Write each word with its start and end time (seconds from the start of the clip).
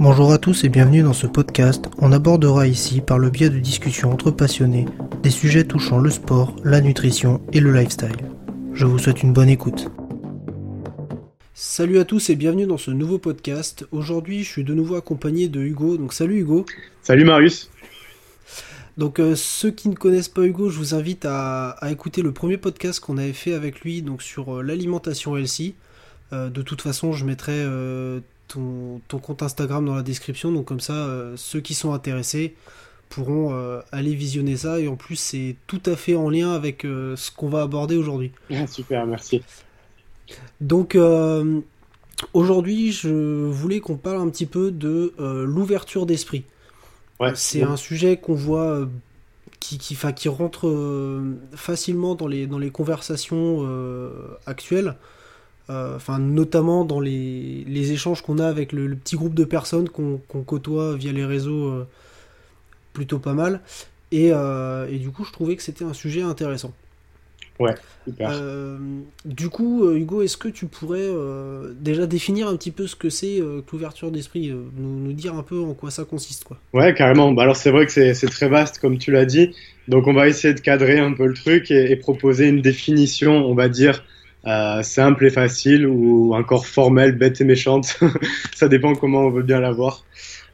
Bonjour 0.00 0.32
à 0.32 0.38
tous 0.38 0.62
et 0.62 0.68
bienvenue 0.68 1.02
dans 1.02 1.12
ce 1.12 1.26
podcast. 1.26 1.86
On 1.98 2.12
abordera 2.12 2.68
ici, 2.68 3.00
par 3.00 3.18
le 3.18 3.30
biais 3.30 3.50
de 3.50 3.58
discussions 3.58 4.12
entre 4.12 4.30
passionnés, 4.30 4.86
des 5.24 5.30
sujets 5.30 5.64
touchant 5.64 5.98
le 5.98 6.08
sport, 6.08 6.54
la 6.62 6.80
nutrition 6.80 7.40
et 7.52 7.58
le 7.58 7.72
lifestyle. 7.72 8.16
Je 8.74 8.86
vous 8.86 9.00
souhaite 9.00 9.24
une 9.24 9.32
bonne 9.32 9.48
écoute. 9.48 9.88
Salut 11.52 11.98
à 11.98 12.04
tous 12.04 12.30
et 12.30 12.36
bienvenue 12.36 12.66
dans 12.66 12.78
ce 12.78 12.92
nouveau 12.92 13.18
podcast. 13.18 13.88
Aujourd'hui, 13.90 14.44
je 14.44 14.48
suis 14.48 14.62
de 14.62 14.72
nouveau 14.72 14.94
accompagné 14.94 15.48
de 15.48 15.60
Hugo. 15.60 15.96
Donc 15.96 16.12
salut 16.12 16.38
Hugo. 16.42 16.64
Salut 17.02 17.24
Marius. 17.24 17.68
Donc 18.98 19.18
euh, 19.18 19.34
ceux 19.34 19.72
qui 19.72 19.88
ne 19.88 19.96
connaissent 19.96 20.28
pas 20.28 20.42
Hugo, 20.42 20.70
je 20.70 20.78
vous 20.78 20.94
invite 20.94 21.26
à, 21.28 21.76
écouter 21.90 22.22
le 22.22 22.30
premier 22.30 22.56
podcast 22.56 23.00
qu'on 23.00 23.18
avait 23.18 23.32
fait 23.32 23.52
avec 23.52 23.80
lui 23.80 24.02
donc 24.02 24.22
sur 24.22 24.58
euh, 24.58 24.62
l'alimentation 24.62 25.36
healthy. 25.36 25.74
Euh, 26.32 26.50
de 26.50 26.62
toute 26.62 26.82
façon, 26.82 27.12
je 27.12 27.24
mettrai 27.24 27.64
ton, 28.48 29.00
compte 29.18 29.42
Instagram 29.42 29.84
dans 29.84 29.94
la 29.94 30.02
description, 30.02 30.50
donc 30.52 30.66
comme 30.66 30.80
ça, 30.80 31.08
ceux 31.36 31.60
qui 31.60 31.74
sont 31.74 31.92
intéressés 31.92 32.54
pourront 33.08 33.80
aller 33.92 34.14
visionner 34.14 34.56
ça. 34.56 34.80
Et 34.80 34.88
en 34.88 34.96
plus, 34.96 35.16
c'est 35.16 35.56
tout 35.66 35.80
à 35.86 35.96
fait 35.96 36.14
en 36.14 36.28
lien 36.30 36.52
avec 36.52 36.82
ce 36.82 37.30
qu'on 37.30 37.48
va 37.48 37.62
aborder 37.62 37.96
aujourd'hui. 37.96 38.32
Ah, 38.50 38.66
super, 38.66 39.06
merci. 39.06 39.42
Donc 40.60 40.96
aujourd'hui, 42.32 42.92
je 42.92 43.46
voulais 43.46 43.80
qu'on 43.80 43.96
parle 43.96 44.20
un 44.20 44.28
petit 44.28 44.46
peu 44.46 44.70
de 44.70 45.14
l'ouverture 45.18 46.06
d'esprit 46.06 46.44
c'est 47.34 47.62
un 47.62 47.76
sujet 47.76 48.16
qu'on 48.16 48.34
voit 48.34 48.70
euh, 48.70 48.86
qui, 49.60 49.78
qui, 49.78 49.96
qui 50.14 50.28
rentre 50.28 50.68
euh, 50.68 51.36
facilement 51.54 52.14
dans 52.14 52.26
les, 52.26 52.46
dans 52.46 52.58
les 52.58 52.70
conversations 52.70 53.58
euh, 53.62 54.10
actuelles. 54.46 54.96
Enfin, 55.68 56.18
notamment 56.18 56.84
dans 56.84 57.00
les, 57.00 57.64
les 57.66 57.92
échanges 57.92 58.22
qu'on 58.22 58.38
a 58.38 58.46
avec 58.46 58.72
le, 58.72 58.94
petit 58.96 59.16
groupe 59.16 59.34
de 59.34 59.44
personnes 59.44 59.88
qu'on 59.88 60.18
côtoie 60.46 60.96
via 60.96 61.12
les 61.12 61.24
réseaux 61.26 61.84
plutôt 62.94 63.18
pas 63.18 63.34
mal. 63.34 63.60
Et, 64.10 64.28
et, 64.28 64.98
du 64.98 65.10
coup, 65.10 65.24
je 65.24 65.32
trouvais 65.32 65.56
que 65.56 65.62
c'était 65.62 65.84
un 65.84 65.92
sujet 65.92 66.22
intéressant. 66.22 66.72
Ouais, 67.58 67.74
super. 68.06 68.30
Euh, 68.32 68.78
du 69.24 69.48
coup, 69.48 69.84
euh, 69.84 69.96
Hugo, 69.96 70.22
est-ce 70.22 70.36
que 70.36 70.48
tu 70.48 70.66
pourrais 70.66 71.00
euh, 71.00 71.72
déjà 71.80 72.06
définir 72.06 72.46
un 72.46 72.56
petit 72.56 72.70
peu 72.70 72.86
ce 72.86 72.94
que 72.94 73.10
c'est 73.10 73.38
que 73.38 73.72
l'ouverture 73.72 74.12
d'esprit, 74.12 74.50
nous, 74.50 75.00
nous, 75.00 75.12
dire 75.12 75.34
un 75.34 75.42
peu 75.42 75.58
en 75.58 75.74
quoi 75.74 75.90
ça 75.90 76.04
consiste 76.04 76.44
quoi 76.44 76.58
Ouais, 76.72 76.94
carrément. 76.94 77.32
Bah, 77.32 77.42
alors 77.42 77.56
c'est 77.56 77.70
vrai 77.70 77.86
que 77.86 77.92
c'est 77.92 78.30
très 78.30 78.48
vaste, 78.48 78.78
comme 78.78 78.98
tu 78.98 79.10
l'as 79.10 79.24
dit. 79.24 79.54
Donc 79.88 80.06
on 80.06 80.12
va 80.12 80.28
essayer 80.28 80.54
de 80.54 80.60
cadrer 80.60 80.98
un 80.98 81.12
peu 81.12 81.26
le 81.26 81.34
truc 81.34 81.70
et, 81.70 81.96
proposer 81.96 82.46
une 82.46 82.62
définition, 82.62 83.44
on 83.44 83.54
va 83.54 83.68
dire, 83.68 84.04
simple 84.82 85.26
et 85.26 85.30
facile 85.30 85.86
ou 85.86 86.34
encore 86.34 86.66
formelle, 86.66 87.12
bête 87.12 87.40
et 87.40 87.44
méchante. 87.44 87.98
ça 88.54 88.68
dépend 88.68 88.94
comment 88.94 89.22
on 89.22 89.30
veut 89.30 89.42
bien 89.42 89.60
la 89.60 89.72
voir. 89.72 90.04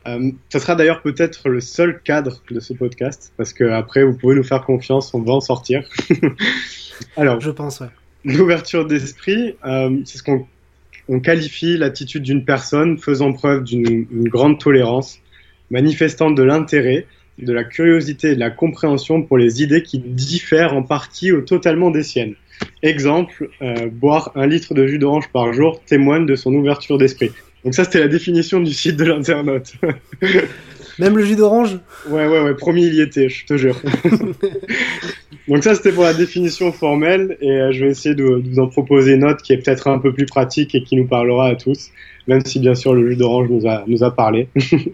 ça 0.04 0.60
sera 0.60 0.74
d'ailleurs 0.74 1.02
peut-être 1.02 1.48
le 1.48 1.60
seul 1.60 2.00
cadre 2.02 2.42
de 2.50 2.60
ce 2.60 2.72
podcast, 2.72 3.32
parce 3.36 3.52
que 3.52 3.64
après 3.64 4.04
vous 4.04 4.16
pouvez 4.16 4.34
nous 4.34 4.44
faire 4.44 4.64
confiance, 4.64 5.14
on 5.14 5.22
va 5.22 5.32
en 5.32 5.40
sortir. 5.40 5.88
Alors, 7.16 7.40
je 7.40 7.50
pense, 7.50 7.82
L'ouverture 8.24 8.86
d'esprit, 8.86 9.54
euh, 9.66 9.98
c'est 10.04 10.18
ce 10.18 10.22
qu'on 10.22 10.46
on 11.08 11.20
qualifie 11.20 11.76
l'attitude 11.76 12.22
d'une 12.22 12.44
personne 12.44 12.96
faisant 12.96 13.32
preuve 13.32 13.64
d'une 13.64 14.06
grande 14.28 14.58
tolérance, 14.58 15.18
manifestant 15.70 16.30
de 16.30 16.42
l'intérêt, 16.42 17.06
de 17.38 17.52
la 17.52 17.64
curiosité 17.64 18.30
et 18.30 18.34
de 18.34 18.40
la 18.40 18.50
compréhension 18.50 19.22
pour 19.22 19.36
les 19.36 19.62
idées 19.62 19.82
qui 19.82 19.98
diffèrent 19.98 20.72
en 20.72 20.82
partie 20.82 21.32
ou 21.32 21.42
totalement 21.42 21.90
des 21.90 22.02
siennes. 22.02 22.36
Exemple, 22.82 23.48
euh, 23.62 23.88
boire 23.90 24.32
un 24.34 24.46
litre 24.46 24.74
de 24.74 24.86
jus 24.86 24.98
d'orange 24.98 25.28
par 25.32 25.52
jour 25.52 25.80
témoigne 25.86 26.26
de 26.26 26.36
son 26.36 26.52
ouverture 26.54 26.98
d'esprit. 26.98 27.30
Donc 27.64 27.74
ça, 27.74 27.84
c'était 27.84 28.00
la 28.00 28.08
définition 28.08 28.60
du 28.60 28.72
site 28.72 28.96
de 28.96 29.04
l'internaute. 29.04 29.72
Même 30.98 31.16
le 31.16 31.24
jus 31.24 31.34
d'orange? 31.34 31.78
Ouais, 32.08 32.26
ouais, 32.26 32.40
ouais, 32.40 32.54
promis, 32.54 32.86
il 32.86 32.94
y 32.94 33.00
était, 33.00 33.28
je 33.28 33.46
te 33.46 33.56
jure. 33.56 33.80
Donc 35.48 35.64
ça, 35.64 35.74
c'était 35.74 35.92
pour 35.92 36.04
la 36.04 36.14
définition 36.14 36.72
formelle, 36.72 37.36
et 37.40 37.50
euh, 37.50 37.72
je 37.72 37.84
vais 37.84 37.90
essayer 37.90 38.14
de, 38.14 38.24
vous 38.24 38.58
en 38.60 38.68
proposer 38.68 39.14
une 39.14 39.24
autre 39.24 39.42
qui 39.42 39.52
est 39.52 39.58
peut-être 39.58 39.88
un 39.88 39.98
peu 39.98 40.12
plus 40.12 40.26
pratique 40.26 40.74
et 40.74 40.82
qui 40.82 40.96
nous 40.96 41.06
parlera 41.06 41.48
à 41.48 41.54
tous, 41.54 41.90
même 42.28 42.44
si 42.44 42.60
bien 42.60 42.74
sûr 42.74 42.94
le 42.94 43.10
jus 43.10 43.16
d'orange 43.16 43.48
nous 43.50 43.66
a, 43.66 43.84
nous 43.86 44.04
a 44.04 44.14
parlé. 44.14 44.48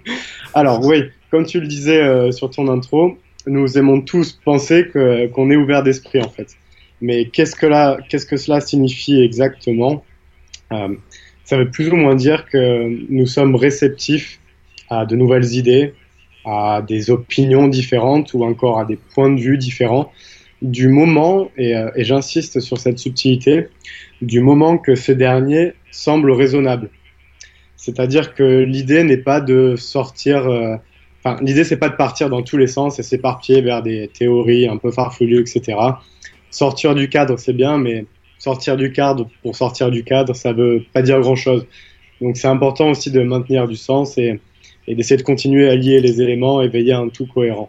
Alors 0.55 0.85
oui, 0.85 1.05
comme 1.31 1.45
tu 1.45 1.61
le 1.61 1.67
disais 1.67 2.01
euh, 2.01 2.33
sur 2.33 2.51
ton 2.51 2.69
intro, 2.69 3.19
nous 3.47 3.79
aimons 3.79 4.01
tous 4.01 4.33
penser 4.45 4.89
qu'on 4.93 5.51
est 5.51 5.57
ouvert 5.57 5.83
d'esprit 5.83 6.21
en 6.21 6.29
fait. 6.29 6.57
Mais 7.01 7.27
qu'est-ce 7.27 7.57
que 7.57 7.67
là, 7.67 7.99
qu'est-ce 8.09 8.27
que 8.27 8.37
cela 8.37 8.61
signifie 8.61 9.21
exactement? 9.21 10.05
Euh, 10.73 10.95
Ça 11.45 11.57
veut 11.57 11.71
plus 11.71 11.89
ou 11.89 11.97
moins 11.97 12.15
dire 12.15 12.47
que 12.47 12.89
nous 13.09 13.27
sommes 13.27 13.55
réceptifs 13.57 14.41
à 14.89 15.07
de 15.07 15.17
nouvelles 15.17 15.55
idées, 15.55 15.95
à 16.45 16.83
des 16.87 17.11
opinions 17.11 17.69
différentes 17.69 18.35
ou 18.35 18.45
encore 18.45 18.79
à 18.79 18.85
des 18.85 18.97
points 18.97 19.31
de 19.31 19.41
vue 19.41 19.59
différents 19.59 20.13
du 20.63 20.89
moment, 20.89 21.51
euh, 21.59 21.91
et, 21.97 22.05
j'insiste 22.05 22.61
sur 22.61 22.79
cette 22.79 22.99
subtilité, 22.99 23.69
du 24.21 24.41
moment 24.41 24.77
que 24.77 24.95
ce 24.95 25.13
dernier 25.13 25.73
semble 25.91 26.31
raisonnable. 26.33 26.91
C'est-à-dire 27.77 28.35
que 28.35 28.63
l'idée 28.63 29.03
n'est 29.05 29.17
pas 29.17 29.41
de 29.41 29.75
sortir, 29.77 30.47
euh, 30.47 30.77
enfin, 31.25 31.39
l'idée 31.43 31.65
c'est 31.65 31.79
pas 31.79 31.89
de 31.89 31.97
partir 31.97 32.29
dans 32.29 32.43
tous 32.43 32.59
les 32.59 32.67
sens 32.67 32.99
et 32.99 33.03
s'éparpiller 33.03 33.63
vers 33.63 33.83
des 33.83 34.09
théories 34.13 34.69
un 34.69 34.77
peu 34.77 34.91
farfelues, 34.91 35.41
etc. 35.41 35.79
Sortir 36.51 36.95
du 36.95 37.09
cadre, 37.09 37.39
c'est 37.39 37.53
bien, 37.53 37.79
mais 37.79 38.07
sortir 38.39 38.77
du 38.77 38.93
cadre 38.93 39.29
pour 39.43 39.57
sortir 39.57 39.91
du 39.91 40.03
cadre, 40.03 40.35
ça 40.35 40.53
veut 40.53 40.83
pas 40.93 41.03
dire 41.03 41.21
grand-chose. 41.21 41.67
Donc 42.21 42.37
c'est 42.37 42.49
important 42.49 42.91
aussi 42.91 43.11
de 43.11 43.23
maintenir 43.23 43.69
du 43.69 43.77
sens 43.77 44.19
et, 44.19 44.41
et 44.87 44.95
d'essayer 44.95 45.17
de 45.17 45.23
continuer 45.23 45.69
à 45.69 45.77
lier 45.77 46.01
les 46.01 46.21
éléments 46.21 46.61
et 46.61 46.69
veiller 46.69 46.93
à 46.93 46.99
un 46.99 47.09
tout 47.09 47.27
cohérent. 47.27 47.69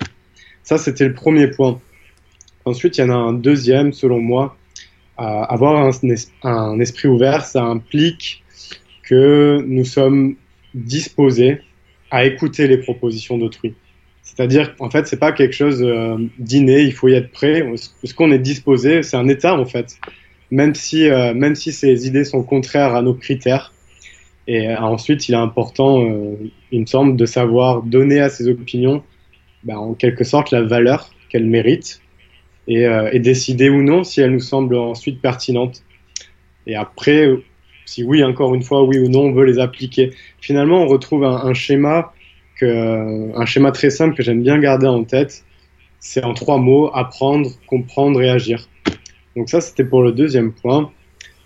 Ça, 0.64 0.78
c'était 0.78 1.08
le 1.08 1.14
premier 1.14 1.48
point. 1.48 1.80
Ensuite, 2.66 2.98
il 2.98 3.02
y 3.02 3.04
en 3.04 3.10
a 3.10 3.16
un 3.16 3.34
deuxième, 3.34 3.94
selon 3.94 4.20
moi. 4.20 4.56
avoir 5.18 5.92
un, 6.44 6.80
esprit 6.80 7.08
ouvert, 7.08 7.46
ça 7.46 7.64
implique 7.64 8.44
que 9.04 9.64
nous 9.68 9.86
sommes 9.86 10.36
disposés 10.74 11.62
à 12.12 12.26
écouter 12.26 12.68
les 12.68 12.78
propositions 12.78 13.38
d'autrui. 13.38 13.74
C'est-à-dire, 14.34 14.74
en 14.80 14.90
fait, 14.90 15.08
c'est 15.08 15.20
pas 15.20 15.34
quelque 15.34 15.54
chose 15.54 15.84
euh, 15.84 16.16
d'inné, 16.40 16.84
il 16.84 16.94
faut 16.94 17.10
y 17.10 17.14
être 17.14 17.32
prêt. 17.32 17.66
Ce 17.76 18.14
qu'on 18.14 18.32
est 18.32 18.40
disposé, 18.40 19.04
c'est 19.04 19.18
un 19.18 19.28
état, 19.28 19.60
en 19.60 19.66
fait. 19.66 19.98
Même 20.52 20.74
si, 20.74 21.10
euh, 21.10 21.34
même 21.34 21.56
si 21.56 21.74
ces 21.74 22.08
idées 22.08 22.24
sont 22.24 22.42
contraires 22.42 22.96
à 22.96 23.02
nos 23.02 23.14
critères. 23.14 23.74
Et 24.48 24.70
euh, 24.70 24.78
ensuite, 24.78 25.28
il 25.28 25.34
est 25.34 25.38
important, 25.38 26.08
il 26.72 26.80
me 26.80 26.86
semble, 26.86 27.18
de 27.18 27.26
savoir 27.26 27.84
donner 27.84 28.22
à 28.22 28.30
ces 28.30 28.48
opinions, 28.48 29.04
ben, 29.64 29.78
en 29.78 29.94
quelque 29.94 30.24
sorte, 30.24 30.52
la 30.52 30.62
valeur 30.62 31.10
qu'elles 31.30 31.46
méritent 31.46 32.02
et, 32.68 33.20
décider 33.20 33.70
ou 33.70 33.82
non 33.82 34.04
si 34.04 34.22
elle 34.22 34.32
nous 34.32 34.40
semble 34.40 34.76
ensuite 34.76 35.22
pertinente. 35.22 35.84
Et 36.68 36.76
après, 36.76 37.28
si 37.86 38.04
oui, 38.04 38.24
encore 38.24 38.56
une 38.56 38.64
fois, 38.64 38.84
oui 38.84 38.98
ou 38.98 39.10
non, 39.10 39.24
on 39.24 39.32
veut 39.34 39.46
les 39.46 39.60
appliquer. 39.60 40.12
Finalement, 40.40 40.84
on 40.84 40.88
retrouve 40.88 41.26
un, 41.26 41.54
schéma 41.54 42.14
que, 42.62 43.38
un 43.38 43.46
schéma 43.46 43.72
très 43.72 43.90
simple 43.90 44.16
que 44.16 44.24
j'aime 44.24 44.42
bien 44.42 44.60
garder 44.60 44.88
en 44.88 45.04
tête. 45.04 45.44
C'est 46.00 46.24
en 46.24 46.34
trois 46.34 46.58
mots 46.58 46.90
apprendre, 46.94 47.50
comprendre 47.68 48.22
et 48.22 48.30
agir. 48.30 48.68
Donc 49.36 49.50
ça, 49.50 49.62
c'était 49.62 49.84
pour 49.84 50.02
le 50.02 50.12
deuxième 50.12 50.52
point. 50.52 50.92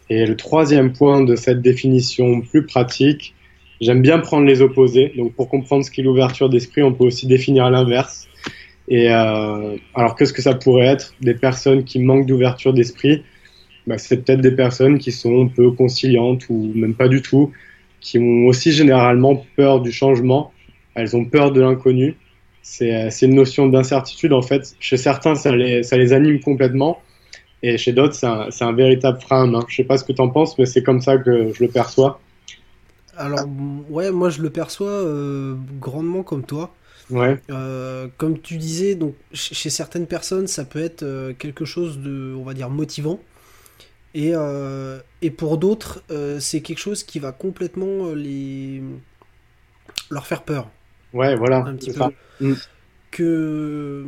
Et 0.10 0.26
le 0.26 0.36
troisième 0.36 0.94
point 0.94 1.24
de 1.24 1.36
cette 1.36 1.62
définition 1.62 2.42
plus 2.42 2.66
pratique, 2.66 3.34
j'aime 3.82 4.02
bien 4.02 4.20
prendre 4.20 4.46
les 4.46 4.62
opposés. 4.62 5.14
Donc 5.18 5.34
pour 5.34 5.50
comprendre 5.50 5.84
ce 5.84 5.92
qu'est 5.92 6.04
l'ouverture 6.04 6.50
d'esprit, 6.50 6.84
on 6.84 6.94
peut 6.94 7.06
aussi 7.06 7.28
définir 7.28 7.70
l'inverse. 7.70 8.28
Et 8.88 9.10
euh, 9.10 9.78
alors 9.96 10.16
qu'est-ce 10.16 10.34
que 10.34 10.42
ça 10.42 10.54
pourrait 10.54 10.86
être? 10.86 11.14
Des 11.22 11.34
personnes 11.34 11.84
qui 11.84 12.00
manquent 12.00 12.28
d'ouverture 12.28 12.74
d'esprit, 12.74 13.24
bah, 13.88 13.98
c'est 13.98 14.24
peut-être 14.24 14.42
des 14.42 14.52
personnes 14.52 15.00
qui 15.00 15.12
sont 15.12 15.48
peu 15.48 15.72
conciliantes 15.72 16.46
ou 16.50 16.72
même 16.76 16.94
pas 16.94 17.08
du 17.08 17.22
tout, 17.22 17.52
qui 18.00 18.20
ont 18.20 18.46
aussi 18.46 18.72
généralement 18.72 19.44
peur 19.56 19.82
du 19.82 19.92
changement. 19.92 20.52
Elles 20.96 21.16
ont 21.16 21.26
peur 21.26 21.52
de 21.52 21.62
l'inconnu. 21.62 22.18
C'est 22.62 23.22
une 23.22 23.36
notion 23.36 23.68
d'incertitude 23.68 24.34
en 24.34 24.42
fait. 24.42 24.76
Chez 24.80 24.98
certains, 24.98 25.36
ça 25.36 25.56
les, 25.56 25.84
ça 25.84 25.98
les 25.98 26.14
anime 26.14 26.40
complètement. 26.40 27.02
Et 27.62 27.78
chez 27.78 27.94
d'autres, 27.94 28.16
c'est 28.16 28.26
un, 28.26 28.50
un, 28.60 28.74
véritable 28.74 29.20
frein 29.22 29.44
à 29.44 29.46
main. 29.46 29.66
Je 29.68 29.76
sais 29.76 29.84
pas 29.84 29.98
ce 29.98 30.04
que 30.04 30.14
tu 30.14 30.22
en 30.22 30.30
penses, 30.30 30.58
mais 30.58 30.66
c'est 30.66 30.84
comme 30.84 31.02
ça 31.02 31.18
que 31.18 31.54
je 31.54 31.64
le 31.64 31.70
perçois. 31.70 32.20
Alors, 33.18 33.46
ouais, 33.90 34.12
moi 34.12 34.30
je 34.30 34.42
le 34.42 34.50
perçois 34.50 34.90
euh, 34.90 35.56
grandement 35.80 36.24
comme 36.24 36.44
toi. 36.44 36.74
Ouais. 37.10 37.38
Euh, 37.50 38.08
comme 38.18 38.40
tu 38.40 38.58
disais, 38.58 38.96
donc 38.96 39.16
chez 39.32 39.70
certaines 39.70 40.08
personnes, 40.08 40.48
ça 40.48 40.66
peut 40.66 40.84
être 40.84 41.04
euh, 41.04 41.34
quelque 41.34 41.66
chose 41.66 42.00
de, 42.00 42.34
on 42.38 42.44
va 42.44 42.54
dire, 42.54 42.70
motivant. 42.70 43.20
Et, 44.14 44.32
euh, 44.34 45.00
et 45.22 45.30
pour 45.30 45.58
d'autres, 45.58 46.02
c'est 46.40 46.62
quelque 46.62 46.80
chose 46.80 47.04
qui 47.04 47.20
va 47.20 47.32
complètement 47.34 48.14
les 48.14 48.82
leur 50.10 50.26
faire 50.26 50.44
peur. 50.44 50.70
Ouais, 51.16 51.36
voilà. 51.36 51.60
Un 51.60 51.76
petit 51.76 51.92
peu. 51.92 52.04
Mm. 52.42 52.54
Que, 53.12 54.06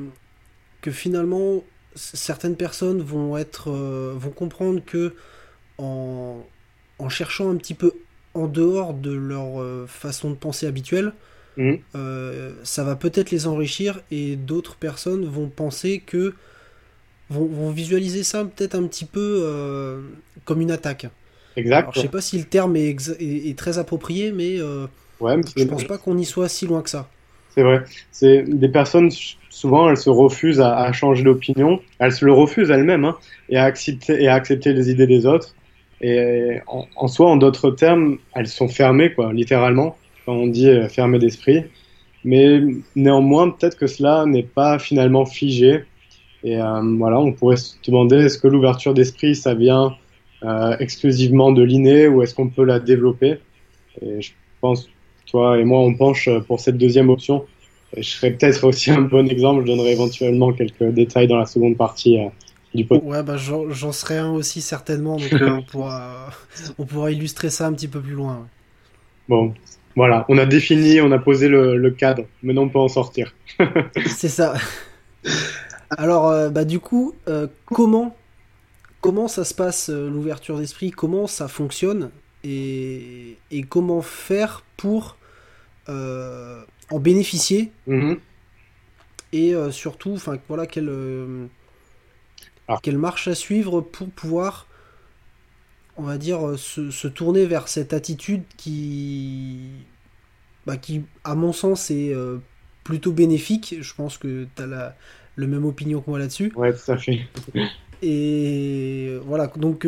que 0.81 0.91
finalement, 0.91 1.63
certaines 1.95 2.57
personnes 2.57 3.01
vont 3.01 3.37
être, 3.37 3.71
vont 3.71 4.31
comprendre 4.31 4.81
que 4.85 5.15
en, 5.77 6.45
en 6.99 7.09
cherchant 7.09 7.49
un 7.49 7.55
petit 7.55 7.73
peu 7.73 7.93
en 8.33 8.47
dehors 8.47 8.93
de 8.93 9.13
leur 9.13 9.87
façon 9.87 10.29
de 10.31 10.35
penser 10.35 10.67
habituelle, 10.67 11.13
mmh. 11.55 11.75
ça 12.63 12.83
va 12.83 12.95
peut-être 12.97 13.31
les 13.31 13.47
enrichir 13.47 14.01
et 14.11 14.35
d'autres 14.35 14.75
personnes 14.75 15.25
vont 15.25 15.47
penser 15.47 16.03
que 16.05 16.33
vont, 17.29 17.71
visualiser 17.71 18.23
ça 18.23 18.43
peut-être 18.43 18.75
un 18.75 18.85
petit 18.87 19.05
peu 19.05 20.03
comme 20.45 20.61
une 20.61 20.71
attaque. 20.71 21.07
Exact. 21.55 21.89
je 21.95 22.01
sais 22.01 22.09
pas 22.09 22.21
si 22.21 22.37
le 22.37 22.45
terme 22.45 22.75
est, 22.75 23.57
très 23.57 23.79
approprié, 23.79 24.31
mais, 24.31 24.59
ouais, 25.19 25.35
je 25.55 25.63
pense 25.65 25.83
pas 25.83 25.97
qu'on 25.97 26.17
y 26.17 26.25
soit 26.25 26.49
si 26.49 26.65
loin 26.65 26.81
que 26.81 26.89
ça. 26.89 27.09
C'est 27.49 27.63
vrai. 27.63 27.83
C'est 28.11 28.43
des 28.43 28.69
personnes 28.69 29.09
souvent 29.57 29.89
elles 29.89 29.97
se 29.97 30.11
refusent 30.11 30.61
à, 30.61 30.91
changer 30.91 31.23
d'opinion, 31.23 31.79
elles 31.97 32.11
se 32.11 32.23
le 32.23 32.31
refusent 32.31 32.69
elles-mêmes 32.69 33.05
hein, 33.05 33.17
et 33.49 33.57
à 33.57 33.63
accepter 33.63 34.21
et 34.21 34.27
à 34.27 34.35
accepter 34.35 34.73
les 34.73 34.91
idées 34.91 35.07
des 35.07 35.25
autres. 35.25 35.55
Et 35.99 36.59
en, 36.67 37.07
soi, 37.07 37.27
en 37.27 37.37
d'autres 37.37 37.71
termes, 37.71 38.19
elles 38.35 38.47
sont 38.47 38.67
fermées 38.67 39.13
quoi, 39.13 39.33
littéralement 39.33 39.97
quand 40.25 40.33
on 40.33 40.47
dit 40.47 40.69
euh, 40.69 40.87
fermées 40.89 41.17
d'esprit. 41.17 41.63
Mais 42.23 42.61
néanmoins, 42.95 43.49
peut-être 43.49 43.77
que 43.77 43.87
cela 43.87 44.25
n'est 44.27 44.43
pas 44.43 44.77
finalement 44.77 45.25
figé. 45.25 45.85
Et 46.43 46.61
euh, 46.61 46.81
voilà, 46.99 47.19
on 47.19 47.31
pourrait 47.31 47.55
se 47.55 47.75
demander 47.87 48.17
est-ce 48.17 48.37
que 48.37 48.47
l'ouverture 48.47 48.93
d'esprit 48.93 49.35
ça 49.35 49.55
vient 49.55 49.95
euh, 50.43 50.75
exclusivement 50.79 51.51
de 51.51 51.63
l'inné 51.63 52.07
ou 52.07 52.21
est-ce 52.21 52.35
qu'on 52.35 52.49
peut 52.49 52.65
la 52.65 52.79
développer? 52.79 53.39
Et 54.01 54.21
je 54.21 54.33
pense 54.61 54.87
toi 55.27 55.59
et 55.59 55.63
moi, 55.63 55.79
on 55.79 55.93
penche 55.93 56.29
pour 56.47 56.59
cette 56.59 56.77
deuxième 56.77 57.09
option. 57.09 57.45
je 57.95 58.01
serais 58.01 58.31
peut-être 58.31 58.63
aussi 58.65 58.91
un 58.91 59.01
bon 59.01 59.29
exemple. 59.29 59.61
Je 59.61 59.67
donnerai 59.67 59.91
éventuellement 59.91 60.53
quelques 60.53 60.83
détails 60.83 61.27
dans 61.27 61.37
la 61.37 61.45
seconde 61.45 61.77
partie 61.77 62.19
euh, 62.19 62.27
du 62.73 62.85
podcast. 62.85 63.09
Ouais, 63.09 63.23
bah, 63.23 63.37
j'en 63.37 63.91
serai 63.91 64.17
un 64.17 64.31
aussi 64.31 64.61
certainement. 64.61 65.17
Donc 65.17 65.33
euh, 65.33 65.49
on, 65.49 65.61
pourra, 65.63 66.29
on 66.77 66.85
pourra 66.85 67.11
illustrer 67.11 67.49
ça 67.49 67.67
un 67.67 67.73
petit 67.73 67.87
peu 67.87 67.99
plus 67.99 68.13
loin. 68.13 68.47
Bon, 69.29 69.53
voilà, 69.95 70.25
on 70.29 70.37
a 70.37 70.45
défini, 70.45 71.01
on 71.01 71.11
a 71.11 71.19
posé 71.19 71.49
le, 71.49 71.89
cadre. 71.91 72.23
Maintenant, 72.41 72.63
on 72.63 72.69
peut 72.69 72.79
en 72.79 72.87
sortir. 72.87 73.33
C'est 74.05 74.29
ça. 74.29 74.53
Alors, 75.89 76.29
euh, 76.29 76.49
bah, 76.49 76.63
du 76.63 76.79
coup, 76.79 77.13
comment, 77.65 78.15
comment 79.01 79.27
ça 79.27 79.43
se 79.43 79.53
passe 79.53 79.89
l'ouverture 79.89 80.57
d'esprit? 80.57 80.91
Comment 80.91 81.27
ça 81.27 81.47
fonctionne? 81.47 82.11
Et, 82.43 83.37
et, 83.51 83.63
comment 83.63 84.01
faire 84.01 84.63
pour 84.77 85.17
euh, 85.89 86.63
en 86.89 86.99
bénéficier 86.99 87.71
mhm. 87.85 88.19
et 89.33 89.53
euh, 89.53 89.71
surtout, 89.71 90.13
enfin 90.13 90.37
voilà, 90.47 90.65
quelle, 90.67 90.89
euh, 90.89 91.47
quelle 92.81 92.97
marche 92.97 93.27
à 93.27 93.35
suivre 93.35 93.81
pour 93.81 94.09
pouvoir, 94.09 94.67
on 95.97 96.03
va 96.03 96.17
dire, 96.17 96.57
se, 96.57 97.07
tourner 97.07 97.45
vers 97.45 97.67
cette 97.67 97.93
attitude 97.93 98.43
qui, 98.55 99.69
bah, 100.65 100.77
qui 100.77 101.03
à 101.23 101.35
mon 101.35 101.51
sens, 101.51 101.91
est 101.91 102.13
plutôt 102.83 103.11
bénéfique. 103.11 103.75
Je 103.81 103.93
pense 103.93 104.17
que 104.17 104.47
tu 104.55 104.61
as 104.61 104.67
la, 104.67 104.95
le 105.35 105.47
même 105.47 105.65
opinion 105.65 106.01
que 106.01 106.09
moi 106.09 106.19
là-dessus. 106.19 106.53
Ouais, 106.55 106.73
tout 106.73 106.91
à 106.91 106.97
fait. 106.97 107.27
Et 108.01 109.17
voilà, 109.25 109.47
donc 109.55 109.85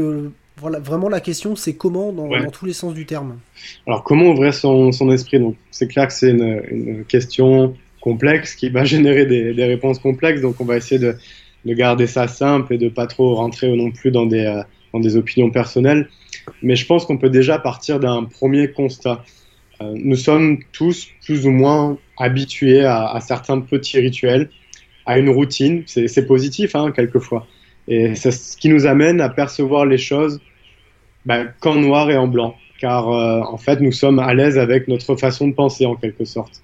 voilà, 0.60 0.80
vraiment 0.80 1.10
la 1.10 1.20
question, 1.20 1.56
c'est 1.56 1.76
comment 1.76 2.12
dans, 2.12 2.30
tous 2.52 2.66
les 2.66 2.74
sens 2.74 2.94
du 2.94 3.06
terme. 3.06 3.40
Alors 3.88 4.04
comment 4.04 4.28
ouvrir 4.28 4.54
son, 4.54 4.92
esprit? 5.12 5.40
Donc 5.40 5.56
c'est 5.72 5.88
clair 5.88 6.08
que 6.08 6.14
c'est 6.14 6.32
une, 6.32 7.04
question 7.08 7.76
complexe 8.02 8.56
qui 8.56 8.70
va 8.70 8.84
générer 8.86 9.26
des, 9.26 9.66
réponses 9.66 10.00
complexes. 10.00 10.42
Donc 10.42 10.60
on 10.60 10.66
va 10.66 10.78
essayer 10.78 11.00
de, 11.00 11.16
garder 11.66 12.08
ça 12.08 12.28
simple 12.28 12.74
et 12.74 12.78
de 12.78 12.90
pas 12.90 13.08
trop 13.08 13.36
rentrer 13.36 13.76
non 13.76 13.92
plus 13.92 14.12
dans 14.12 14.26
des, 14.26 14.46
euh, 14.46 14.62
dans 14.94 15.00
des 15.00 15.16
opinions 15.18 15.52
personnelles. 15.52 16.10
Mais 16.62 16.76
je 16.76 16.86
pense 16.86 17.06
qu'on 17.06 17.18
peut 17.18 17.30
déjà 17.30 17.60
partir 17.60 18.00
d'un 18.00 18.24
premier 18.24 18.72
constat. 18.72 19.24
Euh, 19.82 19.94
nous 19.96 20.16
sommes 20.16 20.60
tous 20.72 21.08
plus 21.24 21.46
ou 21.46 21.52
moins 21.52 21.98
habitués 22.18 22.84
à, 22.86 23.18
certains 23.22 23.62
petits 23.62 24.00
rituels, 24.00 24.50
à 25.06 25.20
une 25.20 25.30
routine. 25.30 25.84
C'est 25.86 26.26
positif 26.26 26.76
hein, 26.76 26.92
quelquefois. 26.92 27.48
Et 27.88 28.14
c'est 28.16 28.32
ce 28.32 28.58
qui 28.58 28.70
nous 28.70 28.86
amène 28.86 29.22
à 29.22 29.30
percevoir 29.30 29.86
les 29.86 29.98
choses 29.98 30.40
bah, 31.26 31.46
qu'en 31.60 31.76
noir 31.76 32.10
et 32.10 32.18
en 32.18 32.28
blanc, 32.28 32.56
car 32.80 33.10
euh, 33.10 33.42
en 33.42 33.58
fait 33.58 33.82
nous 33.82 33.92
sommes 33.92 34.20
à 34.20 34.34
l'aise 34.34 34.58
avec 34.58 34.88
notre 34.88 35.16
façon 35.16 35.48
de 35.48 35.54
penser 35.54 35.86
en 35.86 35.96
quelque 35.96 36.26
sorte. 36.26 36.62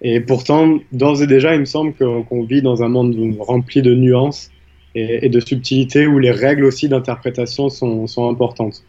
Et 0.00 0.20
pourtant, 0.20 0.78
d'ores 0.92 1.22
et 1.22 1.26
déjà, 1.26 1.54
il 1.54 1.60
me 1.60 1.64
semble 1.64 1.92
qu'on 1.94 2.44
vit 2.44 2.62
dans 2.62 2.82
un 2.82 2.88
monde 2.88 3.36
rempli 3.40 3.82
de 3.82 3.94
nuances 3.94 4.50
et, 4.94 5.28
de 5.28 5.40
subtilités 5.40 6.06
où 6.06 6.18
les 6.18 6.30
règles 6.30 6.64
aussi 6.64 6.88
d'interprétation 6.88 7.68
sont, 7.68 8.06
sont, 8.06 8.28
importantes. 8.28 8.84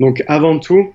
Donc 0.00 0.24
avant 0.28 0.58
tout, 0.58 0.92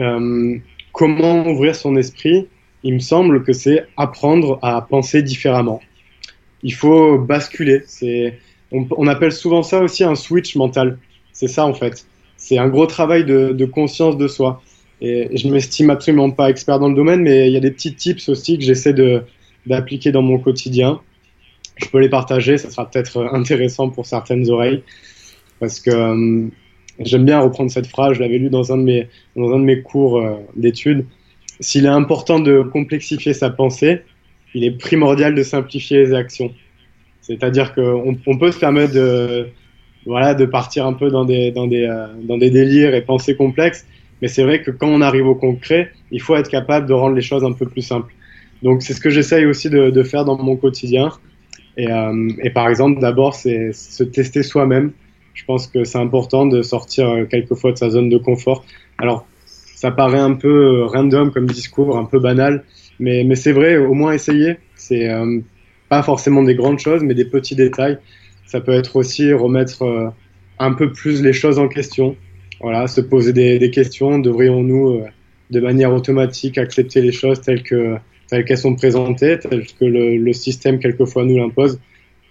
euh, 0.00 0.56
comment 0.92 1.46
ouvrir 1.46 1.74
son 1.74 1.96
esprit? 1.96 2.48
Il 2.82 2.94
me 2.94 2.98
semble 2.98 3.44
que 3.44 3.52
c'est 3.52 3.84
apprendre 3.96 4.58
à 4.62 4.80
penser 4.82 5.22
différemment. 5.22 5.80
Il 6.62 6.74
faut 6.74 7.18
basculer. 7.18 7.82
On, 8.72 8.86
on 8.90 9.06
appelle 9.06 9.32
souvent 9.32 9.62
ça 9.62 9.80
aussi 9.80 10.02
un 10.04 10.14
switch 10.14 10.56
mental. 10.56 10.98
C'est 11.32 11.48
ça 11.48 11.66
en 11.66 11.74
fait 11.74 12.06
c'est 12.44 12.58
un 12.58 12.68
gros 12.68 12.84
travail 12.84 13.24
de, 13.24 13.64
conscience 13.64 14.18
de 14.18 14.28
soi. 14.28 14.60
Et 15.00 15.34
je 15.34 15.48
m'estime 15.48 15.88
absolument 15.88 16.30
pas 16.30 16.50
expert 16.50 16.78
dans 16.78 16.90
le 16.90 16.94
domaine, 16.94 17.22
mais 17.22 17.48
il 17.48 17.54
y 17.54 17.56
a 17.56 17.60
des 17.60 17.70
petits 17.70 17.94
tips 17.94 18.28
aussi 18.28 18.58
que 18.58 18.64
j'essaie 18.64 18.94
d'appliquer 19.64 20.12
dans 20.12 20.20
mon 20.20 20.38
quotidien. 20.38 21.00
Je 21.76 21.86
peux 21.88 22.00
les 22.00 22.10
partager, 22.10 22.58
ça 22.58 22.68
sera 22.68 22.90
peut-être 22.90 23.30
intéressant 23.32 23.88
pour 23.88 24.04
certaines 24.04 24.50
oreilles, 24.50 24.82
parce 25.58 25.80
que 25.80 25.90
euh, 25.90 26.48
j'aime 27.00 27.24
bien 27.24 27.40
reprendre 27.40 27.70
cette 27.70 27.86
phrase, 27.86 28.12
je 28.16 28.20
l'avais 28.20 28.36
lu 28.36 28.50
dans 28.50 28.72
un 28.72 28.76
de 28.76 28.82
mes, 28.82 29.08
dans 29.36 29.50
un 29.54 29.58
de 29.58 29.64
mes 29.64 29.80
cours 29.80 30.18
euh, 30.18 30.34
d'études. 30.54 31.06
S'il 31.60 31.86
est 31.86 31.96
important 32.02 32.40
de 32.40 32.60
complexifier 32.60 33.32
sa 33.32 33.48
pensée, 33.48 34.02
il 34.52 34.64
est 34.64 34.78
primordial 34.78 35.34
de 35.34 35.42
simplifier 35.42 35.96
les 35.96 36.12
actions. 36.12 36.52
C'est-à-dire 37.22 37.74
qu'on 37.74 38.18
on 38.26 38.38
peut 38.38 38.52
se 38.52 38.58
permettre 38.58 38.92
de, 38.92 39.48
voilà, 40.06 40.34
de 40.34 40.44
partir 40.44 40.86
un 40.86 40.92
peu 40.92 41.10
dans 41.10 41.24
des, 41.24 41.50
dans 41.50 41.66
des, 41.66 41.84
euh, 41.84 42.06
dans 42.22 42.38
des 42.38 42.50
délires 42.50 42.94
et 42.94 43.02
pensées 43.02 43.36
complexes. 43.36 43.86
Mais 44.22 44.28
c'est 44.28 44.42
vrai 44.42 44.62
que 44.62 44.70
quand 44.70 44.88
on 44.88 45.00
arrive 45.00 45.26
au 45.26 45.34
concret, 45.34 45.90
il 46.10 46.20
faut 46.20 46.36
être 46.36 46.50
capable 46.50 46.86
de 46.86 46.92
rendre 46.92 47.14
les 47.14 47.22
choses 47.22 47.44
un 47.44 47.52
peu 47.52 47.66
plus 47.66 47.82
simples. 47.82 48.12
Donc 48.62 48.82
c'est 48.82 48.94
ce 48.94 49.00
que 49.00 49.10
j'essaye 49.10 49.46
aussi 49.46 49.70
de, 49.70 49.90
de, 49.90 50.02
faire 50.02 50.24
dans 50.24 50.36
mon 50.36 50.56
quotidien. 50.56 51.10
Et, 51.76 51.90
euh, 51.90 52.28
et 52.42 52.50
par 52.50 52.68
exemple, 52.68 53.00
d'abord, 53.00 53.34
c'est 53.34 53.72
se 53.72 54.04
tester 54.04 54.42
soi-même. 54.42 54.92
Je 55.34 55.44
pense 55.44 55.66
que 55.66 55.84
c'est 55.84 55.98
important 55.98 56.46
de 56.46 56.62
sortir 56.62 57.08
euh, 57.08 57.24
quelquefois 57.24 57.72
de 57.72 57.78
sa 57.78 57.90
zone 57.90 58.08
de 58.08 58.18
confort. 58.18 58.64
Alors, 58.98 59.26
ça 59.46 59.90
paraît 59.90 60.20
un 60.20 60.34
peu 60.34 60.84
random 60.84 61.32
comme 61.32 61.46
discours, 61.46 61.98
un 61.98 62.04
peu 62.04 62.20
banal, 62.20 62.64
mais, 63.00 63.24
mais 63.24 63.34
c'est 63.34 63.52
vrai, 63.52 63.76
au 63.76 63.92
moins 63.92 64.12
essayer. 64.12 64.56
C'est 64.76 65.10
pas 65.88 66.02
forcément 66.02 66.42
des 66.42 66.54
grandes 66.54 66.78
choses, 66.78 67.02
mais 67.02 67.14
des 67.14 67.24
petits 67.24 67.54
détails. 67.54 67.98
Ça 68.46 68.60
peut 68.60 68.72
être 68.72 68.96
aussi 68.96 69.32
remettre 69.32 69.82
euh, 69.82 70.08
un 70.58 70.72
peu 70.72 70.92
plus 70.92 71.22
les 71.22 71.32
choses 71.32 71.58
en 71.58 71.68
question. 71.68 72.16
Voilà, 72.60 72.86
se 72.86 73.00
poser 73.00 73.32
des, 73.32 73.70
questions. 73.70 74.18
Devrions-nous, 74.18 74.90
euh, 74.90 75.06
de 75.50 75.60
manière 75.60 75.92
automatique, 75.92 76.58
accepter 76.58 77.00
les 77.00 77.12
choses 77.12 77.40
telles 77.40 77.62
que 77.62 77.96
telles 78.28 78.44
qu'elles 78.44 78.58
sont 78.58 78.74
présentées, 78.74 79.38
telles 79.38 79.66
que 79.66 79.84
le, 79.84 80.32
système 80.32 80.78
quelquefois 80.78 81.24
nous 81.24 81.36
l'impose? 81.36 81.78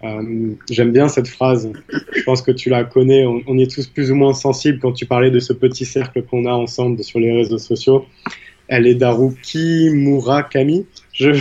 Euh, 0.04 0.52
J'aime 0.70 0.92
bien 0.92 1.08
cette 1.08 1.28
phrase. 1.28 1.72
Je 2.16 2.24
pense 2.24 2.42
que 2.42 2.52
tu 2.52 2.70
la 2.70 2.84
connais. 2.84 3.26
On, 3.26 3.58
est 3.58 3.72
tous 3.72 3.88
plus 3.88 4.12
ou 4.12 4.16
moins 4.16 4.34
sensibles 4.34 4.80
quand 4.80 4.92
tu 4.92 5.06
parlais 5.06 5.32
de 5.32 5.40
ce 5.40 5.54
petit 5.54 5.86
cercle 5.86 6.24
qu'on 6.24 6.46
a 6.46 6.52
ensemble 6.52 7.04
sur 7.04 7.20
les 7.20 7.32
réseaux 7.32 7.58
sociaux. 7.58 8.06
Elle 8.68 8.88
est 8.88 8.96
d'Haruki 8.96 9.90
Murakami. 9.92 10.86
J'ai 11.14 11.34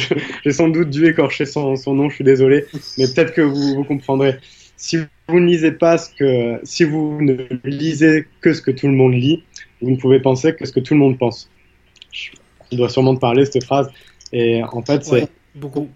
sans 0.51 0.69
doute 0.69 0.91
dû 0.91 1.07
écorcher 1.07 1.47
son, 1.47 1.77
nom, 1.87 2.11
je 2.11 2.17
suis 2.17 2.25
désolé, 2.25 2.67
mais 2.99 3.07
peut-être 3.07 3.33
que 3.33 3.41
vous 3.41 3.85
comprendrez 3.85 4.37
si 4.77 4.99
vous 5.29 5.41
ne 5.41 5.47
lisez 5.47 5.73
pas 5.73 5.99
ce 5.99 6.11
que, 6.15 6.61
si 6.65 6.85
vous 6.85 7.21
ne 7.21 7.35
lisez 7.65 8.27
que 8.41 8.53
ce 8.53 8.61
que 8.61 8.71
tout 8.71 8.87
le 8.87 8.95
monde 8.95 9.15
lit, 9.15 9.43
vous 9.81 9.91
ne 9.91 9.97
pouvez 9.97 10.21
penser 10.21 10.55
que 10.55 10.67
ce 10.67 10.73
que 10.73 10.81
tout 10.81 10.95
le 10.95 11.01
monde 11.01 11.19
pense. 11.19 11.51
Je 12.13 12.77
dois 12.77 12.89
sûrement 12.89 13.15
te 13.15 13.21
parler 13.21 13.45
cette 13.45 13.65
phrase. 13.65 13.91
Et 14.33 14.63
en 14.63 14.83
fait, 14.83 15.05
c'est 15.05 15.29
beaucoup. 15.55 15.89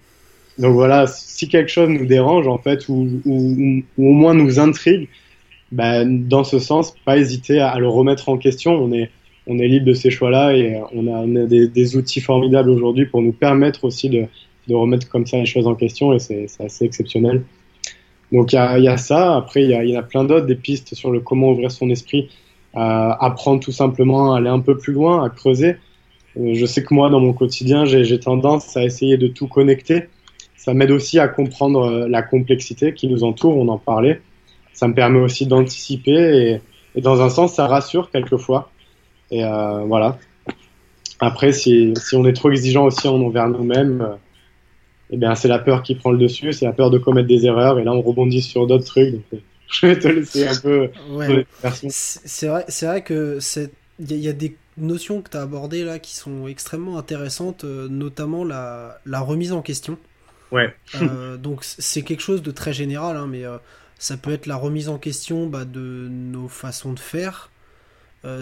Donc 0.59 0.75
voilà, 0.75 1.07
si 1.07 1.49
quelque 1.49 1.69
chose 1.69 1.89
nous 1.89 2.07
dérange 2.07 2.49
en 2.49 2.59
fait 2.59 2.89
ou, 2.89 3.21
ou, 3.27 3.83
au 3.99 4.13
moins 4.13 4.33
nous 4.33 4.59
intrigue, 4.59 5.09
ben, 5.71 6.27
dans 6.29 6.45
ce 6.45 6.59
sens, 6.59 6.95
pas 7.05 7.19
hésiter 7.19 7.61
à, 7.61 7.79
le 7.79 7.89
remettre 7.89 8.29
en 8.29 8.39
question. 8.39 8.73
On 8.73 8.93
est 8.93 9.11
on 9.49 9.61
est 9.61 9.69
libre 9.69 9.87
de 9.87 9.95
ces 9.95 10.11
choix-là 10.11 10.57
et 10.57 10.81
on 10.93 11.07
a, 11.07 11.19
on 11.19 11.37
a 11.37 11.45
des, 11.47 11.69
des, 11.69 11.97
outils 11.97 12.21
formidables 12.21 12.69
aujourd'hui 12.69 13.07
pour 13.07 13.23
nous 13.23 13.33
permettre 13.33 13.85
aussi 13.85 14.09
de, 14.09 14.27
de 14.67 14.75
remettre 14.75 15.09
comme 15.09 15.25
ça 15.25 15.37
les 15.37 15.47
choses 15.47 15.69
en 15.69 15.77
question 15.77 16.13
et 16.13 16.19
c'est 16.19 16.49
assez 16.59 16.85
exceptionnel. 16.85 17.45
Donc 18.37 18.53
il 18.53 18.57
y, 18.57 18.89
a, 18.89 18.97
ça. 18.99 19.35
Après, 19.35 19.63
il 19.65 19.71
y, 19.71 19.97
en 19.97 19.99
a 19.99 20.03
plein 20.03 20.23
d'autres, 20.23 20.45
des 20.45 20.57
pistes 20.57 20.95
sur 20.95 21.11
le 21.11 21.21
comment 21.21 21.53
ouvrir 21.53 21.71
son 21.71 21.89
esprit, 21.89 22.29
euh, 22.77 22.79
apprendre 22.79 23.61
tout 23.61 23.73
simplement 23.73 24.35
à 24.35 24.37
aller 24.37 24.51
un 24.51 24.61
peu 24.61 24.77
plus 24.77 24.93
loin, 24.93 25.25
à 25.25 25.31
creuser. 25.31 25.77
Euh, 26.39 26.53
je 26.53 26.67
sais 26.67 26.83
que 26.83 26.93
moi, 26.93 27.09
dans 27.09 27.19
mon 27.19 27.33
quotidien, 27.33 27.87
j'ai 27.87 28.21
tendance 28.21 28.77
à 28.77 28.85
essayer 28.85 29.17
de 29.17 29.27
tout 29.27 29.47
connecter. 29.47 30.09
Ça 30.55 30.75
m'aide 30.75 30.91
aussi 30.91 31.19
à 31.19 31.29
comprendre 31.29 31.91
euh, 31.91 32.09
la 32.09 32.21
complexité 32.21 32.93
qui 32.93 33.09
nous 33.09 33.25
entoure, 33.25 33.57
on 33.57 33.69
en 33.69 33.79
parlait. 33.79 34.21
Ça 34.75 34.87
me 34.87 34.93
permet 34.93 35.21
aussi 35.21 35.47
d'anticiper 35.47 36.61
et, 36.95 37.01
dans 37.01 37.23
un 37.23 37.31
sens, 37.31 37.55
ça 37.55 37.67
rassure 37.67 38.11
quelquefois. 38.11 38.71
Et 39.31 39.43
voilà. 39.43 40.19
après, 41.21 41.53
si, 41.53 41.95
on 42.13 42.27
est 42.27 42.35
trop 42.35 42.51
exigeant 42.51 42.85
aussi 42.85 43.09
envers 43.09 43.49
nous-mêmes, 43.49 44.19
eh 45.11 45.17
bien, 45.17 45.35
c'est 45.35 45.49
la 45.49 45.59
peur 45.59 45.83
qui 45.83 45.95
prend 45.95 46.11
le 46.11 46.19
dessus, 46.19 46.53
c'est 46.53 46.65
la 46.65 46.73
peur 46.73 46.91
de 46.91 46.99
commettre 46.99 47.29
des 47.29 47.47
erreurs, 47.47 47.79
et 47.79 47.85
là, 47.85 47.93
on 47.93 48.03
rebondit 48.03 48.43
sur 48.43 48.67
d'autres 48.67 48.85
trucs. 48.85 49.13
Donc, 49.13 49.23
je 49.71 49.87
vais 49.87 49.99
te 49.99 50.09
laisser 50.09 50.47
un 50.47 50.57
peu. 50.57 50.91
Ouais. 51.11 51.47
C'est 51.89 52.49
vrai, 52.49 52.65
c'est 52.69 52.87
vrai 52.87 53.03
que 53.03 53.39
il 53.99 54.17
y, 54.17 54.29
a 54.29 54.33
des 54.33 54.57
notions 54.77 55.23
que 55.23 55.31
tu 55.31 55.37
as 55.39 55.43
abordées 55.43 55.83
là 55.83 55.99
qui 55.99 56.15
sont 56.15 56.49
extrêmement 56.49 56.99
intéressantes, 56.99 57.65
euh, 57.65 57.89
notamment 57.89 58.45
la, 58.45 59.01
la, 59.07 59.21
remise 59.21 59.53
en 59.53 59.63
question. 59.63 59.99
Ouais. 60.53 60.75
Euh, 60.97 61.37
donc 61.39 61.65
c'est 61.65 62.03
quelque 62.03 62.21
chose 62.21 62.43
de 62.43 62.51
très 62.51 62.75
général, 62.75 63.17
hein, 63.17 63.27
mais 63.27 63.45
euh, 63.45 63.57
ça 63.99 64.19
peut 64.19 64.33
être 64.33 64.47
la 64.47 64.57
remise 64.57 64.91
en 64.91 64.99
question 64.99 65.47
bah, 65.47 65.65
de 65.65 66.09
nos 66.11 66.49
façons 66.49 66.93
de 66.93 66.99
faire. 66.99 67.51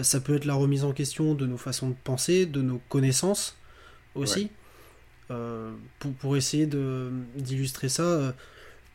ça 0.01 0.19
peut 0.19 0.35
être 0.35 0.45
la 0.45 0.55
remise 0.55 0.83
en 0.83 0.91
question 0.93 1.35
de 1.35 1.45
nos 1.45 1.57
façons 1.57 1.89
de 1.89 1.95
penser, 2.03 2.45
de 2.45 2.61
nos 2.61 2.81
connaissances 2.89 3.55
aussi. 4.15 4.49
Pour, 5.27 6.13
pour, 6.19 6.37
essayer 6.37 6.67
d'illustrer 6.67 7.89
ça, 7.89 8.33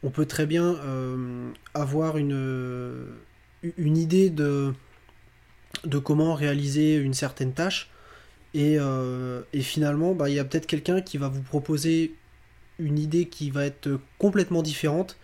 on 0.02 0.10
peut 0.10 0.26
très 0.26 0.46
bien 0.46 0.76
avoir 1.74 2.18
une, 2.18 3.06
une 3.76 3.96
idée 3.96 4.30
de 4.30 4.72
de 5.84 5.98
comment 5.98 6.34
réaliser 6.34 6.96
une 6.96 7.14
certaine 7.14 7.52
tâche. 7.52 7.88
Et, 8.54 8.78
euh, 8.78 9.42
finalement, 9.60 10.14
bah, 10.14 10.28
il 10.28 10.34
y 10.34 10.38
a 10.38 10.44
peut-être 10.44 10.66
quelqu'un 10.66 11.00
qui 11.00 11.18
va 11.18 11.28
vous 11.28 11.42
proposer 11.42 12.14
une 12.78 12.98
idée 12.98 13.26
qui 13.26 13.50
va 13.50 13.64
être 13.64 14.00
complètement 14.18 14.62
différente, 14.62 15.16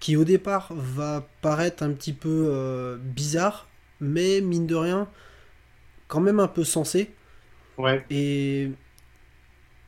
qui 0.00 0.16
au 0.16 0.24
départ 0.24 0.72
va 0.74 1.26
paraître 1.40 1.82
un 1.82 1.92
petit 1.92 2.12
peu 2.12 2.46
euh, 2.48 2.96
bizarre, 2.98 3.68
mais 4.00 4.40
mine 4.40 4.66
de 4.66 4.74
rien, 4.74 5.08
quand 6.08 6.20
même 6.20 6.40
un 6.40 6.48
peu 6.48 6.64
sensé. 6.64 7.10
Ouais. 7.78 8.04
Et, 8.10 8.70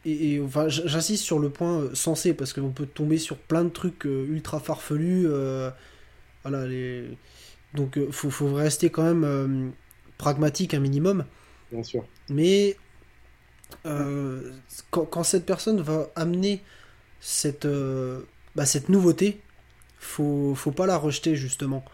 et, 0.06 0.40
enfin, 0.40 0.68
j'insiste 0.68 1.25
sur 1.25 1.38
le 1.38 1.50
point 1.50 1.80
euh, 1.80 1.94
sensé 1.94 2.32
parce 2.32 2.52
qu'on 2.52 2.70
peut 2.70 2.86
tomber 2.86 3.18
sur 3.18 3.36
plein 3.36 3.64
de 3.64 3.70
trucs 3.70 4.04
ultra 4.04 4.60
farfelus. 4.60 5.26
voilà, 6.42 6.66
les... 6.66 7.04
Donc, 7.75 7.98
faut, 8.10 8.30
faut 8.30 8.54
rester 8.54 8.90
quand 8.90 9.02
même 9.02 9.72
pragmatique 10.16 10.75
un 10.75 10.80
minimum. 10.80 11.25
Bien 11.72 11.82
sûr. 11.82 12.06
Mais 12.30 12.76
euh, 13.84 14.52
quand, 14.90 15.25
cette 15.25 15.44
personne 15.44 15.80
va 15.80 16.08
amener 16.14 16.62
cette, 17.20 17.64
euh, 17.64 18.22
bah, 18.54 18.66
cette 18.66 18.88
nouveauté, 18.88 19.40
faut, 19.98 20.54
faut 20.54 20.70
pas 20.70 20.86
la 20.86 20.96
rejeter 20.96 21.36
justement. 21.36 21.84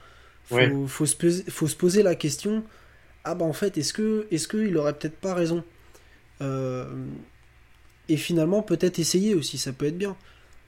Faut, 0.44 0.86
faut, 0.86 1.06
se 1.06 1.16
poser, 1.16 1.44
faut 1.48 1.66
se 1.66 1.76
poser 1.76 2.02
la 2.02 2.14
question 2.14 2.64
ah 3.24 3.34
bah 3.34 3.44
en 3.44 3.52
fait, 3.52 3.78
est-ce 3.78 3.92
que 3.92 4.26
est-ce 4.30 4.48
qu'il 4.48 4.76
aurait 4.76 4.94
peut-être 4.94 5.16
pas 5.16 5.34
raison 5.34 5.62
euh, 6.40 6.92
Et 8.08 8.16
finalement, 8.16 8.62
peut-être 8.62 8.98
essayer 8.98 9.34
aussi, 9.34 9.58
ça 9.58 9.72
peut 9.72 9.86
être 9.86 9.98
bien. 9.98 10.16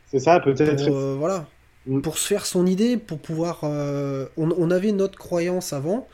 C'est 0.07 0.21
ça, 0.21 0.41
peut-être. 0.41 0.91
voilà. 1.17 1.49
Mm. 1.87 2.01
Pour 2.01 2.19
se 2.19 2.27
faire 2.27 2.47
son 2.47 2.67
idée, 2.67 2.97
pour 2.97 3.19
pouvoir. 3.19 3.65
on, 3.65 4.29
on, 4.37 4.71
avait 4.71 4.93
notre 4.93 5.19
croyance 5.19 5.73
avant, 5.73 6.09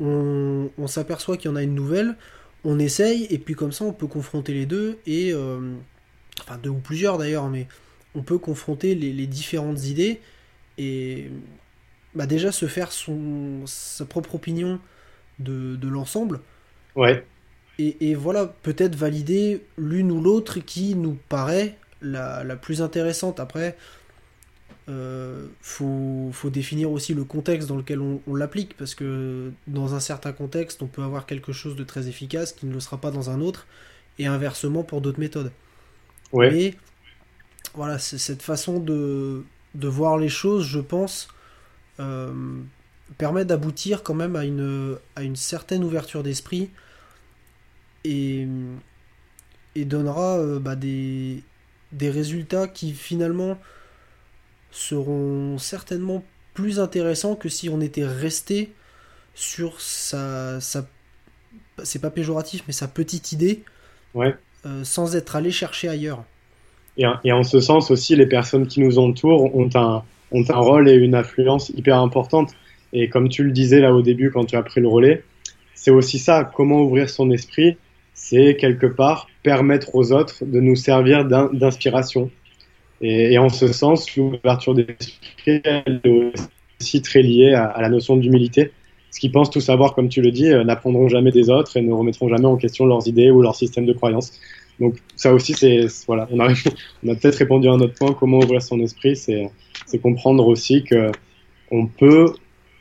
on, 0.00 0.86
s'aperçoit 0.86 1.36
qu'il 1.36 1.50
y 1.50 1.52
en 1.52 1.56
a 1.56 1.62
une 1.62 1.74
nouvelle, 1.74 2.16
on 2.64 2.78
essaye, 2.78 3.26
et 3.30 3.38
puis 3.38 3.54
comme 3.54 3.72
ça 3.72 3.84
on 3.84 3.92
peut 3.92 4.06
confronter 4.06 4.52
les 4.52 4.66
deux, 4.66 4.98
et 5.06 5.32
euh, 5.32 5.74
enfin 6.40 6.58
deux 6.62 6.70
ou 6.70 6.78
plusieurs 6.78 7.18
d'ailleurs, 7.18 7.48
mais 7.48 7.66
on 8.14 8.22
peut 8.22 8.38
confronter 8.38 8.94
les, 8.94 9.26
différentes 9.26 9.84
idées, 9.84 10.20
et 10.78 11.30
bah 12.14 12.26
déjà 12.26 12.52
se 12.52 12.66
faire 12.66 12.92
son, 12.92 13.62
sa 13.66 14.04
propre 14.04 14.34
opinion 14.34 14.78
de, 15.38 15.88
l'ensemble. 15.88 16.40
Ouais. 16.94 17.24
Et, 17.78 18.14
voilà, 18.14 18.46
peut-être 18.46 18.94
valider 18.94 19.64
l'une 19.76 20.12
ou 20.12 20.20
l'autre 20.20 20.60
qui 20.60 20.94
nous 20.94 21.18
paraît 21.28 21.76
la, 22.00 22.44
la 22.44 22.54
plus 22.54 22.80
intéressante. 22.80 23.40
Après, 23.40 23.76
euh, 24.88 25.46
faut, 25.60 26.30
faut, 26.32 26.50
définir 26.50 26.90
aussi 26.90 27.14
le 27.14 27.22
contexte 27.22 27.68
dans 27.68 27.76
lequel 27.76 28.00
on, 28.00 28.34
l'applique, 28.34 28.76
parce 28.76 28.96
que 28.96 29.52
dans 29.68 29.94
un 29.94 30.00
certain 30.00 30.32
contexte, 30.32 30.82
on 30.82 30.88
peut 30.88 31.02
avoir 31.02 31.24
quelque 31.24 31.52
chose 31.52 31.76
de 31.76 31.84
très 31.84 32.08
efficace 32.08 32.52
qui 32.52 32.66
ne 32.66 32.72
le 32.72 32.80
sera 32.80 32.98
pas 32.98 33.12
dans 33.12 33.30
un 33.30 33.40
autre, 33.40 33.66
et 34.18 34.26
inversement 34.26 34.82
pour 34.82 35.00
d'autres 35.00 35.20
méthodes. 35.20 35.52
Ouais. 36.32 36.50
Mais 36.50 36.74
voilà, 37.74 37.98
cette 37.98 38.42
façon 38.42 38.80
de, 38.80 39.44
de, 39.76 39.88
voir 39.88 40.18
les 40.18 40.28
choses, 40.28 40.66
je 40.66 40.80
pense, 40.80 41.28
euh, 42.00 42.32
permet 43.18 43.44
d'aboutir 43.44 44.02
quand 44.02 44.14
même 44.14 44.34
à 44.34 44.44
une, 44.44 44.96
à 45.14 45.22
une 45.22 45.36
certaine 45.36 45.84
ouverture 45.84 46.24
d'esprit 46.24 46.70
et, 48.04 48.46
et 49.74 49.84
donnera 49.84 50.38
euh, 50.38 50.58
bah, 50.58 50.76
des, 50.76 51.42
des 51.92 52.10
résultats 52.10 52.68
qui 52.68 52.92
finalement 52.92 53.58
seront 54.70 55.58
certainement 55.58 56.24
plus 56.54 56.80
intéressants 56.80 57.34
que 57.34 57.48
si 57.48 57.68
on 57.68 57.80
était 57.80 58.04
resté 58.04 58.72
sur 59.34 59.80
sa, 59.80 60.60
sa 60.60 60.86
c'est 61.82 62.00
pas 62.00 62.10
péjoratif, 62.10 62.64
mais 62.66 62.72
sa 62.72 62.88
petite 62.88 63.32
idée, 63.32 63.62
ouais. 64.14 64.34
Euh, 64.64 64.84
sans 64.84 65.16
être 65.16 65.34
allé 65.34 65.50
chercher 65.50 65.88
ailleurs. 65.88 66.22
Et, 66.96 67.04
et, 67.24 67.32
en 67.32 67.42
ce 67.42 67.58
sens 67.58 67.90
aussi, 67.90 68.14
les 68.14 68.26
personnes 68.26 68.68
qui 68.68 68.80
nous 68.80 68.98
entourent 68.98 69.54
ont 69.56 69.68
un, 69.74 70.04
ont 70.30 70.44
un 70.48 70.58
rôle 70.58 70.88
et 70.88 70.94
une 70.94 71.14
influence 71.14 71.70
hyper 71.70 71.98
importante. 71.98 72.52
Et 72.92 73.08
comme 73.08 73.28
tu 73.28 73.42
le 73.42 73.50
disais 73.50 73.80
là 73.80 73.92
au 73.92 74.02
début 74.02 74.30
quand 74.30 74.44
tu 74.44 74.56
as 74.56 74.62
pris 74.62 74.80
le 74.80 74.88
relais, 74.88 75.24
c'est 75.74 75.90
aussi 75.90 76.18
ça, 76.18 76.48
comment 76.54 76.80
ouvrir 76.80 77.10
son 77.10 77.30
esprit, 77.30 77.76
c'est 78.14 78.56
quelque 78.56 78.86
part 78.86 79.28
permettre 79.42 79.94
aux 79.94 80.12
autres 80.12 80.44
de 80.44 80.60
nous 80.60 80.76
servir 80.76 81.24
d'inspiration. 81.24 82.30
Et, 83.00 83.36
en 83.36 83.48
ce 83.48 83.72
sens, 83.72 84.14
l'ouverture 84.16 84.74
d'esprit 84.74 85.60
est 85.64 86.06
aussi 86.80 87.02
très 87.02 87.22
liée 87.22 87.52
à, 87.52 87.80
la 87.80 87.88
notion 87.88 88.16
d'humilité. 88.16 88.70
Ce 89.10 89.18
qui 89.18 89.28
pensent 89.28 89.50
tout 89.50 89.60
savoir, 89.60 89.94
comme 89.94 90.08
tu 90.08 90.22
le 90.22 90.30
dis, 90.30 90.46
euh, 90.46 90.64
n'apprendront 90.64 91.08
jamais 91.08 91.32
des 91.32 91.50
autres 91.50 91.76
et 91.76 91.82
ne 91.82 91.92
remettront 91.92 92.28
jamais 92.28 92.46
en 92.46 92.56
question 92.56 92.86
leurs 92.86 93.06
idées 93.08 93.30
ou 93.30 93.42
leur 93.42 93.56
système 93.56 93.84
de 93.84 93.92
croyance. 93.92 94.40
Donc 94.80 94.96
ça 95.16 95.34
aussi, 95.34 95.52
c'est 95.52 95.86
voilà, 96.06 96.28
on 96.32 96.40
a, 96.40 97.14
peut-être 97.16 97.36
répondu 97.36 97.68
à 97.68 97.72
un 97.72 97.80
autre 97.80 97.94
point. 97.94 98.14
Comment 98.14 98.38
ouvrir 98.38 98.62
son 98.62 98.80
esprit, 98.80 99.16
c'est 99.16 99.50
comprendre 100.00 100.46
aussi 100.46 100.84
que 100.84 101.10
on 101.70 101.86
peut, 101.86 102.26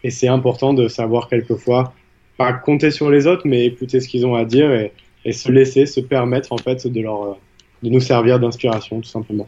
et 0.03 0.09
c'est 0.09 0.27
important 0.27 0.73
de 0.73 0.88
savoir 0.88 1.27
quelquefois 1.27 1.93
pas 2.38 2.53
compter 2.53 2.91
sur 2.91 3.09
les 3.09 3.27
autres, 3.27 3.43
mais 3.45 3.65
écouter 3.65 4.00
ce 4.00 4.07
qu'ils 4.07 4.25
ont 4.25 4.35
à 4.35 4.45
dire 4.45 4.71
et, 4.71 4.93
et 5.25 5.33
se 5.33 5.51
laisser, 5.51 5.85
se 5.85 5.99
permettre 5.99 6.51
en 6.51 6.57
fait 6.57 6.87
de 6.87 7.01
leur 7.01 7.37
de 7.83 7.89
nous 7.89 7.99
servir 7.99 8.39
d'inspiration, 8.39 9.01
tout 9.01 9.09
simplement. 9.09 9.47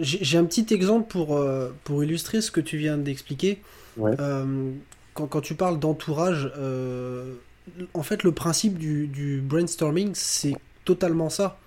J'ai 0.00 0.38
un 0.38 0.44
petit 0.44 0.66
exemple 0.74 1.08
pour, 1.08 1.36
euh, 1.36 1.70
pour 1.84 2.02
illustrer 2.04 2.40
ce 2.40 2.50
que 2.50 2.60
tu 2.60 2.76
viens 2.76 2.98
d'expliquer. 2.98 3.58
Euh, 3.98 4.72
quand, 5.14 5.26
quand, 5.26 5.40
tu 5.40 5.54
parles 5.54 5.78
d'entourage, 5.78 6.50
euh, 6.58 7.34
en 7.94 8.02
fait, 8.02 8.22
le 8.22 8.32
principe 8.32 8.78
du, 8.78 9.06
du 9.06 9.40
brainstorming, 9.40 10.10
c'est 10.14 10.54
totalement 10.84 11.30
ça. 11.30 11.58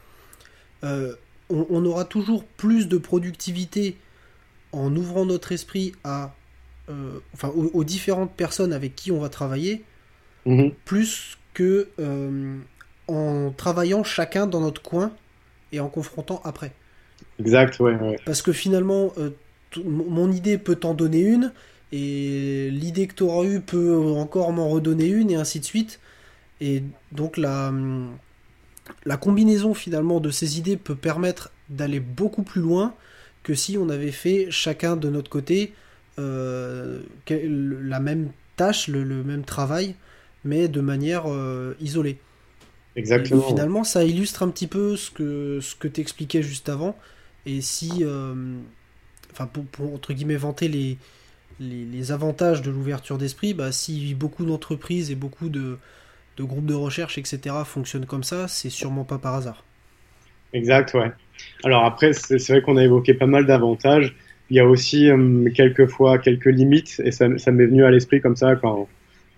On, 0.84 1.16
on, 1.50 1.86
aura 1.86 2.06
toujours 2.06 2.44
plus 2.44 2.88
de 2.88 2.98
productivité 2.98 3.98
en 4.72 4.96
ouvrant 4.96 5.26
notre 5.26 5.52
esprit 5.52 5.94
à, 6.04 6.36
enfin, 7.34 7.50
aux, 7.50 7.84
différentes 7.84 8.34
personnes 8.34 8.72
avec 8.72 8.96
qui 8.96 9.12
on 9.12 9.20
va 9.20 9.30
travailler, 9.30 9.84
mhm. 10.46 10.72
plus 10.86 11.39
que 11.54 11.90
en 13.08 13.52
travaillant 13.52 14.04
chacun 14.04 14.48
dans 14.48 14.62
notre 14.62 14.82
coin 14.82 15.12
et 15.72 15.80
en 15.80 15.90
confrontant 15.90 16.42
après. 16.44 16.74
Exact, 17.40 17.80
ouais. 17.80 17.96
ouais. 17.96 18.18
Parce 18.26 18.42
que 18.42 18.52
finalement, 18.52 19.14
euh, 19.18 19.32
mon 19.84 20.32
idée 20.32 20.58
peut 20.58 20.76
t'en 20.76 20.94
donner 20.94 21.22
une, 21.22 21.52
et 21.92 22.70
l'idée 22.72 23.08
que 23.08 23.16
tu 23.16 23.24
auras 23.24 23.46
eue 23.46 23.62
peut 23.62 23.96
encore 23.98 24.52
m'en 24.52 24.70
redonner 24.70 25.08
une, 25.08 25.32
et 25.32 25.36
ainsi 25.36 25.60
de 25.60 25.66
suite. 25.66 26.00
Et 26.62 26.84
donc 27.12 27.38
la, 27.38 27.74
la 29.06 29.18
combinaison 29.18 29.74
finalement 29.74 30.20
de 30.20 30.30
ces 30.30 30.58
idées 30.58 30.78
peut 30.78 30.96
permettre 30.96 31.52
d'aller 31.70 32.00
beaucoup 32.00 32.44
plus 32.44 32.62
loin 32.62 32.94
que 33.44 33.54
si 33.54 33.78
on 33.78 33.90
avait 33.90 34.12
fait 34.12 34.48
chacun 34.50 34.96
de 34.96 35.10
notre 35.10 35.30
côté 35.30 35.74
euh, 36.20 37.02
la 37.30 38.00
même 38.00 38.32
tâche, 38.58 38.88
le, 38.88 39.06
même 39.24 39.46
travail, 39.46 39.96
mais 40.44 40.68
de 40.68 40.82
manière 40.82 41.24
euh, 41.28 41.76
isolée. 41.80 42.18
Exactement. 42.96 43.42
finalement, 43.42 43.84
ça 43.84 44.04
illustre 44.04 44.44
un 44.44 44.50
petit 44.50 44.68
peu 44.68 44.96
ce 44.96 45.12
que, 45.12 45.60
ce 45.62 45.76
que 45.76 45.88
tu 45.88 46.02
expliquais 46.02 46.42
juste 46.42 46.70
avant. 46.70 46.98
Et 47.46 47.62
si, 47.62 47.90
euh, 48.02 48.58
enfin, 49.32 49.48
pour, 49.48 49.94
entre 49.94 50.14
guillemets 50.14 50.36
vanter 50.36 50.68
les, 50.68 50.98
les, 51.60 52.12
avantages 52.12 52.62
de 52.62 52.72
l'ouverture 52.72 53.18
d'esprit, 53.18 53.54
bah, 53.54 53.72
si 53.72 54.14
beaucoup 54.16 54.46
d'entreprises 54.46 55.12
et 55.12 55.16
beaucoup 55.16 55.50
de, 55.50 55.78
de, 56.38 56.44
groupes 56.44 56.66
de 56.66 56.74
recherche, 56.74 57.18
etc., 57.18 57.56
fonctionnent 57.66 58.06
comme 58.06 58.24
ça, 58.24 58.48
c'est 58.48 58.70
sûrement 58.70 59.04
pas 59.04 59.18
par 59.18 59.36
hasard. 59.36 59.64
Exact, 60.52 60.94
ouais. 60.96 61.12
Alors 61.64 61.86
après, 61.86 62.12
c'est 62.14 62.46
vrai 62.50 62.62
qu'on 62.62 62.76
a 62.76 62.84
évoqué 62.84 63.14
pas 63.14 63.28
mal 63.28 63.46
d'avantages. 63.46 64.16
Il 64.50 64.58
y 64.58 64.60
a 64.60 64.66
aussi 64.66 65.10
euh, 65.10 65.50
quelquefois 65.54 66.18
quelques 66.18 66.48
limites, 66.48 67.00
et 67.04 67.12
ça, 67.12 67.38
ça 67.38 67.52
m'est 67.52 67.68
venu 67.68 67.86
à 67.86 67.92
l'esprit 67.92 68.20
comme 68.20 68.36
ça 68.36 68.56
quand. 68.56 68.88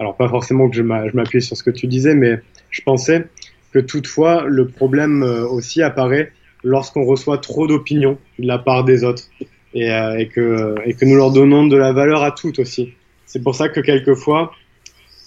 Alors 0.02 0.16
pas 0.16 0.28
forcément 0.28 0.68
que 0.68 0.76
je 0.76 0.82
m'appuie 0.82 1.44
sur 1.44 1.56
ce 1.56 1.62
que 1.62 1.70
tu 1.70 1.86
disais, 1.86 2.16
mais 2.16 2.40
je 2.72 2.82
pensais 2.82 3.28
que 3.72 3.78
toutefois 3.78 4.46
le 4.48 4.68
problème 4.68 5.22
aussi 5.22 5.84
apparaît 5.84 6.32
lorsqu'on 6.64 7.06
reçoit 7.06 7.38
trop 7.38 7.68
d'opinions 7.68 8.18
de 8.40 8.48
la 8.48 8.58
part 8.58 8.84
des 8.84 9.04
autres 9.04 9.26
et, 9.76 9.90
et, 10.18 10.28
que, 10.28 11.06
nous 11.06 11.16
leur 11.16 11.30
donnons 11.30 11.68
de 11.68 11.78
la 11.78 11.94
valeur 11.94 12.24
à 12.24 12.32
toutes 12.32 12.58
aussi. 12.58 12.94
C'est 13.28 13.44
pour 13.44 13.54
ça 13.54 13.70
que 13.70 13.80
quelquefois, 13.80 14.54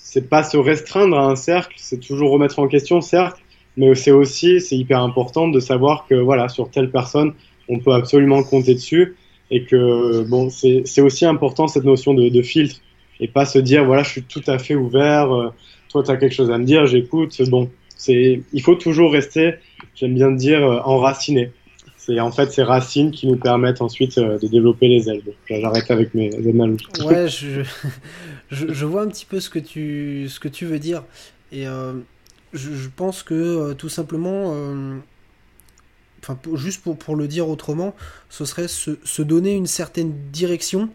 c'est 0.03 0.29
pas 0.29 0.43
se 0.43 0.57
restreindre 0.57 1.17
à 1.17 1.27
un 1.27 1.37
cercle, 1.37 1.75
c'est 1.77 2.01
toujours 2.01 2.33
remettre 2.33 2.59
en 2.59 2.67
question, 2.67 3.01
certes, 3.01 3.39
mais 3.77 3.95
c'est 3.95 4.11
aussi, 4.11 4.61
c'est 4.61 4.77
hyper 4.77 5.01
important 5.01 5.47
de 5.47 5.61
savoir 5.61 6.07
que 6.09 6.17
voilà, 6.17 6.49
sur 6.49 6.69
telle 6.69 6.91
personne, 6.91 7.35
on 7.69 7.79
peut 7.79 7.93
absolument 7.93 8.43
compter 8.43 8.75
dessus 8.75 9.15
et 9.53 9.65
que 9.67 10.25
bon, 10.25 10.51
c'est 10.51 11.01
aussi 11.01 11.25
important 11.27 11.69
cette 11.69 11.85
notion 11.85 12.13
de, 12.13 12.43
filtre 12.43 12.81
et 13.21 13.29
pas 13.29 13.45
se 13.45 13.59
dire 13.59 13.85
voilà, 13.85 14.03
je 14.03 14.11
suis 14.11 14.23
tout 14.23 14.43
à 14.47 14.59
fait 14.59 14.75
ouvert, 14.75 15.33
euh, 15.35 15.53
toi 15.89 16.03
tu 16.03 16.11
as 16.11 16.17
quelque 16.17 16.35
chose 16.35 16.51
à 16.51 16.59
me 16.59 16.65
dire, 16.65 16.87
j'écoute. 16.87 17.41
Bon, 17.49 17.71
c'est 17.97 18.43
il 18.53 18.63
faut 18.63 18.75
toujours 18.75 19.13
rester, 19.13 19.55
j'aime 19.95 20.15
bien 20.15 20.31
dire, 20.31 20.65
euh, 20.65 20.81
enraciné. 20.85 21.53
C'est 21.97 22.21
en 22.21 22.33
fait 22.33 22.53
ces 22.53 22.63
racines 22.63 23.13
qui 23.13 23.27
nous 23.27 23.37
permettent 23.37 23.81
ensuite 23.81 24.19
euh, 24.19 24.39
de 24.39 24.47
développer 24.47 24.89
les 24.89 25.09
ailes. 25.09 25.23
J'arrête 25.49 25.91
avec 25.91 26.15
mes 26.15 26.35
analogies. 26.35 26.87
Ouais, 27.03 27.29
je, 27.29 27.63
je, 28.51 28.73
je, 28.73 28.85
vois 28.85 29.03
un 29.03 29.09
petit 29.09 29.25
peu 29.25 29.41
ce 29.41 29.49
que 29.49 29.59
tu, 29.59 30.27
ce 30.29 30.39
que 30.39 30.49
tu 30.49 30.67
veux 30.67 30.79
dire. 30.79 31.03
Et 31.51 31.67
je, 32.55 32.89
pense 32.89 33.23
que 33.23 33.73
tout 33.75 33.89
simplement, 33.89 34.53
euh, 34.55 34.97
enfin, 36.23 36.39
juste 36.55 36.83
pour, 36.83 36.97
pour, 36.97 37.17
le 37.17 37.29
dire 37.29 37.49
autrement, 37.49 37.95
ce 38.29 38.45
serait 38.45 38.69
se, 38.69 39.23
donner 39.23 39.53
une 39.55 39.67
certaine 39.67 40.13
direction. 40.31 40.89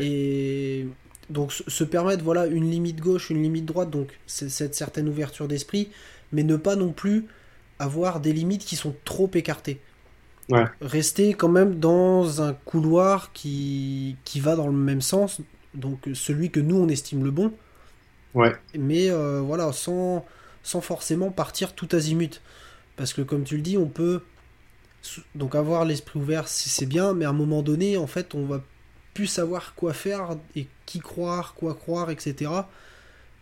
Et 0.00 0.86
donc 1.30 1.52
se 1.52 1.84
permettre 1.84 2.22
voilà 2.22 2.46
une 2.46 2.70
limite 2.70 3.00
gauche, 3.00 3.30
une 3.30 3.42
limite 3.42 3.66
droite, 3.66 3.90
donc 3.90 4.18
cette 4.26 4.74
certaine 4.74 5.08
ouverture 5.08 5.48
d'esprit, 5.48 5.90
mais 6.32 6.42
ne 6.42 6.56
pas 6.56 6.76
non 6.76 6.92
plus 6.92 7.26
avoir 7.78 8.20
des 8.20 8.32
limites 8.32 8.64
qui 8.64 8.76
sont 8.76 8.94
trop 9.04 9.30
écartées. 9.34 9.80
Rester 10.80 11.34
quand 11.34 11.48
même 11.48 11.74
dans 11.80 12.40
un 12.40 12.52
couloir 12.52 13.32
qui, 13.32 14.16
qui 14.24 14.38
va 14.38 14.54
dans 14.54 14.68
le 14.68 14.72
même 14.72 15.00
sens, 15.00 15.40
donc 15.74 16.08
celui 16.14 16.50
que 16.50 16.60
nous 16.60 16.76
on 16.76 16.88
estime 16.88 17.24
le 17.24 17.32
bon. 17.32 17.52
Ouais. 18.34 18.54
Mais 18.78 19.10
euh, 19.10 19.40
voilà, 19.40 19.72
sans, 19.72 20.24
sans 20.62 20.80
forcément 20.80 21.30
partir 21.30 21.74
tout 21.74 21.88
azimut. 21.92 22.42
Parce 22.96 23.12
que 23.12 23.22
comme 23.22 23.44
tu 23.44 23.56
le 23.56 23.62
dis, 23.62 23.76
on 23.76 23.86
peut 23.86 24.22
donc 25.34 25.54
avoir 25.54 25.84
l'esprit 25.84 26.18
ouvert, 26.18 26.46
c'est 26.48 26.86
bien, 26.86 27.12
mais 27.12 27.24
à 27.24 27.30
un 27.30 27.34
moment 27.34 27.62
donné, 27.62 27.96
en 27.96 28.06
fait, 28.06 28.34
on 28.34 28.46
va 28.46 28.62
plus 29.16 29.26
savoir 29.26 29.74
quoi 29.74 29.92
faire 29.92 30.36
et 30.54 30.66
qui 30.84 31.00
croire, 31.00 31.54
quoi 31.54 31.74
croire, 31.74 32.10
etc. 32.10 32.50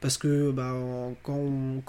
Parce 0.00 0.18
que 0.18 0.50
bah, 0.50 0.72
quand, 1.22 1.38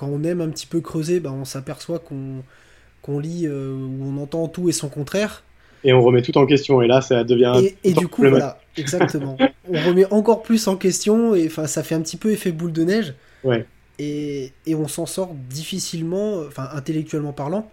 on, 0.02 0.24
aime 0.24 0.42
un 0.42 0.50
petit 0.50 0.68
peu 0.68 0.82
creuser, 0.82 1.20
bah, 1.20 1.32
on 1.32 1.46
s'aperçoit 1.46 2.00
qu'on 2.00 3.20
lit 3.20 3.46
euh, 3.46 3.74
ou 3.74 4.06
on 4.06 4.22
entend 4.22 4.48
tout 4.48 4.70
et 4.70 4.72
son 4.72 4.90
contraire. 4.90 5.44
Et 5.84 5.94
on 5.94 6.02
remet 6.02 6.24
tout 6.24 6.36
en 6.38 6.48
question, 6.48 6.82
et 6.82 6.88
là, 6.88 7.02
ça 7.02 7.24
devient. 7.24 7.54
Et, 7.62 7.92
et 7.92 7.94
du 7.94 8.08
coup, 8.08 8.28
voilà, 8.28 8.60
exactement. 8.76 9.38
on 9.70 9.80
remet 9.88 10.12
encore 10.12 10.42
plus 10.42 10.68
en 10.68 10.78
question, 10.78 11.36
et 11.36 11.50
ça 11.50 11.84
fait 11.84 11.96
un 11.96 12.02
petit 12.02 12.18
peu 12.18 12.32
effet 12.32 12.52
boule 12.52 12.72
de 12.72 12.84
neige. 12.84 13.14
Ouais 13.44 13.66
et, 14.00 14.52
on 14.70 14.88
s'en 14.88 15.06
sort 15.06 15.34
difficilement, 15.34 16.42
enfin 16.48 16.70
intellectuellement 16.74 17.34
parlant, 17.34 17.70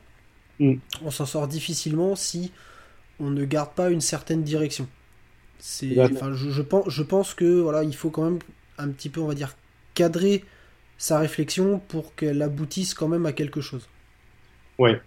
mm. 0.60 0.74
on 1.04 1.10
s'en 1.10 1.26
sort 1.26 1.48
difficilement 1.48 2.16
si 2.16 2.52
on 3.20 3.30
ne 3.30 3.44
garde 3.44 3.70
pas 3.74 3.90
une 3.90 4.00
certaine 4.00 4.42
direction. 4.42 4.86
C'est, 5.64 5.96
enfin, 6.00 6.32
je, 6.34 6.60
pense, 6.60 6.88
je 6.88 7.04
pense 7.04 7.34
que 7.34 7.60
voilà, 7.60 7.84
il 7.84 7.94
faut 7.94 8.10
quand 8.10 8.24
même 8.24 8.40
un 8.78 8.88
petit 8.88 9.08
peu, 9.08 9.20
on 9.20 9.28
va 9.28 9.34
dire, 9.34 9.54
cadrer 9.94 10.42
sa 10.98 11.20
réflexion 11.20 11.80
pour 11.86 12.16
qu'elle 12.16 12.42
aboutisse 12.42 12.94
quand 12.94 13.06
même 13.06 13.26
à 13.26 13.32
quelque 13.32 13.60
chose. 13.60 13.88
Ouais, 14.80 15.00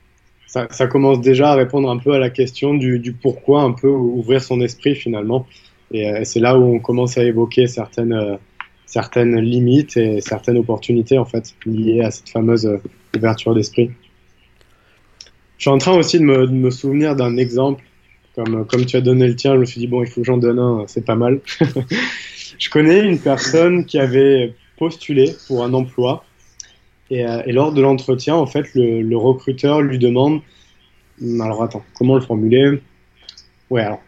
ça, 0.47 0.88
commence 0.88 1.19
déjà 1.19 1.51
à 1.51 1.55
répondre 1.55 1.89
un 1.89 1.98
peu 1.98 2.13
à 2.13 2.20
la 2.20 2.29
question 2.29 2.74
du, 2.74 3.13
pourquoi, 3.22 3.63
un 3.63 3.74
peu 3.74 3.89
ouvrir 3.89 4.41
son 4.41 4.61
esprit 4.61 4.96
finalement. 4.96 5.46
Et, 5.91 6.09
euh, 6.09 6.22
c'est 6.24 6.39
là 6.39 6.57
où 6.57 6.63
on 6.63 6.79
commence 6.79 7.18
à 7.18 7.25
évoquer 7.25 7.68
certaines, 7.68 8.13
euh, 8.13 8.37
certaines 8.85 9.37
limites 9.37 9.98
et 9.98 10.22
certaines 10.22 10.57
opportunités 10.57 11.18
en 11.18 11.25
fait 11.25 11.53
liées 11.65 12.00
à 12.00 12.11
cette 12.11 12.29
fameuse 12.29 12.65
euh, 12.65 12.77
ouverture 13.13 13.53
d'esprit. 13.53 13.91
Je 15.57 15.63
suis 15.63 15.70
en 15.70 15.79
train 15.79 15.98
aussi 15.98 16.18
de 16.18 16.24
me, 16.24 16.48
de 16.48 16.53
me 16.53 16.70
souvenir 16.70 17.18
d'un 17.18 17.35
exemple, 17.35 17.83
comme, 18.35 18.65
comme 18.65 18.85
tu 18.85 18.98
as 18.98 19.01
donné 19.01 19.27
le 19.27 19.35
tien, 19.35 19.53
je 19.55 19.59
me 19.59 19.65
suis 19.65 19.79
dit 19.79 19.87
bon 19.87 20.03
il 20.03 20.07
faut 20.07 20.21
que 20.21 20.27
j'en 20.27 20.37
donne 20.37 20.59
un, 20.59 20.83
c'est 20.87 21.05
pas 21.05 21.15
mal. 21.15 21.39
je 22.59 22.69
connais 22.69 23.00
une 23.00 23.19
personne 23.19 23.85
qui 23.85 23.98
avait 23.98 24.53
postulé 24.77 25.33
pour 25.48 25.63
un 25.63 25.74
emploi 25.74 26.25
et, 27.09 27.25
euh, 27.25 27.41
lors 27.48 27.71
de 27.71 27.81
l'entretien 27.81 28.35
en 28.35 28.45
fait 28.45 28.67
le, 28.75 29.15
recruteur 29.15 29.81
lui 29.81 30.00
demande 30.00 30.41
hmm, 31.21 31.39
alors 31.41 31.63
attends 31.63 31.83
comment 31.93 32.15
le 32.15 32.21
formuler? 32.21 32.81
Ouais 33.69 33.81
alors 33.81 34.01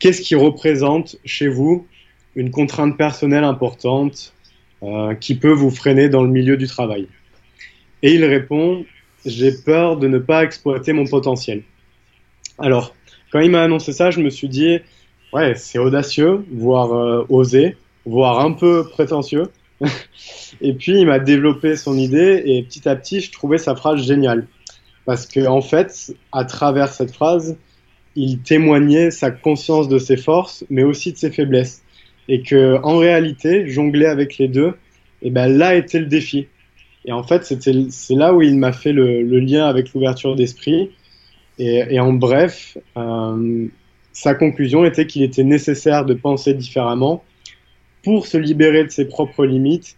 qu'est-ce 0.00 0.22
qui 0.22 0.34
représente 0.34 1.16
chez 1.24 1.48
vous 1.48 1.86
une 2.34 2.50
contrainte 2.50 2.96
personnelle 2.96 3.44
importante 3.44 4.34
euh, 4.82 5.14
qui 5.14 5.36
peut 5.36 5.52
vous 5.52 5.70
freiner 5.70 6.08
dans 6.08 6.22
le 6.22 6.30
milieu 6.30 6.56
du 6.56 6.66
travail? 6.66 7.06
Et 8.02 8.14
il 8.14 8.24
répond, 8.24 8.84
j'ai 9.26 9.52
peur 9.52 9.96
de 9.96 10.06
ne 10.06 10.18
pas 10.18 10.44
exploiter 10.44 10.92
mon 10.92 11.04
potentiel. 11.04 11.62
Alors, 12.58 12.94
quand 13.30 13.40
il 13.40 13.50
m'a 13.50 13.62
annoncé 13.62 13.92
ça, 13.92 14.10
je 14.10 14.20
me 14.20 14.30
suis 14.30 14.48
dit, 14.48 14.78
ouais, 15.32 15.54
c'est 15.54 15.78
audacieux, 15.78 16.44
voire 16.52 16.92
euh, 16.94 17.26
osé, 17.28 17.76
voire 18.04 18.40
un 18.40 18.52
peu 18.52 18.84
prétentieux. 18.88 19.48
et 20.60 20.72
puis, 20.72 21.00
il 21.00 21.06
m'a 21.06 21.18
développé 21.18 21.76
son 21.76 21.96
idée 21.96 22.42
et 22.44 22.62
petit 22.62 22.88
à 22.88 22.96
petit, 22.96 23.20
je 23.20 23.30
trouvais 23.30 23.58
sa 23.58 23.74
phrase 23.74 24.02
géniale. 24.02 24.46
Parce 25.04 25.26
que, 25.26 25.46
en 25.46 25.60
fait, 25.60 26.14
à 26.32 26.44
travers 26.44 26.88
cette 26.88 27.12
phrase, 27.12 27.56
il 28.16 28.40
témoignait 28.40 29.10
sa 29.10 29.30
conscience 29.30 29.88
de 29.88 29.98
ses 29.98 30.16
forces, 30.16 30.64
mais 30.70 30.82
aussi 30.82 31.12
de 31.12 31.18
ses 31.18 31.30
faiblesses 31.30 31.82
et 32.28 32.42
que 32.42 32.78
en 32.82 32.98
réalité 32.98 33.66
jongler 33.66 34.06
avec 34.06 34.38
les 34.38 34.48
deux 34.48 34.74
et 35.22 35.28
eh 35.28 35.30
ben 35.30 35.48
là 35.48 35.74
était 35.74 35.98
le 35.98 36.06
défi 36.06 36.46
et 37.04 37.12
en 37.12 37.22
fait 37.22 37.44
c'est 37.44 38.14
là 38.14 38.34
où 38.34 38.42
il 38.42 38.56
m'a 38.56 38.72
fait 38.72 38.92
le, 38.92 39.22
le, 39.22 39.40
lien 39.40 39.66
avec 39.66 39.92
l'ouverture 39.94 40.36
d'esprit 40.36 40.90
et, 41.58 41.84
et, 41.90 42.00
en 42.00 42.12
bref 42.12 42.76
euh, 42.96 43.66
sa 44.12 44.34
conclusion 44.34 44.84
était 44.84 45.06
qu'il 45.06 45.22
était 45.22 45.44
nécessaire 45.44 46.04
de 46.04 46.14
penser 46.14 46.54
différemment 46.54 47.24
pour 48.02 48.26
se 48.26 48.36
libérer 48.36 48.84
de 48.84 48.90
ses 48.90 49.06
propres 49.06 49.44
limites 49.44 49.96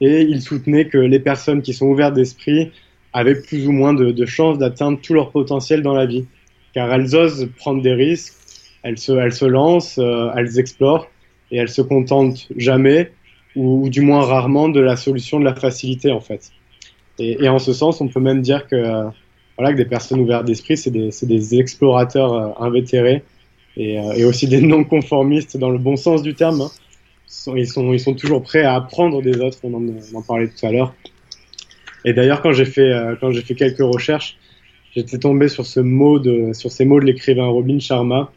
et 0.00 0.22
il 0.22 0.42
soutenait 0.42 0.86
que 0.86 0.98
les 0.98 1.20
personnes 1.20 1.62
qui 1.62 1.72
sont 1.72 1.86
ouvertes 1.86 2.14
d'esprit 2.14 2.72
avaient 3.12 3.40
plus 3.40 3.66
ou 3.66 3.72
moins 3.72 3.94
de, 3.94 4.10
de 4.10 4.26
chances 4.26 4.58
d'atteindre 4.58 5.00
tout 5.00 5.14
leur 5.14 5.30
potentiel 5.30 5.82
dans 5.82 5.94
la 5.94 6.06
vie 6.06 6.26
car 6.74 6.92
elles 6.92 7.16
osent 7.16 7.48
prendre 7.56 7.82
des 7.82 7.94
risques 7.94 8.34
elles 8.86 8.98
se, 8.98 9.10
elles 9.12 9.32
se 9.32 9.44
lancent, 9.44 9.98
euh, 9.98 10.30
elles 10.36 10.60
explorent 10.60 11.08
et 11.50 11.56
elle 11.56 11.68
se 11.68 11.82
contente 11.82 12.46
jamais 12.56 13.10
ou, 13.56 13.88
du 13.88 14.00
moins 14.00 14.20
rarement 14.24 14.68
de 14.68 14.80
la 14.80 14.96
solution 14.96 15.40
de 15.40 15.44
la 15.44 15.56
facilité 15.56 16.12
en 16.12 16.20
fait. 16.20 16.52
Et, 17.18 17.44
et 17.44 17.48
en 17.48 17.58
ce 17.58 17.72
sens, 17.72 18.00
on 18.00 18.06
peut 18.06 18.20
même 18.20 18.42
dire 18.42 18.68
que 18.68 19.06
voilà 19.56 19.72
que 19.72 19.78
des 19.78 19.84
personnes 19.84 20.20
ouvertes 20.20 20.44
d'esprit, 20.44 20.76
c'est 20.76 20.90
des, 20.90 21.10
des, 21.22 21.58
explorateurs 21.58 22.32
euh, 22.32 22.64
invétérés 22.64 23.22
et, 23.76 23.98
euh, 23.98 24.12
et, 24.12 24.24
aussi 24.24 24.46
des 24.46 24.60
non-conformistes 24.60 25.56
dans 25.56 25.70
le 25.70 25.78
bon 25.78 25.96
sens 25.96 26.22
du 26.22 26.34
terme. 26.34 26.60
Hein. 26.60 26.70
Ils, 27.56 27.66
sont, 27.66 27.92
ils, 27.92 28.00
sont, 28.00 28.14
toujours 28.14 28.42
prêts 28.42 28.62
à 28.62 28.74
apprendre 28.74 29.22
des 29.22 29.38
autres. 29.40 29.58
On 29.62 29.74
en, 29.74 29.82
on 29.82 30.18
en 30.18 30.22
parlait 30.22 30.48
tout 30.48 30.66
à 30.66 30.72
l'heure. 30.72 30.94
Et 32.04 32.12
d'ailleurs, 32.12 32.40
quand 32.40 32.52
j'ai 32.52 32.64
fait 32.64 32.92
euh, 32.92 33.16
fait 33.16 33.54
quelques 33.54 33.78
recherches, 33.78 34.36
j'étais 34.94 35.18
tombé 35.18 35.48
sur 35.48 35.66
ce 35.66 35.80
mot 35.80 36.18
de 36.18 36.52
sur 36.52 36.70
ces 36.70 36.84
mots 36.84 37.00
de 37.00 37.04
l'écrivain 37.04 37.46
Robin 37.46 37.78
Sharma 37.78 38.30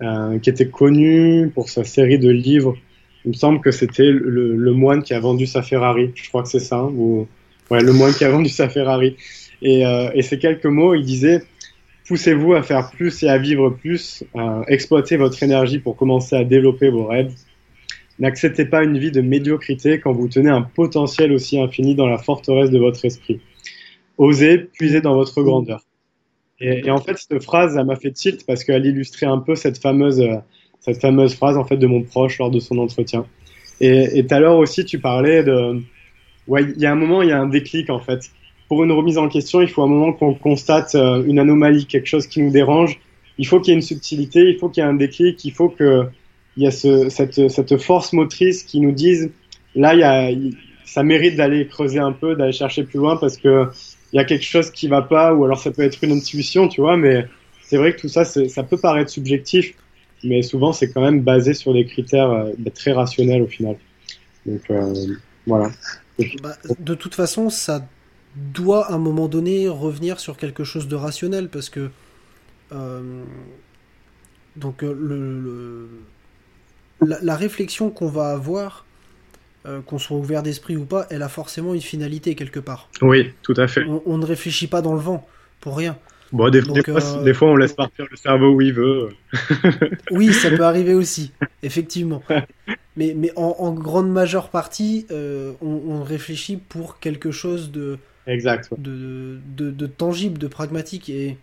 euh, 0.00 0.38
qui 0.38 0.48
était 0.50 0.68
connu 0.68 1.50
pour 1.54 1.68
sa 1.68 1.84
série 1.84 2.18
de 2.18 2.30
livres. 2.30 2.76
Il 3.24 3.30
me 3.30 3.36
semble 3.36 3.60
que 3.60 3.72
c'était 3.72 4.10
le, 4.10 4.54
le, 4.54 4.72
moine 4.72 5.02
qui 5.02 5.12
a 5.12 5.18
vendu 5.18 5.46
sa 5.46 5.62
Ferrari. 5.62 6.12
Je 6.14 6.28
crois 6.28 6.42
que 6.42 6.48
c'est 6.48 6.60
ça. 6.60 6.76
Hein, 6.76 6.92
ou... 6.94 7.26
Ouais, 7.70 7.82
le 7.82 7.92
moine 7.92 8.14
qui 8.14 8.24
a 8.24 8.30
vendu 8.30 8.48
sa 8.48 8.68
Ferrari. 8.68 9.16
Et, 9.62 9.84
euh, 9.84 10.10
et 10.14 10.22
ces 10.22 10.38
quelques 10.38 10.66
mots, 10.66 10.94
il 10.94 11.04
disait 11.04 11.42
poussez-vous 12.08 12.54
à 12.54 12.62
faire 12.62 12.90
plus 12.90 13.22
et 13.22 13.28
à 13.28 13.36
vivre 13.36 13.68
plus, 13.68 14.24
euh, 14.34 14.62
exploitez 14.66 15.18
votre 15.18 15.42
énergie 15.42 15.78
pour 15.78 15.94
commencer 15.94 16.36
à 16.36 16.42
développer 16.42 16.88
vos 16.88 17.06
rêves. 17.06 17.32
N'acceptez 18.18 18.64
pas 18.64 18.82
une 18.82 18.98
vie 18.98 19.12
de 19.12 19.20
médiocrité 19.20 20.00
quand 20.00 20.12
vous 20.12 20.26
tenez 20.26 20.50
un 20.50 20.62
potentiel 20.62 21.32
aussi 21.32 21.60
infini 21.60 21.94
dans 21.94 22.06
la 22.06 22.16
forteresse 22.16 22.70
de 22.70 22.78
votre 22.78 23.04
esprit. 23.04 23.40
Osez 24.16 24.58
puiser 24.58 25.02
dans 25.02 25.14
votre 25.14 25.42
grandeur. 25.42 25.82
Et, 26.60 26.90
en 26.90 26.98
fait, 26.98 27.16
cette 27.16 27.40
phrase, 27.44 27.76
elle 27.78 27.84
m'a 27.84 27.94
fait 27.94 28.10
tilt 28.10 28.44
parce 28.44 28.64
qu'elle 28.64 28.84
illustrait 28.84 29.26
un 29.26 29.38
peu 29.38 29.54
cette 29.54 29.78
fameuse, 29.78 30.20
euh, 30.20 30.38
cette 30.80 31.00
fameuse 31.00 31.34
phrase 31.34 31.56
en 31.56 31.64
fait 31.64 31.76
de 31.76 31.86
mon 31.86 32.02
proche 32.02 32.38
lors 32.38 32.50
de 32.50 32.58
son 32.58 32.78
entretien. 32.78 33.26
Et 33.80 34.26
tout 34.26 34.34
à 34.34 34.40
l'heure 34.40 34.56
aussi, 34.56 34.84
tu 34.84 34.98
parlais 34.98 35.44
de, 35.44 35.80
ouais, 36.48 36.64
il 36.64 36.80
y 36.80 36.86
a 36.86 36.90
un 36.90 36.96
moment, 36.96 37.22
il 37.22 37.28
y 37.28 37.32
a 37.32 37.38
un 37.38 37.46
déclic 37.46 37.90
en 37.90 38.00
fait. 38.00 38.30
Pour 38.68 38.84
une 38.84 38.92
remise 38.92 39.18
en 39.18 39.28
question, 39.28 39.60
il 39.60 39.68
faut 39.68 39.82
un 39.82 39.88
moment 39.88 40.12
qu'on 40.12 40.34
constate 40.34 40.94
euh, 40.94 41.22
une 41.26 41.38
anomalie, 41.38 41.86
quelque 41.86 42.06
chose 42.06 42.26
qui 42.26 42.42
nous 42.42 42.50
dérange. 42.50 43.00
Il 43.38 43.46
faut 43.46 43.60
qu'il 43.60 43.72
y 43.72 43.74
ait 43.74 43.80
une 43.80 43.82
subtilité, 43.82 44.40
il 44.48 44.58
faut 44.58 44.68
qu'il 44.68 44.82
y 44.82 44.86
ait 44.86 44.90
un 44.90 44.94
déclic, 44.94 45.44
il 45.44 45.52
faut 45.52 45.68
que 45.68 46.06
il 46.56 46.64
y 46.64 46.66
a 46.66 46.72
ce, 46.72 47.08
cette, 47.08 47.76
force 47.78 48.12
motrice 48.12 48.64
qui 48.64 48.80
nous 48.80 48.90
dise 48.90 49.30
là, 49.76 49.94
il 49.94 50.00
y 50.00 50.02
a, 50.02 50.30
ça 50.84 51.04
mérite 51.04 51.36
d'aller 51.36 51.68
creuser 51.68 52.00
un 52.00 52.12
peu, 52.12 52.34
d'aller 52.34 52.52
chercher 52.52 52.82
plus 52.82 52.98
loin 52.98 53.16
parce 53.16 53.36
que 53.36 53.68
il 54.12 54.16
y 54.16 54.18
a 54.18 54.24
quelque 54.24 54.44
chose 54.44 54.70
qui 54.70 54.88
va 54.88 55.02
pas, 55.02 55.34
ou 55.34 55.44
alors 55.44 55.60
ça 55.60 55.70
peut 55.70 55.82
être 55.82 56.02
une 56.02 56.12
intuition, 56.12 56.66
tu 56.66 56.80
vois, 56.80 56.96
mais 56.96 57.26
c'est 57.62 57.76
vrai 57.76 57.94
que 57.94 58.00
tout 58.00 58.08
ça, 58.08 58.24
ça 58.24 58.62
peut 58.62 58.78
paraître 58.78 59.10
subjectif, 59.10 59.74
mais 60.24 60.42
souvent 60.42 60.72
c'est 60.72 60.90
quand 60.90 61.02
même 61.02 61.20
basé 61.20 61.54
sur 61.54 61.74
des 61.74 61.84
critères 61.84 62.30
euh, 62.30 62.52
très 62.74 62.92
rationnels 62.92 63.42
au 63.42 63.46
final. 63.46 63.76
Donc 64.46 64.62
euh, 64.70 64.94
voilà. 65.46 65.70
Bah, 66.42 66.56
de 66.78 66.94
toute 66.94 67.14
façon, 67.14 67.50
ça 67.50 67.86
doit 68.52 68.86
à 68.86 68.94
un 68.94 68.98
moment 68.98 69.28
donné 69.28 69.68
revenir 69.68 70.20
sur 70.20 70.36
quelque 70.36 70.64
chose 70.64 70.88
de 70.88 70.96
rationnel 70.96 71.48
parce 71.48 71.70
que 71.70 71.90
euh, 72.72 73.22
donc 74.56 74.82
le, 74.82 75.88
la, 77.00 77.36
réflexion 77.36 77.90
qu'on 77.90 78.08
va 78.08 78.30
avoir 78.30 78.84
qu'on 79.84 79.98
soit 79.98 80.16
ouvert 80.16 80.42
d'esprit 80.42 80.78
ou 80.78 80.86
pas, 80.86 81.06
elle 81.10 81.22
a 81.22 81.28
forcément 81.28 81.74
une 81.74 81.82
finalité 81.82 82.34
quelque 82.34 82.58
part. 82.58 82.88
Oui, 83.02 83.32
tout 83.42 83.52
à 83.58 83.68
fait. 83.68 83.84
on 83.84 84.16
ne 84.16 84.24
réfléchit 84.24 84.66
pas 84.66 84.80
dans 84.80 84.94
le 84.94 85.00
vent 85.00 85.28
pour 85.60 85.76
rien. 85.76 85.98
Bon, 86.32 86.50
des, 86.50 86.60
euh, 86.60 87.22
des, 87.22 87.32
fois, 87.32 87.48
on 87.48 87.56
laisse 87.56 87.72
partir 87.72 88.06
le 88.10 88.16
cerveau 88.16 88.50
où 88.50 88.60
il 88.60 88.74
veut. 88.74 89.08
oui, 90.10 90.32
ça 90.32 90.50
peut 90.50 90.64
arriver 90.64 90.92
aussi, 90.92 91.32
effectivement. 91.62 92.22
Mais, 92.96 93.14
mais 93.16 93.32
en, 93.36 93.72
grande 93.72 94.10
majeure 94.10 94.50
partie, 94.50 95.06
euh, 95.10 95.52
on, 95.62 96.02
réfléchit 96.02 96.56
pour 96.56 96.98
quelque 96.98 97.30
chose 97.30 97.70
de, 97.70 97.98
exact, 98.28 98.70
de, 98.78 99.40
de, 99.56 99.86
tangible, 99.86 100.38
de 100.38 100.46
pragmatique. 100.46 101.08
Et 101.08 101.36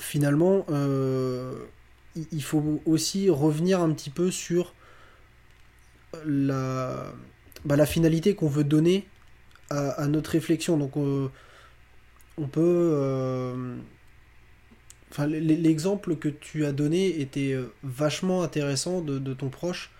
finalement, 0.00 0.66
euh, 0.70 1.54
il 2.32 2.42
faut 2.42 2.82
aussi 2.84 3.30
revenir 3.30 3.80
un 3.80 3.90
petit 3.92 4.10
peu 4.10 4.30
sur 4.30 4.74
la, 6.26 7.12
bah, 7.64 7.76
la 7.76 7.86
finalité 7.86 8.34
qu'on 8.34 8.48
veut 8.48 8.64
donner 8.64 9.06
à, 9.70 9.90
à, 9.90 10.06
notre 10.08 10.32
réflexion. 10.32 10.76
Donc, 10.76 10.96
on 12.38 12.46
peut. 12.46 12.90
Euh, 12.94 13.76
enfin, 15.10 15.26
l'exemple 15.26 16.16
que 16.16 16.28
tu 16.28 16.64
as 16.64 16.72
donné 16.72 17.20
était 17.20 17.52
euh, 17.52 17.72
vachement 17.82 18.42
intéressant 18.42 19.00
de, 19.00 19.34
ton 19.34 19.48
proche 19.48 19.90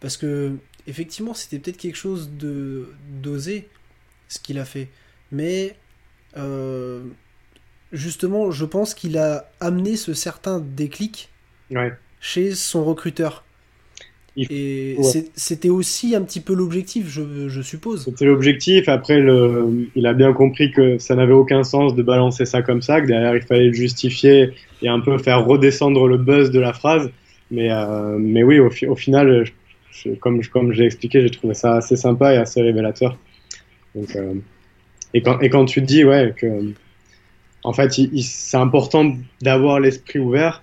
parce 0.00 0.16
que 0.16 0.56
effectivement 0.86 1.34
c'était 1.34 1.58
peut-être 1.58 1.76
quelque 1.76 1.96
chose 1.96 2.30
de 2.30 2.88
d'oser 3.20 3.68
ce 4.28 4.38
qu'il 4.38 4.58
a 4.58 4.64
fait, 4.64 4.88
mais 5.30 5.74
euh, 6.36 7.02
justement 7.92 8.50
je 8.50 8.64
pense 8.64 8.94
qu'il 8.94 9.18
a 9.18 9.50
amené 9.60 9.96
ce 9.96 10.14
certain 10.14 10.60
déclic 10.60 11.30
chez 12.20 12.54
son 12.54 12.84
recruteur. 12.84 13.44
Et 14.36 14.96
c'était 15.34 15.68
aussi 15.68 16.14
un 16.14 16.22
petit 16.22 16.40
peu 16.40 16.54
l'objectif, 16.54 17.08
je, 17.08 17.60
suppose. 17.60 18.04
C'était 18.04 18.24
l'objectif. 18.24 18.88
Après, 18.88 19.18
le, 19.18 19.88
il 19.96 20.06
a 20.06 20.14
bien 20.14 20.32
compris 20.32 20.70
que 20.70 20.96
ça 20.98 21.16
n'avait 21.16 21.32
aucun 21.32 21.64
sens 21.64 21.96
de 21.96 22.02
balancer 22.02 22.44
ça 22.44 22.62
comme 22.62 22.80
ça, 22.80 23.00
que 23.00 23.06
derrière 23.06 23.34
il 23.34 23.42
fallait 23.42 23.66
le 23.66 23.72
justifier 23.72 24.52
et 24.80 24.88
un 24.88 25.00
peu 25.00 25.18
faire 25.18 25.44
redescendre 25.44 26.06
le 26.06 26.18
buzz 26.18 26.52
de 26.52 26.60
la 26.60 26.72
phrase. 26.72 27.10
Mais, 27.50 27.72
euh, 27.72 28.16
mais 28.18 28.44
oui, 28.44 28.60
au, 28.60 28.68
au 28.68 28.96
final, 28.96 29.44
comme, 30.20 30.44
comme 30.46 30.72
je 30.72 30.80
l'ai 30.80 30.86
expliqué, 30.86 31.20
j'ai 31.20 31.30
trouvé 31.30 31.54
ça 31.54 31.74
assez 31.74 31.96
sympa 31.96 32.34
et 32.34 32.36
assez 32.36 32.62
révélateur. 32.62 33.18
Donc, 33.94 34.14
euh, 34.14 34.34
et, 35.14 35.22
quand, 35.22 35.40
et 35.40 35.50
quand 35.50 35.64
tu 35.64 35.80
dis 35.80 36.04
ouais, 36.04 36.34
que 36.36 36.72
en 37.64 37.72
fait, 37.72 37.92
c'est 38.22 38.56
important 38.56 39.16
d'avoir 39.42 39.80
l'esprit 39.80 40.18
ouvert, 40.18 40.62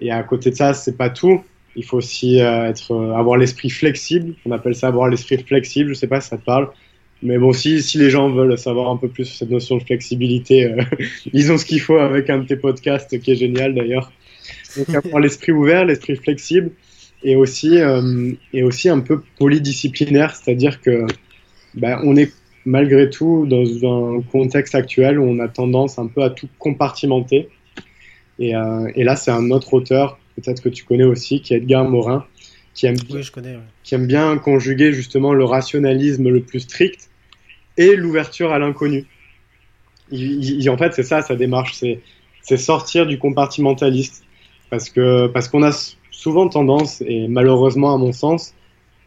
et 0.00 0.10
à 0.10 0.22
côté 0.22 0.50
de 0.50 0.56
ça, 0.56 0.72
c'est 0.72 0.96
pas 0.96 1.10
tout 1.10 1.42
il 1.76 1.84
faut 1.84 1.98
aussi 1.98 2.40
euh, 2.40 2.68
être, 2.68 2.92
euh, 2.92 3.14
avoir 3.14 3.36
l'esprit 3.36 3.70
flexible. 3.70 4.34
On 4.44 4.50
appelle 4.50 4.74
ça 4.74 4.88
avoir 4.88 5.08
l'esprit 5.08 5.38
flexible. 5.38 5.90
Je 5.90 5.94
sais 5.94 6.06
pas 6.06 6.20
si 6.20 6.28
ça 6.28 6.36
te 6.36 6.44
parle. 6.44 6.68
Mais 7.22 7.38
bon, 7.38 7.52
si, 7.52 7.82
si 7.82 7.98
les 7.98 8.10
gens 8.10 8.30
veulent 8.30 8.56
savoir 8.58 8.90
un 8.90 8.96
peu 8.96 9.08
plus 9.08 9.26
sur 9.26 9.36
cette 9.36 9.50
notion 9.50 9.76
de 9.76 9.82
flexibilité, 9.82 10.66
euh, 10.66 10.82
ils 11.32 11.52
ont 11.52 11.58
ce 11.58 11.64
qu'il 11.64 11.80
faut 11.80 11.98
avec 11.98 12.30
un 12.30 12.38
de 12.38 12.46
tes 12.46 12.56
podcasts 12.56 13.18
qui 13.20 13.30
est 13.30 13.36
génial 13.36 13.74
d'ailleurs. 13.74 14.10
Donc 14.76 14.88
avoir 14.94 15.20
l'esprit 15.20 15.52
ouvert, 15.52 15.84
l'esprit 15.84 16.16
flexible 16.16 16.70
et 17.22 17.36
aussi, 17.36 17.76
et 18.54 18.62
aussi 18.62 18.88
un 18.88 19.00
peu 19.00 19.22
polydisciplinaire, 19.38 20.34
c'est-à-dire 20.34 20.80
que 20.80 21.04
ben, 21.74 22.00
on 22.02 22.16
est 22.16 22.32
malgré 22.64 23.10
tout 23.10 23.46
dans 23.46 23.64
un 24.18 24.22
contexte 24.22 24.74
actuel 24.74 25.18
où 25.18 25.24
on 25.24 25.38
a 25.38 25.48
tendance 25.48 25.98
un 25.98 26.06
peu 26.06 26.22
à 26.22 26.30
tout 26.30 26.48
compartimenter. 26.58 27.48
Et, 28.38 28.52
et 28.94 29.04
là, 29.04 29.16
c'est 29.16 29.30
un 29.30 29.50
autre 29.50 29.74
auteur 29.74 30.20
peut-être 30.40 30.62
que 30.62 30.68
tu 30.68 30.84
connais 30.84 31.04
aussi, 31.04 31.40
qui 31.40 31.54
est 31.54 31.58
Edgar 31.58 31.88
Morin, 31.88 32.24
qui 32.74 32.86
aime, 32.86 32.96
qui 33.82 33.94
aime 33.94 34.06
bien 34.06 34.38
conjuguer 34.38 34.92
justement 34.92 35.32
le 35.32 35.44
rationalisme 35.44 36.28
le 36.28 36.40
plus 36.40 36.60
strict 36.60 37.10
et 37.76 37.96
l'ouverture 37.96 38.52
à 38.52 38.58
l'inconnu. 38.58 39.06
en 40.12 40.76
fait, 40.76 40.94
c'est 40.94 41.02
ça 41.02 41.22
sa 41.22 41.36
démarche, 41.36 41.82
c'est 42.42 42.56
sortir 42.56 43.06
du 43.06 43.18
compartimentaliste. 43.18 44.24
Parce 44.70 44.88
que 44.88 45.26
parce 45.26 45.48
qu'on 45.48 45.64
a 45.64 45.72
souvent 46.12 46.48
tendance, 46.48 47.00
et 47.00 47.26
malheureusement 47.26 47.92
à 47.92 47.98
mon 47.98 48.12
sens, 48.12 48.54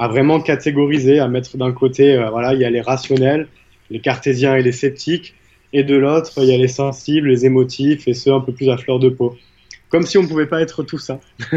à 0.04 0.10
vraiment 0.10 0.42
catégoriser, 0.42 1.20
à 1.20 1.30
mettre 1.30 1.56
d'un 1.56 1.72
côté, 1.72 2.16
euh, 2.16 2.30
voilà, 2.30 2.54
il 2.54 2.60
y 2.60 2.66
a 2.66 2.70
les 2.70 2.82
rationnels, 2.82 3.48
les 3.90 4.02
cartésiens 4.02 4.54
et 4.58 4.62
les 4.62 4.74
sceptiques, 4.74 5.34
et 5.72 5.86
de 5.86 5.96
l'autre, 5.96 6.34
il 6.44 6.50
y 6.50 6.54
a 6.54 6.58
les 6.58 6.68
sensibles, 6.68 7.30
les 7.30 7.46
émotifs, 7.46 8.06
et 8.06 8.14
ceux 8.14 8.34
un 8.34 8.42
peu 8.42 8.52
plus 8.52 8.70
à 8.70 8.76
fleur 8.76 9.00
de 9.00 9.08
peau 9.08 9.38
comme 9.88 10.06
si 10.06 10.18
on 10.18 10.28
pouvait 10.28 10.48
pas 10.48 10.60
être 10.60 10.82
tout 10.82 10.98
ça. 10.98 11.20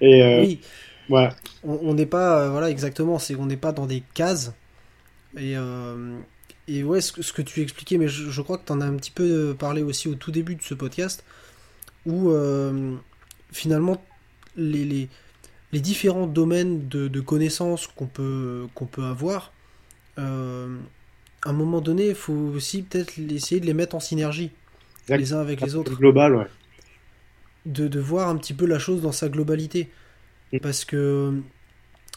et 0.00 0.22
euh, 0.22 0.40
oui. 0.40 0.60
Voilà. 1.08 1.34
On 1.62 1.94
n'est 1.94 2.04
pas, 2.04 2.40
euh, 2.40 2.50
voilà, 2.50 2.68
exactement, 2.68 3.18
c'est 3.20 3.36
on 3.36 3.46
n'est 3.46 3.56
pas 3.56 3.72
dans 3.72 3.86
des 3.86 4.02
cases. 4.12 4.52
Et, 5.38 5.54
et 6.66 6.82
ouais, 6.82 7.00
ce, 7.00 7.32
que 7.32 7.42
tu 7.42 7.62
expliquais, 7.62 7.96
mais 7.96 8.08
je, 8.08 8.42
crois 8.42 8.58
que 8.58 8.66
tu 8.66 8.72
en 8.72 8.80
as 8.80 8.86
un 8.86 8.96
petit 8.96 9.12
peu 9.12 9.54
parlé 9.58 9.82
aussi 9.82 10.08
au 10.08 10.16
tout 10.16 10.32
début 10.32 10.56
de 10.56 10.62
ce 10.62 10.74
podcast, 10.74 11.24
où 12.04 12.32
finalement 13.52 14.02
les, 14.56 14.84
les, 14.84 15.08
les, 15.72 15.80
différents 15.80 16.26
domaines 16.26 16.88
de, 16.88 17.08
de 17.08 17.20
connaissances 17.20 17.86
qu'on 17.86 18.06
peut, 18.06 18.66
qu'on 18.74 18.86
peut 18.86 19.04
avoir, 19.04 19.52
à 20.16 20.22
un 20.22 21.52
moment 21.52 21.80
donné, 21.80 22.08
il 22.08 22.14
faut 22.14 22.32
aussi 22.32 22.82
peut-être 22.82 23.18
essayer 23.18 23.60
de 23.60 23.66
les 23.66 23.72
mettre 23.72 23.96
en 23.96 24.00
synergie, 24.00 24.50
les 25.08 25.32
uns 25.32 25.40
avec 25.40 25.60
les 25.62 25.74
autres. 25.74 25.96
Global, 25.96 26.36
ouais 26.36 26.46
de, 27.66 28.00
voir 28.00 28.28
un 28.28 28.36
petit 28.36 28.54
peu 28.54 28.66
la 28.66 28.78
chose 28.78 29.02
dans 29.02 29.12
sa 29.12 29.28
globalité. 29.28 29.90
Mm. 30.52 30.58
Parce 30.60 30.84
que 30.84 31.40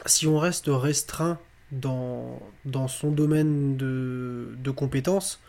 si 0.05 0.27
on 0.27 0.37
reste 0.37 0.65
restreint 0.67 1.39
dans, 1.71 2.41
dans 2.65 2.87
son 2.87 3.11
domaine 3.11 3.77
de, 3.77 4.55
de 4.57 4.71
compétences, 4.71 5.41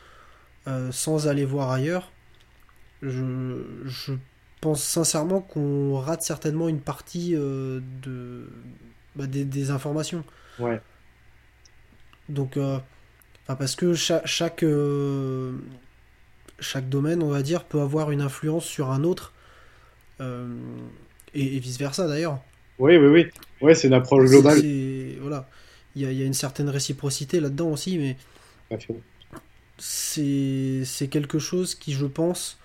euh, 0.66 0.90
sans 0.92 1.28
aller 1.28 1.44
voir 1.44 1.70
ailleurs, 1.70 2.10
je, 3.02 3.62
je 3.84 4.12
pense 4.64 4.82
sincèrement 4.82 5.42
qu'on 5.42 5.98
rate 5.98 6.22
certainement 6.22 6.70
une 6.70 6.80
partie 6.80 7.36
euh, 7.36 7.80
de, 8.02 8.48
bah, 9.14 9.26
des, 9.26 9.70
informations. 9.70 10.24
Ouais. 10.58 10.80
Donc, 12.30 12.56
euh, 12.56 12.78
parce 13.46 13.76
que 13.76 13.92
chaque, 13.92 14.26
chaque, 14.26 14.64
chaque 16.60 16.88
domaine, 16.88 17.22
on 17.22 17.28
va 17.28 17.42
dire, 17.42 17.64
peut 17.64 17.82
avoir 17.82 18.10
une 18.10 18.22
influence 18.22 18.64
sur 18.64 18.90
un 18.90 19.04
autre 19.04 19.34
euh, 20.22 20.48
et, 21.34 21.58
vice 21.58 21.78
versa 21.78 22.08
d'ailleurs. 22.08 22.38
Oui, 22.78 22.96
oui, 22.96 23.08
oui. 23.08 23.26
Ouais, 23.60 23.74
c'est 23.74 23.88
une 23.88 23.94
approche 23.94 24.30
globale. 24.30 24.60
Voilà. 25.20 25.46
Il 25.94 26.10
y, 26.10 26.22
a, 26.22 26.24
une 26.24 26.32
certaine 26.32 26.70
réciprocité 26.70 27.38
là-dedans 27.38 27.68
aussi, 27.68 27.98
mais 27.98 28.16
c'est 29.76 31.08
quelque 31.10 31.38
chose 31.38 31.74
qui, 31.74 31.92
je 31.92 32.06
pense, 32.06 32.58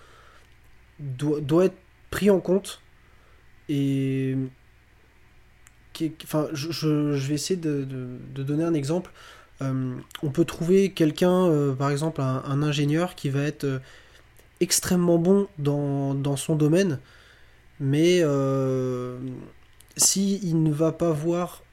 doit, 0.98 1.42
doit, 1.42 1.66
être 1.66 1.76
pris 2.10 2.30
en 2.30 2.40
compte. 2.40 2.82
Et. 3.68 4.36
enfin, 6.24 6.48
je, 6.54 6.72
je, 6.72 7.28
vais 7.28 7.36
essayer 7.36 7.60
de, 7.60 7.86
de, 7.86 8.44
donner 8.44 8.64
un 8.64 8.74
exemple. 8.74 9.12
Euh, 9.62 9.96
on 10.24 10.30
peut 10.30 10.46
trouver 10.46 10.92
quelqu'un, 10.92 11.48
euh, 11.48 11.74
par 11.74 11.92
exemple, 11.92 12.22
un, 12.22 12.44
un, 12.46 12.64
ingénieur 12.64 13.16
qui 13.16 13.30
va 13.30 13.44
être 13.44 13.82
extrêmement 14.62 15.18
bon 15.18 15.48
dans, 15.58 16.14
dans 16.14 16.36
son 16.36 16.56
domaine, 16.56 17.00
mais 17.80 18.20
euh, 18.22 19.18
s'il 19.98 20.64
ne 20.64 20.72
va 20.72 20.92
pas 20.92 21.12
voir 21.12 21.64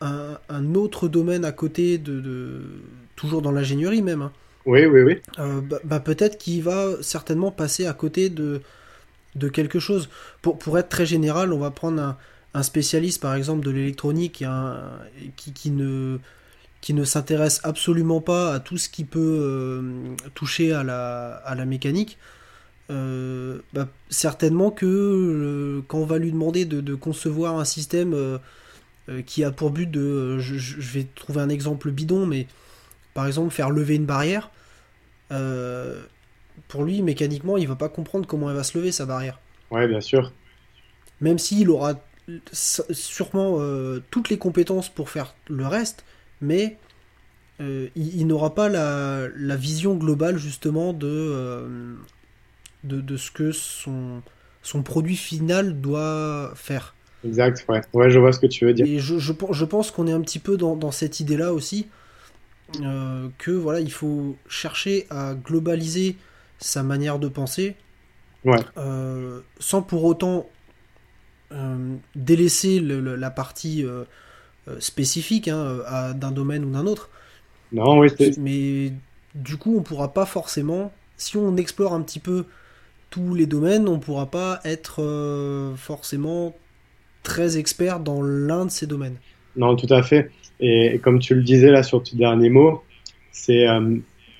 un, 0.00 0.74
autre 0.74 1.06
domaine 1.06 1.44
à 1.44 1.52
côté 1.52 1.98
de, 1.98 2.60
toujours 3.14 3.42
dans 3.42 3.52
l'ingénierie 3.52 4.02
même. 4.02 4.22
Hein, 4.22 4.32
oui, 4.66 4.86
oui, 4.86 5.02
oui. 5.02 5.20
Euh, 5.38 5.60
bah, 5.60 5.78
bah, 5.84 6.00
peut-être 6.00 6.38
qu'il 6.38 6.62
va 6.62 7.02
certainement 7.02 7.50
passer 7.50 7.86
à 7.86 7.92
côté 7.92 8.28
de, 8.28 8.62
de 9.34 9.48
quelque 9.48 9.78
chose. 9.78 10.08
Pour, 10.40 10.58
pour 10.58 10.78
être 10.78 10.88
très 10.88 11.06
général, 11.06 11.52
on 11.52 11.58
va 11.58 11.70
prendre 11.70 12.16
un, 12.54 12.62
spécialiste 12.62 13.22
par 13.22 13.34
exemple 13.34 13.64
de 13.64 13.70
l'électronique 13.70 14.44
qui, 15.36 15.70
ne 15.70 16.18
qui 16.82 16.94
ne 16.94 17.04
s'intéresse 17.04 17.60
absolument 17.62 18.20
pas 18.20 18.52
à 18.52 18.60
tout 18.60 18.76
ce 18.76 18.90
qui 18.90 19.04
peut 19.04 19.20
euh, 19.20 20.16
toucher 20.34 20.72
à 20.72 20.82
la, 20.82 21.36
à 21.46 21.54
la 21.54 21.64
mécanique, 21.64 22.18
euh, 22.90 23.60
bah, 23.72 23.88
certainement 24.10 24.70
que 24.70 25.82
quand 25.88 25.98
on 25.98 26.04
va 26.04 26.18
lui 26.18 26.32
demander 26.32 26.64
de, 26.64 26.94
concevoir 26.94 27.58
un 27.58 27.64
système 27.64 28.12
euh, 28.12 28.38
qui 29.24 29.44
a 29.44 29.52
pour 29.52 29.70
but 29.70 29.90
de, 29.90 30.38
je, 30.40 30.80
vais 30.80 31.06
trouver 31.14 31.40
un 31.40 31.48
exemple 31.48 31.90
bidon, 31.90 32.26
mais 32.26 32.48
par 33.14 33.26
exemple 33.26 33.54
faire 33.54 33.70
lever 33.70 33.94
une 33.94 34.04
barrière, 34.04 34.50
pour 36.68 36.84
lui, 36.84 37.02
mécaniquement, 37.02 37.56
il 37.56 37.68
va 37.68 37.76
pas 37.76 37.88
comprendre 37.88 38.26
comment 38.26 38.50
elle 38.50 38.56
va 38.56 38.64
se 38.64 38.76
lever 38.78 38.92
sa 38.92 39.06
barrière. 39.06 39.40
Ouais, 39.70 39.86
bien 39.88 40.00
sûr. 40.00 40.32
Même 41.20 41.38
s'il 41.38 41.70
aura 41.70 41.94
sûrement 42.62 43.58
toutes 44.10 44.28
les 44.30 44.38
compétences 44.38 44.88
pour 44.88 45.10
faire 45.10 45.34
le 45.48 45.66
reste, 45.66 46.04
mais 46.40 46.78
il, 47.60 48.26
n'aura 48.26 48.54
pas 48.54 48.68
la, 48.68 49.56
vision 49.56 49.94
globale 49.94 50.36
justement 50.38 50.92
de, 50.92 51.96
de, 52.84 53.00
de, 53.00 53.16
ce 53.16 53.30
que 53.30 53.52
son, 53.52 54.22
son 54.62 54.82
produit 54.82 55.16
final 55.16 55.80
doit 55.80 56.52
faire. 56.54 56.94
Exact, 57.24 57.64
ouais. 57.68 57.80
Ouais, 57.92 58.10
je 58.10 58.18
vois 58.18 58.32
ce 58.32 58.40
que 58.40 58.46
tu 58.46 58.64
veux 58.64 58.74
dire. 58.74 58.86
Et 58.86 58.98
je, 58.98 59.18
je, 59.18 59.32
je 59.50 59.64
pense 59.64 59.90
qu'on 59.90 60.06
est 60.06 60.12
un 60.12 60.20
petit 60.20 60.38
peu 60.38 60.56
dans, 60.56 60.76
dans 60.76 60.90
cette 60.90 61.20
idée-là 61.20 61.52
aussi, 61.52 61.86
euh, 62.80 63.28
que 63.38 63.50
voilà, 63.50 63.80
il 63.80 63.92
faut 63.92 64.36
chercher 64.48 65.06
à 65.10 65.34
globaliser 65.34 66.16
sa 66.62 66.82
manière 66.82 67.18
de 67.18 67.28
penser, 67.28 67.74
ouais. 68.44 68.58
euh, 68.76 69.40
sans 69.58 69.82
pour 69.82 70.04
autant 70.04 70.48
euh, 71.52 71.96
délaisser 72.14 72.80
le, 72.80 73.16
la 73.16 73.30
partie 73.30 73.84
euh, 73.84 74.04
spécifique 74.78 75.48
hein, 75.48 76.14
d'un 76.14 76.30
domaine 76.30 76.64
ou 76.64 76.70
d'un 76.70 76.86
autre. 76.86 77.10
Non, 77.72 77.98
oui. 77.98 78.10
Mais 78.38 78.92
du 79.34 79.56
coup, 79.56 79.76
on 79.76 79.82
pourra 79.82 80.12
pas 80.12 80.26
forcément, 80.26 80.92
si 81.16 81.36
on 81.36 81.56
explore 81.56 81.94
un 81.94 82.02
petit 82.02 82.20
peu 82.20 82.46
tous 83.10 83.34
les 83.34 83.46
domaines, 83.46 83.88
on 83.88 83.98
pourra 83.98 84.30
pas 84.30 84.60
être 84.64 85.74
forcément 85.76 86.54
très 87.22 87.58
expert 87.58 88.00
dans 88.00 88.22
l'un 88.22 88.66
de 88.66 88.70
ces 88.70 88.86
domaines. 88.86 89.16
Non, 89.56 89.74
tout 89.76 89.92
à 89.92 90.02
fait. 90.02 90.30
Et, 90.60 90.98
comme 91.02 91.18
tu 91.18 91.34
le 91.34 91.42
disais 91.42 91.70
là 91.70 91.82
sur 91.82 92.02
tes 92.02 92.16
dernier 92.16 92.50
mot, 92.50 92.82
c'est 93.32 93.66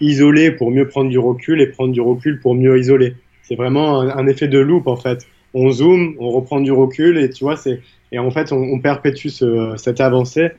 isoler 0.03 0.51
pour 0.51 0.71
mieux 0.71 0.89
prendre 0.89 1.09
du 1.09 1.19
recul 1.19 1.61
et 1.61 1.67
prendre 1.69 1.93
du 1.93 2.01
recul 2.01 2.41
pour 2.41 2.55
mieux 2.55 2.79
isoler. 2.79 3.15
C'est 3.43 3.55
vraiment 3.55 4.01
un, 4.01 4.27
effet 4.27 4.49
de 4.49 4.59
loupe 4.59 4.87
en 4.87 4.97
fait. 4.97 5.27
On 5.55 5.71
zoome, 5.71 6.17
on 6.19 6.31
reprend 6.31 6.61
du 6.61 6.73
recul 6.73 7.19
et 7.19 7.31
tu 7.31 7.45
vois, 7.45 7.57
c'est 7.57 7.81
et 8.11 8.19
en 8.19 8.31
fait 8.31 8.53
on, 8.53 8.79
perpétue 8.79 9.29
ce, 9.29 9.75
cette 9.77 10.01
avancée 10.01 10.51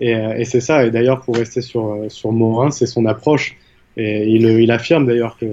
et, 0.00 0.14
euh, 0.14 0.36
et 0.36 0.44
c'est 0.44 0.60
ça. 0.60 0.86
Et 0.86 0.90
d'ailleurs 0.90 1.22
pour 1.22 1.36
rester 1.36 1.60
sur 1.60 2.04
sur 2.08 2.32
Morin, 2.32 2.70
c'est 2.70 2.86
son 2.86 3.06
approche 3.06 3.56
et 3.96 4.26
il, 4.26 4.44
il 4.44 4.70
affirme 4.70 5.06
d'ailleurs 5.06 5.36
que 5.38 5.46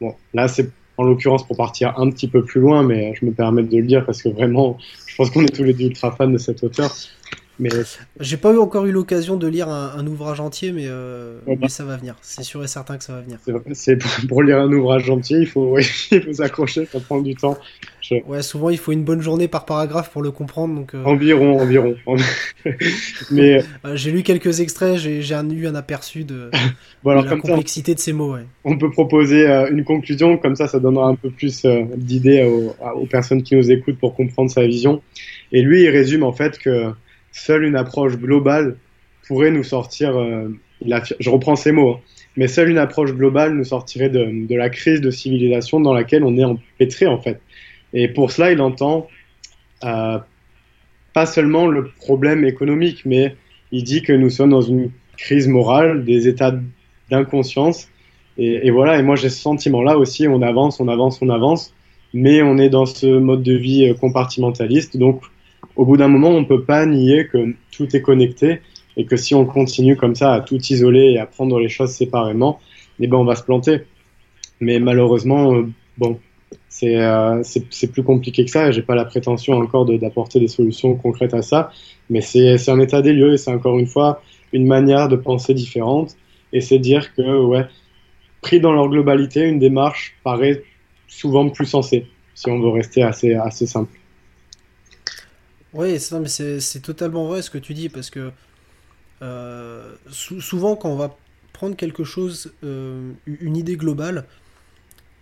bon 0.00 0.14
là 0.34 0.48
c'est 0.48 0.68
en 0.98 1.04
l'occurrence 1.04 1.46
pour 1.46 1.56
partir 1.56 1.98
un 1.98 2.10
petit 2.10 2.28
peu 2.28 2.44
plus 2.44 2.60
loin, 2.60 2.82
mais 2.82 3.14
je 3.20 3.26
me 3.26 3.32
permets 3.32 3.62
de 3.62 3.76
le 3.76 3.82
dire 3.82 4.04
parce 4.04 4.22
que 4.22 4.28
vraiment, 4.28 4.78
je 5.06 5.16
pense 5.16 5.30
qu'on 5.30 5.42
est 5.42 5.54
tous 5.54 5.62
les 5.62 5.74
deux 5.74 5.86
ultra 5.86 6.10
fans 6.12 6.28
de 6.28 6.38
cet 6.38 6.64
auteur. 6.64 6.90
Mais 7.58 7.70
j'ai 8.20 8.36
pas 8.36 8.52
eu 8.52 8.58
encore 8.58 8.84
eu 8.84 8.92
l'occasion 8.92 9.36
de 9.36 9.46
lire 9.46 9.68
un, 9.68 10.06
ouvrage 10.06 10.40
entier, 10.40 10.72
mais, 10.72 10.86
euh, 10.86 11.38
mais 11.46 11.68
ça 11.68 11.84
va 11.84 11.96
venir. 11.96 12.14
C'est 12.20 12.42
sûr 12.42 12.62
et 12.62 12.66
certain 12.66 12.98
que 12.98 13.04
ça 13.04 13.14
va 13.14 13.20
venir. 13.22 13.38
C'est 13.72 13.98
pour, 14.28 14.42
lire 14.42 14.58
un 14.58 14.70
ouvrage 14.70 15.08
entier, 15.08 15.38
il 15.40 15.46
faut, 15.46 15.78
il 16.10 16.22
faut 16.22 16.32
s'accrocher, 16.34 16.86
ça 16.86 17.00
prend 17.00 17.20
du 17.20 17.34
temps. 17.34 17.56
Ouais, 18.26 18.42
souvent 18.42 18.70
il 18.70 18.78
faut 18.78 18.92
une 18.92 19.02
bonne 19.02 19.20
journée 19.20 19.48
par 19.48 19.64
paragraphe 19.64 20.10
pour 20.10 20.22
le 20.22 20.30
comprendre. 20.30 20.74
Donc, 20.74 20.94
euh, 20.94 21.02
Environ, 21.04 21.58
environ. 21.58 21.96
mais 23.32 23.64
euh, 23.84 23.96
j'ai 23.96 24.12
lu 24.12 24.22
quelques 24.22 24.60
extraits, 24.60 24.96
j'ai 24.96 25.20
eu 25.20 25.66
un 25.66 25.74
aperçu 25.74 26.24
de, 26.24 26.50
la 27.04 27.36
complexité 27.36 27.94
de 27.94 28.00
ces 28.00 28.12
mots. 28.12 28.34
Ouais. 28.34 28.44
On 28.64 28.76
peut 28.76 28.90
proposer 28.90 29.46
une 29.70 29.84
conclusion, 29.84 30.36
comme 30.36 30.56
ça, 30.56 30.68
ça 30.68 30.78
donnera 30.78 31.08
un 31.08 31.14
peu 31.14 31.30
plus 31.30 31.66
d'idées 31.96 32.44
aux, 32.44 32.76
aux 32.94 33.06
personnes 33.06 33.42
qui 33.42 33.56
nous 33.56 33.70
écoutent 33.70 33.98
pour 33.98 34.14
comprendre 34.14 34.50
sa 34.50 34.64
vision. 34.66 35.02
Et 35.52 35.62
lui, 35.62 35.82
il 35.82 35.88
résume 35.88 36.22
en 36.22 36.32
fait 36.32 36.58
que 36.58 36.92
seule 37.36 37.64
une 37.64 37.76
approche 37.76 38.16
globale 38.16 38.76
pourrait 39.26 39.50
nous 39.50 39.64
sortir, 39.64 40.16
euh, 40.16 40.48
je 40.80 41.30
reprends 41.30 41.56
ces 41.56 41.72
mots, 41.72 41.90
hein, 41.90 42.00
mais 42.36 42.48
seule 42.48 42.70
une 42.70 42.78
approche 42.78 43.12
globale 43.12 43.54
nous 43.54 43.64
sortirait 43.64 44.08
de, 44.08 44.54
la 44.54 44.70
crise 44.70 45.00
de 45.00 45.10
civilisation 45.10 45.80
dans 45.80 45.92
laquelle 45.92 46.24
on 46.24 46.36
est 46.36 46.44
empêtré 46.44 47.06
en 47.06 47.20
fait. 47.20 47.40
Et 47.92 48.08
pour 48.08 48.30
cela, 48.30 48.52
il 48.52 48.60
entend 48.60 49.08
euh, 49.84 50.18
pas 51.12 51.26
seulement 51.26 51.66
le 51.66 51.88
problème 51.88 52.44
économique, 52.44 53.02
mais 53.04 53.36
il 53.72 53.84
dit 53.84 54.02
que 54.02 54.12
nous 54.12 54.30
sommes 54.30 54.50
dans 54.50 54.62
une 54.62 54.90
crise 55.16 55.48
morale, 55.48 56.04
des 56.04 56.28
états 56.28 56.54
d'inconscience. 57.10 57.88
Et, 58.38 58.66
et, 58.66 58.70
voilà, 58.70 58.98
et 58.98 59.02
moi 59.02 59.16
j'ai 59.16 59.30
ce 59.30 59.40
sentiment-là 59.40 59.98
aussi, 59.98 60.28
on 60.28 60.42
avance, 60.42 60.78
on 60.80 60.88
avance, 60.88 61.20
on 61.22 61.30
avance, 61.30 61.74
mais 62.12 62.42
on 62.42 62.58
est 62.58 62.68
dans 62.68 62.86
ce 62.86 63.06
mode 63.06 63.42
de 63.42 63.54
vie 63.54 63.88
euh, 63.88 63.94
compartimentaliste, 63.94 64.96
donc 64.96 65.22
au 65.76 65.84
bout 65.84 65.96
d'un 65.96 66.08
moment, 66.08 66.28
on 66.28 66.40
ne 66.40 66.46
peut 66.46 66.64
pas 66.64 66.86
nier 66.86 67.26
que 67.26 67.54
tout 67.70 67.94
est 67.94 68.02
connecté 68.02 68.60
et 68.96 69.04
que 69.04 69.16
si 69.16 69.34
on 69.34 69.44
continue 69.44 69.96
comme 69.96 70.14
ça 70.14 70.32
à 70.32 70.40
tout 70.40 70.58
isoler 70.70 71.12
et 71.12 71.18
à 71.18 71.26
prendre 71.26 71.58
les 71.60 71.68
choses 71.68 71.90
séparément, 71.90 72.60
eh 72.98 73.06
ben 73.06 73.18
on 73.18 73.24
va 73.24 73.34
se 73.34 73.42
planter. 73.42 73.82
Mais 74.60 74.78
malheureusement, 74.78 75.54
euh, 75.54 75.68
bon, 75.98 76.18
euh, 76.82 77.42
c'est 77.42 77.92
plus 77.92 78.02
compliqué 78.02 78.44
que 78.44 78.50
ça. 78.50 78.70
J'ai 78.70 78.82
pas 78.82 78.94
la 78.94 79.04
prétention 79.04 79.54
encore 79.54 79.86
d'apporter 79.86 80.40
des 80.40 80.48
solutions 80.48 80.94
concrètes 80.94 81.34
à 81.34 81.42
ça, 81.42 81.70
mais 82.10 82.20
c'est 82.20 82.68
un 82.68 82.80
état 82.80 83.02
des 83.02 83.12
lieux 83.12 83.34
et 83.34 83.36
c'est 83.36 83.50
encore 83.50 83.78
une 83.78 83.86
fois 83.86 84.22
une 84.52 84.66
manière 84.66 85.08
de 85.08 85.16
penser 85.16 85.54
différente. 85.54 86.16
Et 86.52 86.60
c'est 86.60 86.78
dire 86.78 87.14
que 87.14 87.44
ouais, 87.44 87.66
pris 88.40 88.60
dans 88.60 88.72
leur 88.72 88.88
globalité, 88.88 89.42
une 89.42 89.58
démarche 89.58 90.16
paraît 90.24 90.62
souvent 91.08 91.48
plus 91.50 91.66
sensée 91.66 92.06
si 92.34 92.50
on 92.50 92.60
veut 92.60 92.70
rester 92.70 93.02
assez 93.02 93.34
assez 93.34 93.66
simple. 93.66 93.98
Oui, 95.76 96.00
c'est 96.00 96.80
totalement 96.80 97.26
vrai 97.26 97.42
ce 97.42 97.50
que 97.50 97.58
tu 97.58 97.74
dis, 97.74 97.88
parce 97.88 98.08
que 98.10 98.32
euh, 99.22 99.94
souvent 100.08 100.76
quand 100.76 100.88
on 100.88 100.96
va 100.96 101.16
prendre 101.52 101.76
quelque 101.76 102.02
chose, 102.02 102.52
euh, 102.64 103.12
une 103.26 103.56
idée 103.56 103.76
globale, 103.76 104.24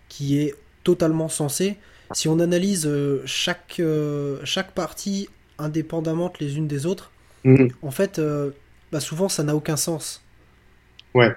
qui 0.09 0.38
est 0.38 0.55
totalement 0.85 1.29
sensée, 1.29 1.77
si 2.12 2.29
on 2.29 2.38
analyse 2.38 2.87
euh, 2.87 3.23
chaque, 3.27 3.83
chaque 4.45 4.73
partie 4.73 5.29
indépendamment 5.59 6.33
les 6.38 6.57
unes 6.57 6.69
des 6.69 6.87
autres, 6.87 7.11
mhm. 7.43 7.71
en 7.83 7.90
fait, 7.90 8.21
bah 8.93 9.01
souvent 9.01 9.29
ça 9.29 9.43
n'a 9.43 9.57
aucun 9.57 9.77
sens. 9.77 10.23
Ouais. 11.14 11.35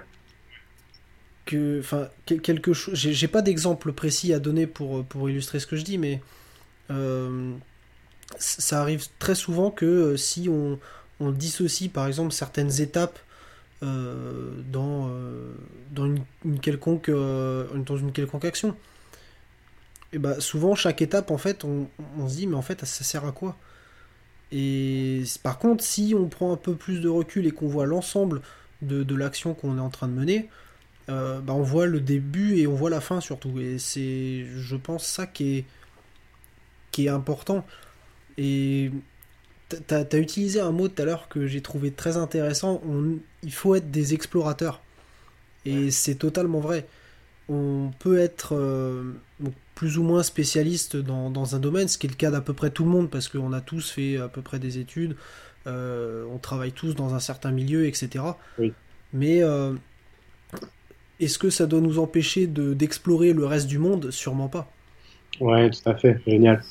Que, 1.44 1.80
enfin, 1.80 2.08
quelque 2.26 2.72
chose. 2.72 2.94
J'ai 2.94 3.28
pas 3.28 3.42
d'exemple 3.42 3.92
précis 3.92 4.32
à 4.32 4.38
donner 4.38 4.66
pour, 4.66 5.04
pour 5.04 5.28
illustrer 5.30 5.58
ce 5.58 5.66
que 5.66 5.76
je 5.76 5.82
dis, 5.82 5.98
mais 5.98 6.20
ça 8.36 8.80
arrive 8.80 9.06
très 9.18 9.34
souvent 9.34 9.70
que 9.70 9.86
euh, 9.86 10.16
si 10.16 10.48
on, 10.48 10.78
dissocie 11.20 11.90
par 11.90 12.06
exemple 12.06 12.32
certaines 12.32 12.80
étapes 12.80 13.18
euh, 13.82 14.52
dans, 14.70 15.08
euh, 15.08 15.52
dans, 15.90 16.06
une, 16.06 16.60
quelconque, 16.60 17.10
dans 17.10 17.96
une 17.96 18.12
quelconque 18.12 18.44
action, 18.44 18.76
et 20.12 20.18
bah 20.18 20.40
souvent 20.40 20.74
chaque 20.74 21.02
étape 21.02 21.30
en 21.30 21.38
fait 21.38 21.64
on, 21.64 21.88
on, 22.18 22.28
se 22.28 22.36
dit 22.36 22.46
mais 22.46 22.54
en 22.54 22.62
fait 22.62 22.84
ça 22.84 23.04
sert 23.04 23.24
à 23.24 23.32
quoi? 23.32 23.56
Et 24.52 25.24
par 25.42 25.58
contre 25.58 25.82
si 25.82 26.14
on 26.16 26.28
prend 26.28 26.52
un 26.52 26.56
peu 26.56 26.74
plus 26.74 27.00
de 27.00 27.08
recul 27.08 27.46
et 27.46 27.50
qu'on 27.50 27.66
voit 27.66 27.84
l'ensemble 27.84 28.40
de, 28.80 29.02
de 29.02 29.14
l'action 29.16 29.54
qu'on 29.54 29.76
est 29.76 29.80
en 29.80 29.90
train 29.90 30.08
de 30.08 30.14
mener, 30.14 30.48
bah 31.08 31.42
on 31.48 31.62
voit 31.62 31.86
le 31.86 32.00
début 32.00 32.58
et 32.58 32.66
on 32.68 32.74
voit 32.74 32.90
la 32.90 33.00
fin 33.00 33.20
surtout. 33.20 33.58
Et 33.58 33.78
c'est 33.78 34.46
je 34.46 34.76
pense 34.76 35.04
ça 35.04 35.26
qui 35.26 35.58
est, 35.58 35.64
qui 36.92 37.06
est 37.06 37.10
important. 37.10 37.64
Et 38.38 38.92
tu 39.68 39.94
as, 39.94 40.18
utilisé 40.18 40.60
un 40.60 40.70
mot 40.70 40.88
tout 40.88 41.02
à 41.02 41.04
l'heure 41.04 41.28
que 41.28 41.46
j'ai 41.46 41.60
trouvé 41.60 41.90
très 41.90 42.16
intéressant. 42.16 42.80
il 43.42 43.52
faut 43.52 43.74
être 43.74 43.90
des 43.90 44.14
explorateurs. 44.14 44.80
Et 45.66 45.90
c'est 45.90 46.14
totalement 46.14 46.60
vrai. 46.60 46.86
On 47.50 47.90
peut 47.98 48.18
être 48.18 48.54
euh, 48.54 49.12
plus 49.74 49.98
ou 49.98 50.02
moins 50.02 50.22
spécialiste 50.22 50.96
dans, 50.96 51.54
un 51.54 51.58
domaine, 51.58 51.88
ce 51.88 51.98
qui 51.98 52.06
est 52.06 52.10
le 52.10 52.16
cas 52.16 52.30
d'à 52.30 52.40
peu 52.40 52.52
près 52.52 52.70
tout 52.70 52.84
le 52.84 52.90
monde, 52.90 53.10
parce 53.10 53.28
qu'on 53.28 53.52
a 53.52 53.60
tous 53.60 53.90
fait 53.90 54.16
à 54.16 54.28
peu 54.28 54.40
près 54.40 54.58
des 54.58 54.78
études, 54.78 55.16
euh, 55.66 56.24
on 56.32 56.38
travaille 56.38 56.72
tous 56.72 56.94
dans 56.94 57.14
un 57.14 57.20
certain 57.20 57.50
milieu, 57.50 57.86
etc. 57.86 58.24
Mais 59.12 59.42
euh, 59.42 59.74
est-ce 61.20 61.38
que 61.38 61.50
ça 61.50 61.66
doit 61.66 61.80
nous 61.80 61.98
empêcher 61.98 62.46
d'explorer 62.46 63.32
le 63.32 63.44
reste 63.44 63.66
du 63.66 63.78
monde? 63.78 64.10
Sûrement 64.10 64.48
pas. 64.48 64.70
Ouais, 65.40 65.70
tout 65.70 65.88
à 65.88 65.96
fait, 65.96 66.20
génial 66.26 66.62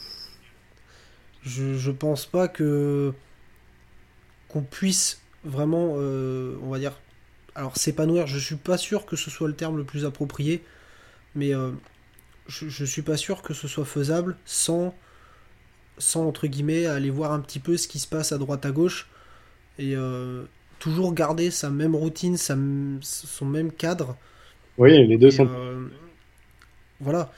je, 1.48 1.76
je 1.76 1.92
pense 1.92 2.26
pas 2.26 2.48
que 2.48 3.14
qu'on 4.50 4.62
puisse 4.62 5.22
vraiment, 5.44 5.96
euh, 5.98 6.56
on 6.62 6.70
va 6.70 6.80
dire, 6.80 6.94
alors 7.56 7.78
s'épanouir. 7.78 8.28
Je 8.28 8.38
suis 8.40 8.56
pas 8.56 8.78
sûr 8.78 9.06
que 9.06 9.16
ce 9.16 9.30
soit 9.30 9.48
le 9.48 9.56
terme 9.56 9.78
le 9.78 9.84
plus 9.84 10.06
approprié, 10.06 10.64
mais 11.36 11.54
euh, 11.54 11.72
je, 12.48 12.68
je 12.70 12.86
suis 12.86 13.02
pas 13.02 13.18
sûr 13.18 13.42
que 13.42 13.54
ce 13.54 13.68
soit 13.68 13.86
faisable 13.86 14.38
sans, 14.46 14.94
sans 15.98 16.26
entre 16.28 16.48
guillemets 16.48 16.86
aller 16.86 17.10
voir 17.10 17.32
un 17.32 17.40
petit 17.40 17.60
peu 17.60 17.78
ce 17.78 17.88
qui 17.88 18.00
se 18.00 18.08
passe 18.08 18.32
à 18.32 18.38
droite 18.38 18.66
à 18.66 18.72
gauche 18.72 19.10
et 19.80 19.96
euh, 19.96 20.46
toujours 20.80 21.14
garder 21.14 21.52
sa 21.52 21.70
même 21.70 21.96
routine, 21.96 22.38
sa, 22.38 22.56
son 23.02 23.46
même 23.46 23.72
cadre. 23.72 24.16
Oui, 24.78 25.08
les 25.08 25.18
deux 25.18 25.32
sont. 25.32 25.50
voilà. 27.00 27.32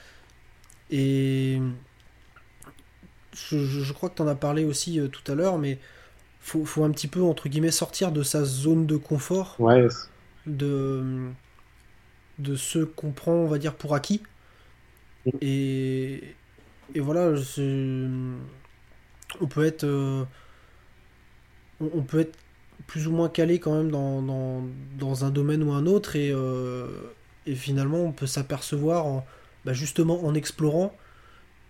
Et 0.90 1.58
je, 3.48 3.92
crois 3.92 4.10
que 4.10 4.16
tu 4.16 4.22
en 4.22 4.28
as 4.28 4.34
parlé 4.34 4.64
aussi 4.64 5.00
euh, 5.00 5.08
tout 5.08 5.30
à 5.30 5.34
l'heure, 5.34 5.58
mais 5.58 5.78
faut, 6.40 6.64
faut 6.64 6.84
un 6.84 6.90
petit 6.90 7.08
peu, 7.08 7.22
entre 7.22 7.48
guillemets, 7.48 7.70
sortir 7.70 8.12
de 8.12 8.22
sa 8.22 8.44
zone 8.44 8.86
de 8.86 8.96
confort. 8.96 9.56
Ouais. 9.58 9.88
De, 10.46 11.28
de 12.38 12.56
ce 12.56 12.78
qu'on 12.80 13.12
prend, 13.12 13.32
on 13.32 13.46
va 13.46 13.58
dire, 13.58 13.74
pour 13.74 13.94
acquis. 13.94 14.22
Et, 15.40 16.22
et 16.94 17.00
voilà, 17.00 17.34
on 19.40 19.46
peut 19.46 19.64
être. 19.64 19.84
Euh, 19.84 20.24
on 21.80 22.02
peut 22.02 22.20
être 22.20 22.36
plus 22.86 23.06
ou 23.06 23.12
moins 23.12 23.28
calé 23.28 23.58
quand 23.58 23.74
même 23.74 23.90
dans, 23.90 24.22
dans, 24.98 25.24
un 25.24 25.30
domaine 25.30 25.62
ou 25.62 25.72
un 25.72 25.86
autre 25.86 26.16
et, 26.16 26.30
euh, 26.32 26.86
et 27.46 27.54
finalement 27.54 27.98
on 27.98 28.12
peut 28.12 28.26
s'apercevoir 28.26 29.22
bah, 29.64 29.72
justement 29.72 30.24
en 30.24 30.34
explorant 30.34 30.92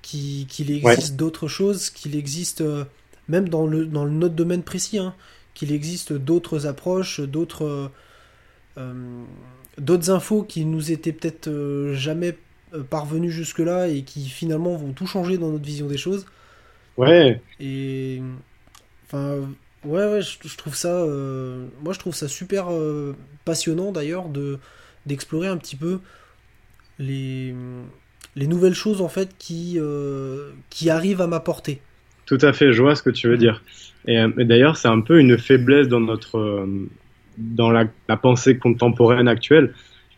qu'il 0.03 0.71
existe 0.71 1.17
d'autres 1.17 1.49
choses, 1.49 1.91
qu'il 1.91 2.17
existe 2.17 2.61
euh, 2.61 2.85
même 3.29 3.49
dans 3.49 3.67
le, 3.67 3.87
dans 3.87 4.05
le 4.05 4.11
notre 4.11 4.35
domaine 4.35 4.63
précis, 4.63 4.99
hein, 4.99 5.15
qu'il 5.55 5.73
existe 5.73 6.13
d'autres 6.13 6.67
approches, 6.67 7.21
d'autres 7.21 7.91
euh, 8.77 9.23
d'autres 9.79 10.11
infos 10.11 10.43
qui 10.43 10.65
nous 10.65 10.91
étaient 10.91 11.13
peut-être 11.13 11.93
jamais 11.93 12.37
parvenues 12.89 13.31
jusque-là 13.31 13.89
et 13.89 14.03
qui 14.03 14.29
finalement 14.29 14.77
vont 14.77 14.93
tout 14.93 15.07
changer 15.07 15.39
dans 15.39 15.51
notre 15.51 15.65
vision 15.65 15.87
des 15.87 15.97
choses. 15.97 16.27
Ouais. 16.97 17.41
Et 17.59 18.23
enfin 19.07 19.41
Ouais, 19.85 20.07
ouais, 20.07 20.21
je, 20.21 20.57
trouve 20.59 20.75
ça, 20.75 20.93
euh, 20.93 21.67
moi 21.83 21.95
je 21.95 21.99
trouve 21.99 22.15
ça 22.15 22.29
super 22.29 22.71
euh, 22.71 23.17
passionnant 23.47 23.93
d'ailleurs 23.93 24.29
de 24.29 24.59
d'explorer 25.07 25.49
un 25.49 25.57
petit 25.57 25.77
peu 25.77 26.01
les, 26.99 27.55
les 28.37 28.47
nouvelles 28.47 28.75
choses 28.75 29.01
en 29.01 29.09
fait 29.09 29.31
qui, 29.39 29.77
euh, 29.79 30.51
qui 30.71 30.91
arrivent 30.91 31.21
à 31.21 31.27
m'apporter. 31.27 31.81
Tout 32.27 32.39
à 32.43 32.53
fait, 32.53 32.73
je 32.73 32.83
vois 32.83 32.95
ce 32.95 33.03
que 33.03 33.11
tu 33.11 33.29
veux 33.29 33.37
dire. 33.37 33.63
Et, 34.07 34.23
d'ailleurs, 34.39 34.77
c'est 34.77 34.89
un 34.89 35.01
peu 35.01 35.19
une 35.19 35.37
faiblesse 35.37 35.89
dans 35.89 36.01
notre 36.01 36.67
dans 37.37 37.71
la, 37.71 37.85
la 38.09 38.17
pensée 38.17 38.59
contemporaine 38.59 39.29
actuelle, 39.29 39.73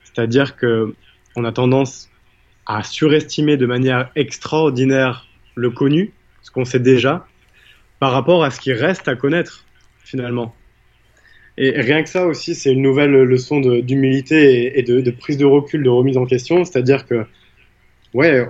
c'est-à-dire 0.04 0.56
que 0.56 0.94
on 1.36 1.44
a 1.44 1.52
tendance 1.52 2.10
à 2.66 2.82
surestimer 2.82 3.56
de 3.56 3.66
manière 3.66 4.10
extraordinaire 4.14 5.26
le 5.54 5.70
connu, 5.70 6.12
ce 6.42 6.50
qu'on 6.50 6.64
sait 6.64 6.80
déjà, 6.80 7.26
par 7.98 8.12
rapport 8.12 8.44
à 8.44 8.50
ce 8.50 8.60
qui 8.60 8.72
reste 8.72 9.08
à 9.08 9.16
connaître 9.16 9.64
finalement. 10.04 10.54
Et 11.58 11.70
rien 11.70 12.02
que 12.02 12.08
ça 12.08 12.26
aussi, 12.26 12.54
c'est 12.54 12.72
une 12.72 12.82
nouvelle 12.82 13.12
leçon 13.12 13.60
d'humilité 13.60 14.78
et, 14.78 14.82
de, 14.82 15.10
prise 15.10 15.36
de 15.36 15.44
recul, 15.44 15.82
de 15.82 15.90
remise 15.90 16.16
en 16.16 16.24
question. 16.24 16.64
C'est-à-dire 16.64 17.06
que, 17.06 17.26
ouais, 18.14 18.46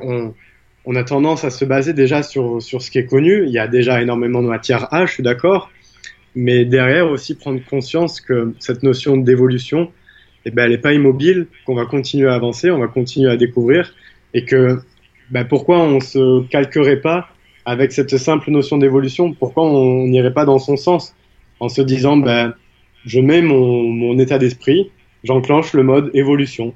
on, 0.84 0.96
a 0.96 1.04
tendance 1.04 1.44
à 1.44 1.50
se 1.50 1.64
baser 1.64 1.92
déjà 1.92 2.22
sur, 2.22 2.60
sur 2.62 2.82
ce 2.82 2.90
qui 2.90 2.98
est 2.98 3.06
connu. 3.06 3.44
Il 3.46 3.52
y 3.52 3.58
a 3.58 3.68
déjà 3.68 4.02
énormément 4.02 4.42
de 4.42 4.48
matière 4.48 4.92
A, 4.92 5.06
je 5.06 5.12
suis 5.12 5.22
d'accord. 5.22 5.70
Mais 6.34 6.64
derrière 6.64 7.10
aussi 7.10 7.34
prendre 7.34 7.60
conscience 7.64 8.20
que 8.20 8.54
cette 8.58 8.82
notion 8.82 9.16
d'évolution, 9.16 9.92
eh 10.44 10.50
ben, 10.50 10.64
elle 10.64 10.70
n'est 10.70 10.78
pas 10.78 10.92
immobile, 10.92 11.46
qu'on 11.66 11.74
va 11.74 11.84
continuer 11.84 12.28
à 12.28 12.34
avancer, 12.34 12.70
on 12.70 12.78
va 12.78 12.88
continuer 12.88 13.30
à 13.30 13.36
découvrir. 13.36 13.94
Et 14.34 14.44
que, 14.44 14.78
ben, 15.30 15.44
pourquoi 15.44 15.80
on 15.80 16.00
se 16.00 16.46
calquerait 16.48 17.00
pas 17.00 17.28
avec 17.64 17.92
cette 17.92 18.16
simple 18.16 18.50
notion 18.50 18.78
d'évolution, 18.78 19.34
pourquoi 19.34 19.64
on 19.64 20.06
n'irait 20.06 20.32
pas 20.32 20.44
dans 20.44 20.58
son 20.58 20.76
sens? 20.76 21.14
En 21.60 21.68
se 21.68 21.82
disant, 21.82 22.16
ben, 22.16 22.54
je 23.04 23.20
mets 23.20 23.42
mon, 23.42 23.82
mon 23.84 24.18
état 24.18 24.38
d'esprit, 24.38 24.90
j'enclenche 25.22 25.74
le 25.74 25.82
mode 25.82 26.10
évolution. 26.14 26.74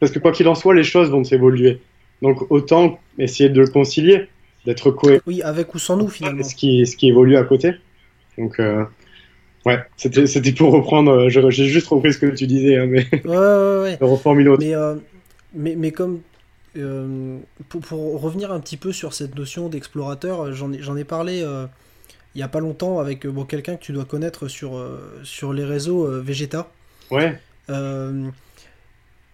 Parce 0.00 0.10
que 0.10 0.18
quoi 0.18 0.32
qu'il 0.32 0.48
en 0.48 0.54
soit, 0.54 0.74
les 0.74 0.84
choses 0.84 1.10
vont 1.10 1.22
s'évoluer. 1.22 1.80
Donc 2.22 2.50
autant 2.50 2.98
essayer 3.18 3.50
de 3.50 3.60
le 3.60 3.68
concilier, 3.68 4.28
d'être 4.64 4.90
cohérent. 4.90 5.22
Oui, 5.26 5.42
avec 5.42 5.74
ou 5.74 5.78
sans 5.78 5.96
nous 5.96 6.08
finalement. 6.08 6.42
Ce 6.42 6.54
qui, 6.54 6.86
ce 6.86 6.96
qui 6.96 7.08
évolue 7.08 7.36
à 7.36 7.44
côté. 7.44 7.74
Donc 8.38 8.58
euh, 8.60 8.84
ouais, 9.66 9.78
c'était, 9.96 10.26
c'était 10.26 10.52
pour 10.52 10.72
reprendre, 10.72 11.12
euh, 11.12 11.28
j'ai 11.28 11.66
juste 11.66 11.88
repris 11.88 12.12
ce 12.12 12.18
que 12.18 12.26
tu 12.26 12.46
disais, 12.46 12.76
hein, 12.76 12.86
mais 12.86 13.06
ouais, 13.24 13.36
ouais, 13.36 13.82
ouais. 13.82 13.98
reformuler 14.00 14.54
mais, 14.58 14.74
euh, 14.74 14.94
mais, 15.54 15.74
mais 15.76 15.90
comme 15.90 16.20
euh, 16.76 17.38
pour, 17.68 18.20
revenir 18.20 18.52
un 18.52 18.60
petit 18.60 18.76
peu 18.76 18.92
sur 18.92 19.12
cette 19.12 19.34
notion 19.34 19.68
d'explorateur, 19.68 20.52
j'en 20.52 20.72
ai, 20.72 21.00
ai, 21.00 21.04
parlé 21.04 21.44
il 22.34 22.38
n'y 22.38 22.42
a 22.42 22.48
pas 22.48 22.60
longtemps 22.60 22.98
avec 22.98 23.26
bon, 23.26 23.44
quelqu'un 23.44 23.76
que 23.76 23.82
tu 23.82 23.92
dois 23.92 24.04
connaître 24.04 24.46
sur, 24.48 24.78
sur 25.22 25.54
les 25.54 25.64
réseaux 25.64 26.06
Vegeta. 26.20 26.70
Ouais. 27.10 27.40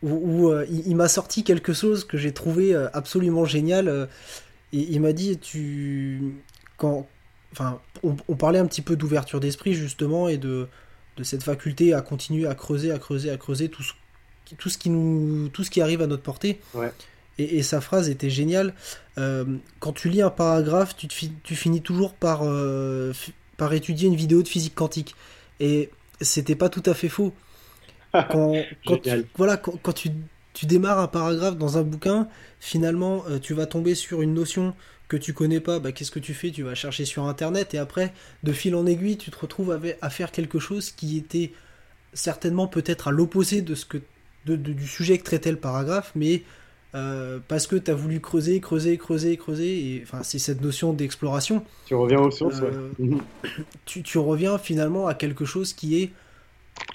Où, 0.03 0.53
il, 0.69 0.97
m'a 0.97 1.09
sorti 1.09 1.45
quelque 1.45 1.73
chose 1.73 2.05
que 2.05 2.17
j'ai 2.17 2.33
trouvé 2.33 2.75
absolument 2.93 3.45
génial. 3.45 4.09
et 4.73 4.79
il 4.91 5.01
m'a 5.01 5.12
dit 5.12 5.38
tu 5.38 6.35
quand 6.77 7.07
enfin 7.53 7.81
on, 8.03 8.17
on 8.29 8.35
parlait 8.35 8.59
un 8.59 8.67
petit 8.67 8.83
peu 8.83 8.97
d'ouverture 8.97 9.38
d'esprit 9.38 9.75
justement 9.75 10.29
et 10.29 10.38
de, 10.38 10.67
de 11.17 11.23
cette 11.23 11.43
faculté 11.43 11.95
à 11.95 12.01
continuer 12.01 12.47
à 12.47 12.55
creuser 12.55 12.91
à 12.91 12.99
creuser 12.99 13.31
à 13.31 13.37
creuser 13.37 13.69
tout 13.69 13.83
ce, 13.83 13.93
tout 14.57 14.69
ce 14.69 14.79
qui 14.79 14.91
nous 14.91 15.49
tout 15.51 15.62
ce 15.62 15.71
qui 15.71 15.81
arrive 15.81 16.03
à 16.03 16.07
notre 16.07 16.23
portée 16.23 16.61
ouais 16.75 16.91
et, 17.38 17.62
sa 17.62 17.81
phrase 17.81 18.09
était 18.09 18.31
géniale. 18.31 18.75
Euh, 19.19 19.45
quand 19.81 19.93
tu 19.93 20.09
lis 20.09 20.23
un 20.23 20.31
paragraphe, 20.31 20.97
tu, 20.97 21.09
tu 21.09 21.57
finis 21.57 21.83
toujours 21.83 22.15
par, 22.15 22.43
euh, 22.43 23.12
par 23.57 23.73
étudier 23.73 24.09
une 24.09 24.17
vidéo 24.17 24.43
de 24.43 24.49
physique 24.49 24.75
quantique. 24.75 25.15
Et 25.61 25.91
c'était 26.21 26.55
pas 26.55 26.69
tout 26.69 26.83
à 26.87 26.95
fait 26.95 27.09
faux. 27.09 27.33
Quand, 28.31 28.53
tu, 29.03 29.11
voilà, 29.37 29.57
quand, 29.57 29.92
tu, 29.92 30.11
tu, 30.53 30.66
démarres 30.66 30.98
un 30.98 31.09
paragraphe 31.09 31.57
dans 31.57 31.79
un 31.79 31.83
bouquin, 31.83 32.29
finalement, 32.61 33.25
euh, 33.31 33.38
tu 33.38 33.55
vas 33.55 33.64
tomber 33.64 33.94
sur 33.94 34.20
une 34.20 34.35
notion 34.35 34.75
que 35.09 35.16
tu 35.16 35.33
connais 35.33 35.61
pas. 35.61 35.79
Bah, 35.79 35.92
Qu'est-ce 35.92 36.11
que 36.11 36.18
tu 36.18 36.35
fais? 36.35 36.51
Tu 36.51 36.62
vas 36.62 36.75
chercher 36.75 37.07
sur 37.07 37.25
Internet 37.25 37.72
et 37.72 37.79
après, 37.79 38.12
de 38.42 38.53
fil 38.53 38.75
en 38.75 38.85
aiguille, 38.85 39.16
tu 39.16 39.31
te 39.31 39.38
retrouves 39.38 39.79
à 40.01 40.11
faire 40.11 40.31
quelque 40.31 40.59
chose 40.59 40.90
qui 40.90 41.16
était 41.16 41.53
certainement 42.12 42.66
peut-être 42.66 43.09
à 43.09 43.11
l'opposé 43.11 43.62
de 43.62 43.75
ce 43.75 43.87
que 43.87 43.98
du 44.44 44.87
sujet 44.87 45.18
que 45.18 45.25
traitait 45.25 45.53
le 45.53 45.59
paragraphe, 45.59 46.12
mais 46.14 46.42
euh, 46.94 47.38
parce 47.48 47.66
que 47.66 47.77
tu 47.77 47.90
as 47.90 47.94
voulu 47.94 48.20
creuser, 48.20 48.61
creuser, 48.61 48.98
creuser, 48.98 49.37
creuser, 49.37 49.79
et 49.79 50.03
enfin, 50.03 50.22
c'est 50.22 50.38
cette 50.38 50.61
notion 50.61 50.92
d'exploration. 50.92 51.64
Tu 51.87 51.94
reviens 51.94 52.20
aux 52.20 52.31
sources, 52.31 52.61
euh, 52.61 52.90
mhm. 52.98 53.20
tu, 53.87 54.03
tu, 54.03 54.18
reviens 54.18 54.59
finalement 54.59 55.07
à 55.07 55.14
quelque 55.14 55.44
chose 55.44 55.72
qui 55.72 56.03
est 56.03 56.11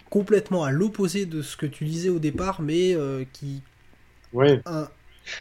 complètement 0.10 0.64
à 0.64 0.72
l'opposé 0.72 1.26
de 1.26 1.42
ce 1.42 1.58
que 1.58 1.66
tu 1.66 1.84
lisais 1.84 2.10
au 2.10 2.20
départ, 2.20 2.62
mais 2.62 2.96
euh, 2.96 3.24
qui 3.34 3.62
ouais. 4.34 4.62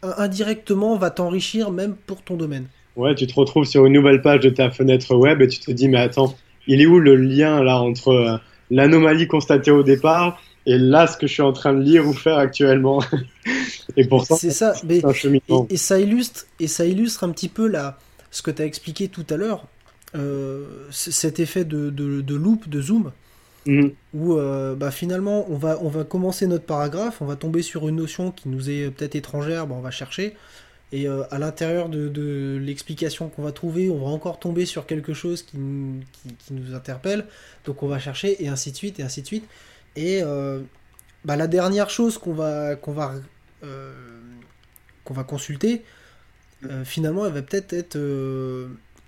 indirectement 0.01 0.97
va 0.97 1.09
t'enrichir 1.09 1.71
même 1.71 1.95
pour 1.95 2.21
ton 2.21 2.35
domaine. 2.35 2.67
Ouais, 2.95 3.15
tu 3.15 3.27
te 3.27 3.35
retrouves 3.35 3.65
sur 3.65 3.85
une 3.85 3.93
nouvelle 3.93 4.21
page 4.21 4.41
de 4.41 4.49
ta 4.49 4.71
fenêtre 4.71 5.15
web 5.15 5.41
et 5.41 5.47
tu 5.47 5.59
te 5.59 5.71
dis, 5.71 5.87
mais 5.87 5.99
attends, 5.99 6.35
il 6.65 6.81
est 6.81 6.85
où 6.85 6.99
le 6.99 7.15
lien 7.15 7.63
là 7.63 7.79
entre 7.79 8.41
l'anomalie 8.71 9.27
constatée 9.27 9.71
au 9.71 9.83
départ 9.83 10.41
et 10.65 10.77
là 10.77 11.07
ce 11.07 11.15
que 11.15 11.27
je 11.27 11.33
suis 11.33 11.41
en 11.41 11.53
train 11.53 11.73
de 11.73 11.81
lire 11.81 12.07
ou 12.07 12.13
faire 12.13 12.37
actuellement? 12.37 13.01
et 13.97 14.05
pourtant, 14.05 14.35
c'est 14.35 14.51
ça. 14.51 14.73
Mais, 14.83 15.01
et, 15.69 15.77
ça 15.77 15.99
illustre 15.99 16.45
et 16.59 16.67
ça 16.67 16.85
illustre 16.85 17.23
un 17.23 17.29
petit 17.29 17.49
peu 17.49 17.67
là 17.67 17.97
ce 18.31 18.41
que 18.41 18.51
tu 18.51 18.61
as 18.61 18.65
expliqué 18.65 19.07
tout 19.07 19.25
à 19.29 19.37
l'heure, 19.37 19.65
euh, 20.15 20.65
cet 20.91 21.39
effet 21.39 21.65
de, 21.65 21.89
de, 21.89 22.21
de, 22.21 22.35
loop, 22.35 22.67
de 22.67 22.81
zoom. 22.81 23.11
Mhm. 23.67 23.93
Où 24.13 24.33
euh, 24.33 24.75
bah, 24.75 24.91
finalement 24.91 25.45
on 25.49 25.57
va, 25.57 25.77
on 25.81 25.89
va 25.89 26.05
commencer 26.05 26.47
notre 26.47 26.65
paragraphe, 26.65 27.21
on 27.21 27.25
va 27.25 27.35
tomber 27.35 27.61
sur 27.61 27.87
une 27.89 27.97
notion 27.97 28.31
qui 28.31 28.47
nous 28.47 28.69
est 28.69 28.89
peut-être 28.89 29.15
étrangère, 29.15 29.67
bah, 29.67 29.75
on 29.77 29.81
va 29.81 29.91
chercher, 29.91 30.35
et 30.93 31.07
euh, 31.07 31.23
à 31.31 31.37
l'intérieur 31.37 31.89
de, 31.89 32.57
l'explication 32.61 33.27
qu'on 33.27 33.43
va 33.43 33.51
trouver, 33.51 33.89
on 33.89 33.99
va 33.99 34.07
encore 34.07 34.39
tomber 34.39 34.65
sur 34.65 34.85
quelque 34.85 35.13
chose 35.13 35.43
qui, 35.43 35.57
qui, 36.39 36.53
nous 36.53 36.73
interpelle, 36.73 37.25
donc 37.65 37.83
on 37.83 37.87
va 37.87 37.99
chercher, 37.99 38.41
et 38.41 38.47
ainsi 38.47 38.71
de 38.71 38.77
suite, 38.77 39.01
et 39.01 39.03
ainsi 39.03 39.21
de 39.21 39.27
suite. 39.27 39.45
Et 39.97 40.21
euh, 40.23 40.61
bah, 41.25 41.35
la 41.35 41.47
dernière 41.47 41.89
chose 41.89 42.17
qu'on 42.17 42.33
va, 42.33 42.77
qu'on 42.77 42.93
va, 42.93 43.15
qu'on 45.03 45.13
va 45.13 45.23
consulter, 45.25 45.83
finalement, 46.85 47.25
elle 47.25 47.33
va 47.33 47.41
peut-être 47.41 47.73
être, 47.73 47.97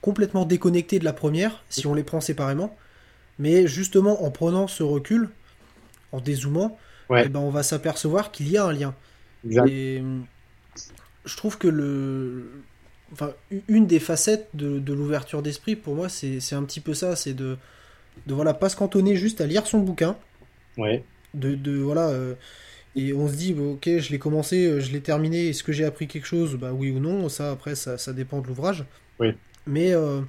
complètement 0.01 0.45
déconnectée 0.45 0.99
de 0.99 1.05
la 1.05 1.13
première, 1.13 1.63
si 1.69 1.87
on 1.87 1.93
les 1.93 2.03
prend 2.03 2.19
séparément. 2.19 2.75
Mais 3.39 3.67
justement, 3.67 4.23
en 4.23 4.31
prenant 4.31 4.67
ce 4.67 4.83
recul, 4.83 5.29
en 6.11 6.19
dézoomant, 6.19 6.77
eh 7.15 7.29
ben, 7.29 7.39
on 7.39 7.49
va 7.49 7.63
s'apercevoir 7.63 8.31
qu'il 8.31 8.49
y 8.49 8.57
a 8.57 8.65
un 8.65 8.73
lien. 8.73 8.93
Et 9.67 10.03
je 11.25 11.37
trouve 11.37 11.57
que 11.57 11.67
le, 11.67 12.51
enfin, 13.13 13.33
une 13.67 13.87
des 13.87 13.99
facettes 13.99 14.49
de, 14.53 14.79
de 14.79 14.93
l'ouverture 14.93 15.41
d'esprit, 15.41 15.75
pour 15.75 15.95
moi, 15.95 16.09
c'est 16.09 16.53
un 16.53 16.63
petit 16.63 16.81
peu 16.81 16.93
ça, 16.93 17.15
c'est 17.15 17.33
de, 17.33 17.57
de 18.27 18.33
voilà, 18.33 18.53
pas 18.53 18.69
se 18.69 18.75
cantonner 18.75 19.15
juste 19.15 19.41
à 19.41 19.47
lire 19.47 19.65
son 19.65 19.79
bouquin, 19.79 20.17
de, 20.77 21.55
de, 21.55 21.77
voilà. 21.77 22.09
Euh, 22.09 22.35
et 22.95 23.13
on 23.13 23.27
se 23.27 23.33
dit, 23.35 23.55
ok, 23.57 23.99
je 23.99 24.11
l'ai 24.11 24.19
commencé, 24.19 24.65
euh, 24.65 24.79
je 24.79 24.91
l'ai 24.91 25.01
terminé, 25.01 25.49
est-ce 25.49 25.63
que 25.63 25.71
j'ai 25.71 25.85
appris 25.85 26.07
quelque 26.07 26.25
chose? 26.25 26.55
Bah 26.55 26.73
oui 26.73 26.89
ou 26.89 26.99
non, 26.99 27.29
ça 27.29 27.51
après, 27.51 27.75
ça, 27.75 27.97
ça 27.97 28.13
dépend 28.13 28.41
de 28.41 28.47
l'ouvrage. 28.47 28.85
Oui. 29.19 29.35
Mais 29.67 29.93
euh, 29.93 30.21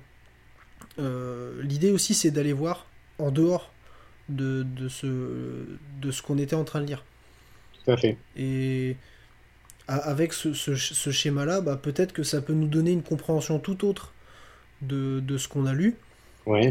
l'idée 1.62 1.90
aussi, 1.90 2.14
c'est 2.14 2.30
d'aller 2.30 2.52
voir 2.52 2.86
en 3.20 3.30
dehors 3.30 3.70
de, 4.28 4.64
de 4.76 4.88
ce, 4.88 5.06
de 6.00 6.10
ce 6.10 6.22
qu'on 6.22 6.38
était 6.38 6.56
en 6.56 6.64
train 6.64 6.80
de 6.80 6.86
lire. 6.86 7.04
Tout 7.84 7.90
à 7.90 7.96
fait. 7.96 8.16
Et 8.36 8.96
avec 9.88 10.32
ce, 10.32 10.52
ce, 10.52 11.10
schéma-là, 11.10 11.60
bah, 11.60 11.76
peut-être 11.76 12.12
que 12.12 12.22
ça 12.22 12.40
peut 12.40 12.52
nous 12.52 12.68
donner 12.68 12.92
une 12.92 13.02
compréhension 13.02 13.58
tout 13.58 13.84
autre 13.84 14.12
de, 14.82 15.20
de 15.20 15.36
ce 15.36 15.48
qu'on 15.48 15.66
a 15.66 15.74
lu. 15.74 15.96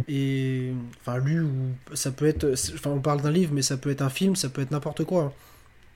Et 0.10 0.74
enfin, 1.00 1.20
lu 1.20 1.42
ou 1.42 1.54
ça 1.94 2.12
peut 2.12 2.28
être. 2.28 2.54
Enfin, 2.74 2.90
on 2.90 3.00
parle 3.00 3.22
d'un 3.22 3.32
livre, 3.32 3.54
mais 3.54 3.62
ça 3.62 3.78
peut 3.78 3.90
être 3.90 4.02
un 4.02 4.10
film, 4.10 4.36
ça 4.36 4.50
peut 4.50 4.62
être 4.62 4.72
n'importe 4.72 5.06
quoi. 5.06 5.24
Hein. 5.24 5.32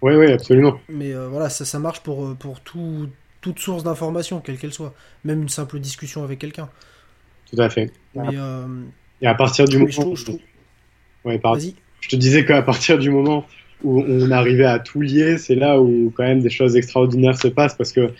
Oui, 0.02 0.16
oui, 0.16 0.32
absolument. 0.32 0.80
Mais 0.88 1.14
voilà, 1.14 1.50
ça, 1.50 1.66
ça 1.66 1.80
marche 1.80 2.02
pour, 2.02 2.36
pour 2.36 2.62
tout, 2.62 3.10
toute 3.42 3.60
source 3.60 3.84
d'information, 3.84 4.40
quelle 4.40 4.58
qu'elle 4.58 4.74
soit. 4.74 4.94
Même 5.26 5.42
une 5.42 5.50
simple 5.50 5.80
discussion 5.80 6.24
avec 6.24 6.40
quelqu'un. 6.40 6.70
Tout 7.52 7.62
à 7.62 7.70
fait. 7.70 7.92
Et 9.22 9.28
à 9.28 9.36
partir 9.36 9.66
du 9.66 9.78
moment. 9.78 10.16
Je, 10.16 10.32
Ouais, 11.26 11.40
je 12.02 12.10
te 12.10 12.16
disais 12.18 12.46
qu'à 12.46 12.62
partir 12.62 13.00
du 13.00 13.10
moment 13.10 13.46
où 13.84 14.04
on 14.06 14.30
arrivait 14.32 14.66
à 14.66 14.80
tout 14.80 15.00
lier, 15.00 15.38
c'est 15.38 15.56
là 15.56 15.80
où 15.80 16.12
quand 16.16 16.24
même 16.24 16.42
des 16.42 16.50
choses 16.50 16.76
extraordinaires 16.76 17.38
se 17.38 17.48
passent 17.48 17.76
parce 17.76 17.94
que 17.94 18.12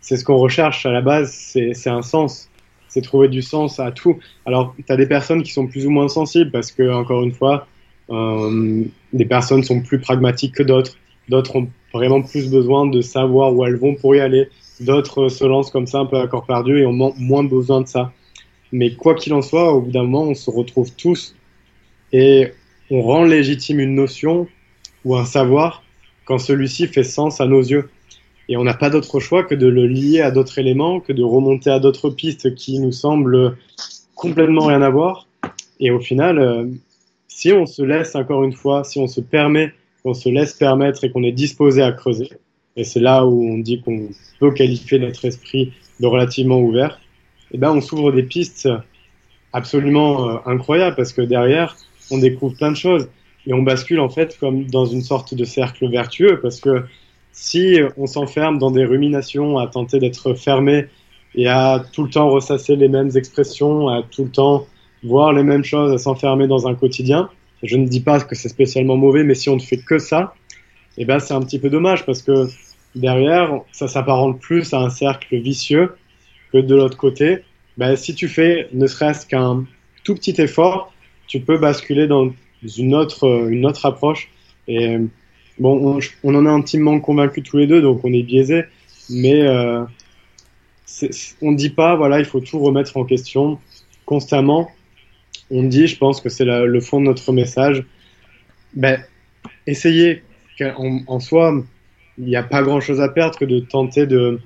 c'est 0.00 0.16
ce 0.16 0.24
qu'on 0.24 0.36
recherche 0.36 0.84
à 0.86 0.92
la 0.92 1.00
base, 1.00 1.32
c'est 1.32 1.90
un 1.90 2.02
sens, 2.02 2.50
c'est 2.88 3.00
trouver 3.00 3.28
du 3.28 3.42
sens 3.42 3.80
à 3.80 3.92
tout. 3.92 4.18
Alors, 4.46 4.74
tu 4.76 4.92
as 4.92 4.96
des 4.96 5.06
personnes 5.06 5.42
qui 5.42 5.52
sont 5.52 5.66
plus 5.66 5.86
ou 5.86 5.90
moins 5.90 6.08
sensibles 6.08 6.50
parce 6.50 6.72
que, 6.72 6.90
encore 6.92 7.22
une 7.22 7.32
fois, 7.32 7.66
euh, 8.10 8.84
des 9.12 9.24
personnes 9.24 9.62
sont 9.62 9.80
plus 9.80 10.00
pragmatiques 10.00 10.54
que 10.54 10.62
d'autres. 10.62 10.96
D'autres 11.28 11.56
ont 11.56 11.68
vraiment 11.94 12.22
plus 12.22 12.50
besoin 12.50 12.86
de 12.86 13.00
savoir 13.00 13.54
où 13.54 13.64
elles 13.64 13.76
vont 13.76 13.94
pour 13.94 14.14
y 14.16 14.20
aller. 14.20 14.48
D'autres 14.80 15.28
se 15.28 15.44
lancent 15.44 15.70
comme 15.70 15.86
ça 15.86 15.98
un 15.98 16.06
peu 16.06 16.18
à 16.18 16.26
corps 16.26 16.46
perdu 16.46 16.78
et 16.80 16.86
ont 16.86 17.14
moins 17.16 17.44
besoin 17.44 17.82
de 17.82 17.88
ça. 17.88 18.12
Mais 18.72 18.94
quoi 18.94 19.14
qu'il 19.14 19.32
en 19.34 19.42
soit, 19.42 19.72
au 19.72 19.80
bout 19.80 19.90
d'un 19.90 20.02
moment, 20.02 20.24
on 20.24 20.34
se 20.34 20.50
retrouve 20.50 20.92
tous 20.94 21.34
et 22.12 22.52
on 22.90 23.02
rend 23.02 23.24
légitime 23.24 23.80
une 23.80 23.94
notion 23.94 24.48
ou 25.04 25.16
un 25.16 25.24
savoir 25.24 25.82
quand 26.24 26.38
celui-ci 26.38 26.86
fait 26.86 27.04
sens 27.04 27.40
à 27.40 27.46
nos 27.46 27.60
yeux. 27.60 27.88
Et 28.48 28.56
on 28.56 28.64
n'a 28.64 28.74
pas 28.74 28.90
d'autre 28.90 29.20
choix 29.20 29.44
que 29.44 29.54
de 29.54 29.66
le 29.66 29.86
lier 29.86 30.20
à 30.20 30.30
d'autres 30.30 30.58
éléments, 30.58 31.00
que 31.00 31.12
de 31.12 31.22
remonter 31.22 31.70
à 31.70 31.78
d'autres 31.78 32.10
pistes 32.10 32.54
qui 32.54 32.78
nous 32.78 32.92
semblent 32.92 33.56
complètement 34.14 34.66
rien 34.66 34.82
à 34.82 34.90
voir. 34.90 35.26
Et 35.78 35.90
au 35.90 36.00
final, 36.00 36.38
euh, 36.38 36.66
si 37.28 37.52
on 37.52 37.64
se 37.64 37.82
laisse 37.82 38.14
encore 38.14 38.44
une 38.44 38.52
fois, 38.52 38.84
si 38.84 38.98
on 38.98 39.06
se 39.06 39.20
permet, 39.20 39.72
qu'on 40.02 40.14
se 40.14 40.28
laisse 40.28 40.52
permettre 40.54 41.04
et 41.04 41.10
qu'on 41.10 41.22
est 41.22 41.32
disposé 41.32 41.82
à 41.82 41.92
creuser, 41.92 42.28
et 42.76 42.84
c'est 42.84 43.00
là 43.00 43.26
où 43.26 43.44
on 43.44 43.58
dit 43.58 43.80
qu'on 43.80 44.08
peut 44.38 44.52
qualifier 44.52 44.98
notre 44.98 45.24
esprit 45.24 45.72
de 46.00 46.06
relativement 46.06 46.60
ouvert, 46.60 47.00
eh 47.52 47.58
ben 47.58 47.72
on 47.72 47.80
s'ouvre 47.80 48.12
des 48.12 48.22
pistes 48.22 48.68
absolument 49.52 50.28
euh, 50.28 50.36
incroyables 50.46 50.96
parce 50.96 51.12
que 51.12 51.22
derrière, 51.22 51.76
on 52.10 52.18
découvre 52.18 52.56
plein 52.56 52.70
de 52.70 52.76
choses. 52.76 53.08
Et 53.46 53.54
on 53.54 53.62
bascule 53.62 54.00
en 54.00 54.10
fait 54.10 54.36
comme 54.38 54.64
dans 54.66 54.84
une 54.84 55.02
sorte 55.02 55.34
de 55.34 55.44
cercle 55.44 55.88
vertueux 55.88 56.40
parce 56.40 56.60
que 56.60 56.84
si 57.32 57.78
on 57.96 58.06
s'enferme 58.06 58.58
dans 58.58 58.70
des 58.70 58.84
ruminations 58.84 59.58
à 59.58 59.66
tenter 59.66 59.98
d'être 59.98 60.34
fermé 60.34 60.86
et 61.34 61.46
à 61.48 61.82
tout 61.92 62.04
le 62.04 62.10
temps 62.10 62.28
ressasser 62.28 62.76
les 62.76 62.88
mêmes 62.88 63.10
expressions, 63.14 63.88
à 63.88 64.02
tout 64.02 64.24
le 64.24 64.30
temps 64.30 64.66
voir 65.02 65.32
les 65.32 65.42
mêmes 65.42 65.64
choses, 65.64 65.92
à 65.92 65.98
s'enfermer 65.98 66.48
dans 66.48 66.66
un 66.66 66.74
quotidien, 66.74 67.30
je 67.62 67.76
ne 67.76 67.86
dis 67.86 68.00
pas 68.00 68.20
que 68.20 68.34
c'est 68.34 68.48
spécialement 68.48 68.96
mauvais, 68.96 69.24
mais 69.24 69.34
si 69.34 69.48
on 69.48 69.56
ne 69.56 69.60
fait 69.60 69.78
que 69.78 69.98
ça, 69.98 70.34
eh 70.98 71.04
ben 71.04 71.18
c'est 71.18 71.34
un 71.34 71.40
petit 71.40 71.58
peu 71.58 71.70
dommage 71.70 72.04
parce 72.04 72.22
que 72.22 72.46
derrière, 72.94 73.60
ça 73.72 73.88
s'apparente 73.88 74.40
plus 74.40 74.74
à 74.74 74.78
un 74.78 74.90
cercle 74.90 75.36
vicieux 75.36 75.94
que 76.52 76.58
de 76.58 76.74
l'autre 76.74 76.96
côté. 76.96 77.44
Ben, 77.76 77.96
si 77.96 78.14
tu 78.14 78.28
fais 78.28 78.68
ne 78.72 78.86
serait-ce 78.86 79.26
qu'un 79.26 79.64
tout 80.04 80.14
petit 80.14 80.40
effort, 80.40 80.92
tu 81.26 81.40
peux 81.40 81.58
basculer 81.58 82.06
dans 82.06 82.32
une 82.76 82.94
autre, 82.94 83.24
euh, 83.26 83.48
une 83.48 83.66
autre 83.66 83.86
approche. 83.86 84.28
Et 84.68 84.98
bon, 85.58 86.00
on, 86.22 86.34
en 86.34 86.46
est 86.46 86.48
intimement 86.48 87.00
convaincus 87.00 87.44
tous 87.44 87.58
les 87.58 87.66
deux, 87.66 87.80
donc 87.80 88.04
on 88.04 88.12
est 88.12 88.22
biaisé. 88.22 88.64
Mais 89.08 89.42
euh, 89.42 89.84
on 91.42 91.52
ne 91.52 91.56
dit 91.56 91.70
pas, 91.70 91.96
voilà, 91.96 92.18
il 92.18 92.24
faut 92.24 92.40
tout 92.40 92.58
remettre 92.58 92.96
en 92.96 93.04
question 93.04 93.58
constamment. 94.04 94.70
On 95.50 95.62
dit, 95.64 95.86
je 95.86 95.96
pense 95.96 96.20
que 96.20 96.28
c'est 96.28 96.44
le 96.44 96.80
fond 96.80 97.00
de 97.00 97.06
notre 97.06 97.32
message. 97.32 97.84
Ben, 98.74 99.02
essayez. 99.66 100.22
En, 101.06 101.20
soi, 101.20 101.64
il 102.18 102.24
n'y 102.24 102.36
a 102.36 102.42
pas 102.42 102.62
grand 102.62 102.80
chose 102.80 103.00
à 103.00 103.08
perdre 103.08 103.38
que 103.38 103.46
de 103.46 103.60
tenter 103.60 104.06
de 104.06 104.40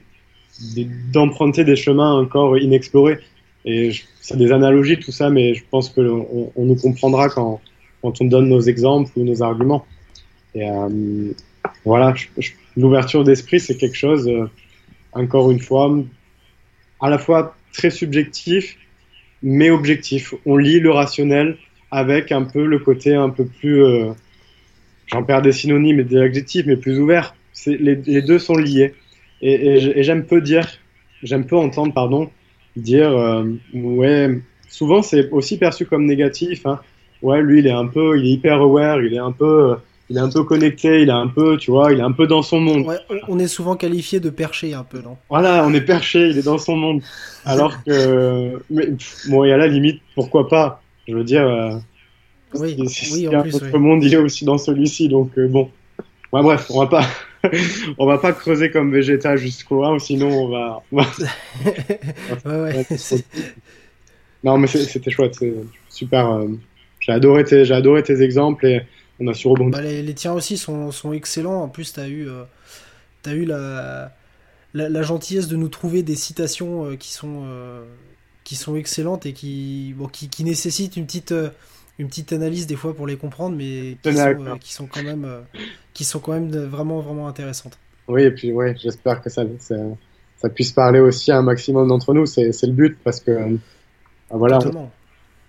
d'emprunter 1.12 1.64
des 1.64 1.76
chemins 1.76 2.12
encore 2.12 2.58
inexplorés. 2.58 3.18
Et 3.64 3.92
c'est 4.20 4.36
des 4.36 4.52
analogies, 4.52 4.98
tout 4.98 5.12
ça, 5.12 5.30
mais 5.30 5.54
je 5.54 5.64
pense 5.70 5.88
qu'on 5.88 6.50
on 6.54 6.64
nous 6.64 6.76
comprendra 6.76 7.28
quand, 7.28 7.60
on 8.02 8.24
donne 8.26 8.48
nos 8.48 8.60
exemples 8.60 9.10
ou 9.16 9.24
nos 9.24 9.42
arguments. 9.42 9.86
Et 10.54 10.68
euh, 10.68 11.32
voilà, 11.84 12.14
l'ouverture 12.76 13.24
d'esprit, 13.24 13.60
c'est 13.60 13.76
quelque 13.76 13.96
chose, 13.96 14.28
euh, 14.28 14.48
encore 15.12 15.50
une 15.50 15.60
fois, 15.60 15.90
à 17.00 17.10
la 17.10 17.18
fois 17.18 17.56
très 17.72 17.90
subjectif, 17.90 18.76
mais 19.42 19.70
objectif. 19.70 20.34
On 20.46 20.56
lit 20.56 20.80
le 20.80 20.90
rationnel 20.90 21.56
avec 21.90 22.32
un 22.32 22.42
peu 22.42 22.64
le 22.64 22.78
côté 22.78 23.14
un 23.14 23.30
peu 23.30 23.46
plus, 23.46 23.84
euh, 23.84 24.12
j'en 25.06 25.22
perds 25.22 25.42
des 25.42 25.52
synonymes 25.52 26.00
et 26.00 26.04
des 26.04 26.18
adjectifs, 26.18 26.66
mais 26.66 26.76
plus 26.76 26.98
ouvert. 26.98 27.34
Les, 27.66 28.22
deux 28.22 28.38
sont 28.38 28.56
liés. 28.56 28.94
Et, 29.40 29.98
et 29.98 30.02
j'aime 30.02 30.24
peu 30.24 30.40
dire, 30.40 30.66
j'aime 31.22 31.46
peu 31.46 31.56
entendre, 31.56 31.92
pardon, 31.92 32.30
dire 32.76 33.16
euh, 33.16 33.44
ouais 33.72 34.40
souvent 34.68 35.02
c'est 35.02 35.30
aussi 35.30 35.58
perçu 35.58 35.86
comme 35.86 36.06
négatif 36.06 36.66
hein. 36.66 36.80
ouais 37.22 37.42
lui 37.42 37.60
il 37.60 37.66
est 37.66 37.72
un 37.72 37.86
peu 37.86 38.18
il 38.18 38.26
est 38.26 38.30
hyper 38.30 38.60
aware 38.60 39.00
il 39.02 39.14
est 39.14 39.18
un 39.18 39.32
peu 39.32 39.72
euh, 39.72 39.74
il 40.10 40.16
est 40.16 40.20
un 40.20 40.28
peu 40.28 40.42
connecté 40.42 41.02
il 41.02 41.08
est 41.08 41.12
un 41.12 41.28
peu 41.28 41.56
tu 41.56 41.70
vois 41.70 41.92
il 41.92 42.00
est 42.00 42.02
un 42.02 42.12
peu 42.12 42.26
dans 42.26 42.42
son 42.42 42.60
monde. 42.60 42.86
Ouais, 42.86 42.98
on 43.28 43.38
est 43.38 43.46
souvent 43.46 43.76
qualifié 43.76 44.20
de 44.20 44.28
perché 44.28 44.74
un 44.74 44.82
peu 44.82 45.00
non? 45.00 45.16
Voilà 45.30 45.64
on 45.66 45.72
est 45.72 45.80
perché 45.80 46.28
il 46.28 46.38
est 46.38 46.44
dans 46.44 46.58
son 46.58 46.76
monde. 46.76 47.02
Alors 47.44 47.82
que 47.84 48.60
mais, 48.70 48.88
bon 49.28 49.44
il 49.44 49.48
y 49.48 49.52
a 49.52 49.56
la 49.56 49.68
limite 49.68 50.02
pourquoi 50.14 50.48
pas? 50.48 50.82
Je 51.08 51.14
veux 51.14 51.24
dire 51.24 51.46
euh, 51.46 51.76
oui, 52.54 52.76
oui, 53.12 53.28
en 53.28 53.42
plus, 53.42 53.72
monde 53.74 54.04
il 54.04 54.14
est 54.14 54.18
aussi 54.18 54.44
dans 54.44 54.58
celui-ci 54.58 55.08
donc 55.08 55.38
bon. 55.38 55.70
Ouais, 56.32 56.42
bref 56.42 56.66
on 56.70 56.80
va 56.80 56.86
pas 56.86 57.06
on 57.98 58.06
va 58.06 58.18
pas 58.18 58.32
creuser 58.32 58.70
comme 58.70 58.92
Vegeta 58.92 59.36
jusqu'au 59.36 59.84
1, 59.84 59.98
sinon 59.98 60.28
on 60.28 60.48
va. 60.48 60.82
non, 64.44 64.58
mais 64.58 64.66
c'était 64.66 65.10
chouette, 65.10 65.34
c'est 65.34 65.54
super. 65.88 66.30
Euh, 66.30 66.48
j'ai 67.00 67.12
adoré, 67.12 67.44
tes, 67.44 67.70
adoré 67.72 68.02
tes 68.02 68.22
exemples 68.22 68.66
et 68.66 68.82
on 69.20 69.26
a 69.28 69.34
su 69.34 69.48
rebondir. 69.48 69.72
Bah, 69.72 69.82
les, 69.82 70.14
tiens 70.14 70.32
aussi 70.32 70.56
sont, 70.56 70.90
sont, 70.90 71.12
excellents. 71.12 71.62
En 71.62 71.68
plus, 71.68 71.92
tu 71.92 72.00
as 72.00 72.08
eu, 72.08 72.26
euh, 72.28 72.44
as 73.26 73.34
eu 73.34 73.44
la, 73.44 74.12
la, 74.72 75.02
gentillesse 75.02 75.48
de 75.48 75.56
nous 75.56 75.68
trouver 75.68 76.02
des 76.02 76.16
citations 76.16 76.86
euh, 76.86 76.96
qui, 76.96 77.12
sont, 77.12 77.44
qui 78.42 78.56
sont 78.56 78.76
excellentes 78.76 79.26
et 79.26 79.32
qui, 79.32 79.94
bon, 79.96 80.08
qui, 80.08 80.28
qui 80.28 80.44
nécessitent 80.44 80.96
une 80.96 81.06
petite 81.06 81.34
une 81.98 82.08
petite 82.08 82.32
analyse 82.32 82.66
des 82.66 82.76
fois 82.76 82.94
pour 82.94 83.06
les 83.06 83.16
comprendre, 83.16 83.56
mais 83.56 83.96
qui, 84.02 84.14
sont, 84.14 84.20
euh, 84.20 84.56
qui 84.58 84.72
sont, 84.72 84.86
quand 84.86 85.02
même, 85.02 85.24
euh, 85.24 85.40
qui 85.94 86.04
sont 86.04 86.18
quand 86.18 86.32
même 86.32 86.50
vraiment, 86.50 87.00
vraiment 87.00 87.28
intéressantes. 87.28 87.78
Oui, 88.08 88.24
et 88.24 88.30
puis 88.30 88.52
ouais, 88.52 88.76
j'espère 88.78 89.22
que 89.22 89.30
ça, 89.30 89.44
ça, 89.58 90.48
puisse 90.50 90.72
parler 90.72 91.00
aussi 91.00 91.32
à 91.32 91.38
un 91.38 91.42
maximum 91.42 91.88
d'entre 91.88 92.12
nous. 92.12 92.26
C'est 92.26 92.50
le 92.62 92.72
but 92.72 92.98
parce 93.02 93.20
que 93.20 93.30
euh, 93.30 93.56
voilà, 94.28 94.58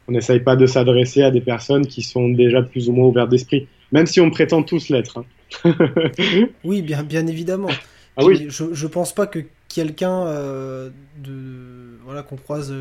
on 0.07 0.11
n'essaye 0.11 0.39
pas 0.39 0.55
de 0.55 0.65
s'adresser 0.65 1.23
à 1.23 1.31
des 1.31 1.41
personnes 1.41 1.85
qui 1.85 2.01
sont 2.01 2.29
déjà 2.29 2.61
plus 2.61 2.87
ou 2.87 2.93
moins 2.93 3.07
ouvertes 3.07 3.29
d'esprit, 3.29 3.67
même 3.91 4.05
si 4.05 4.21
on 4.21 4.29
prétend 4.29 4.63
tous 4.63 4.87
l'être. 4.89 5.25
Hein. 5.65 5.75
oui, 6.63 6.81
bien, 6.81 7.03
bien 7.03 7.27
évidemment. 7.27 7.69
Ah 8.15 8.23
oui. 8.23 8.45
Je, 8.47 8.73
je 8.73 8.87
pense 8.87 9.13
pas 9.13 9.27
que 9.27 9.39
quelqu'un 9.67 10.25
de 11.17 11.99
voilà 12.05 12.23
qu'on 12.23 12.37
croise 12.37 12.73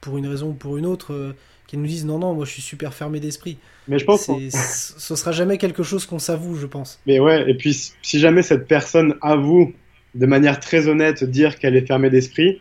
pour 0.00 0.18
une 0.18 0.28
raison 0.28 0.50
ou 0.50 0.54
pour 0.54 0.76
une 0.76 0.86
autre 0.86 1.34
qui 1.66 1.76
nous 1.76 1.86
disent 1.86 2.04
non, 2.04 2.18
non, 2.18 2.34
moi 2.34 2.44
je 2.44 2.50
suis 2.50 2.62
super 2.62 2.94
fermé 2.94 3.20
d'esprit. 3.20 3.58
Mais 3.88 3.98
je 3.98 4.04
pense 4.04 4.26
que 4.26 4.32
ce 4.50 5.16
sera 5.16 5.32
jamais 5.32 5.58
quelque 5.58 5.82
chose 5.82 6.06
qu'on 6.06 6.18
s'avoue, 6.18 6.56
je 6.56 6.66
pense. 6.66 7.00
Mais 7.06 7.20
ouais, 7.20 7.50
et 7.50 7.54
puis 7.54 7.92
si 8.02 8.18
jamais 8.18 8.42
cette 8.42 8.66
personne 8.66 9.16
avoue 9.20 9.72
de 10.14 10.26
manière 10.26 10.60
très 10.60 10.88
honnête 10.88 11.24
dire 11.24 11.58
qu'elle 11.58 11.76
est 11.76 11.86
fermée 11.86 12.10
d'esprit, 12.10 12.60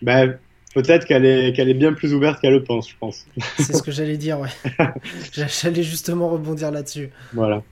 ben 0.00 0.38
peut-être 0.74 1.06
qu'elle 1.06 1.24
est, 1.24 1.52
qu'elle 1.54 1.68
est 1.68 1.74
bien 1.74 1.92
plus 1.92 2.14
ouverte 2.14 2.40
qu'elle 2.40 2.54
le 2.54 2.62
pense, 2.62 2.88
je 2.88 2.96
pense. 2.98 3.26
C'est 3.58 3.74
ce 3.74 3.82
que 3.82 3.90
j'allais 3.90 4.16
dire, 4.16 4.40
ouais. 4.40 4.48
j'allais 5.32 5.82
justement 5.82 6.28
rebondir 6.28 6.70
là-dessus. 6.70 7.10
Voilà. 7.32 7.62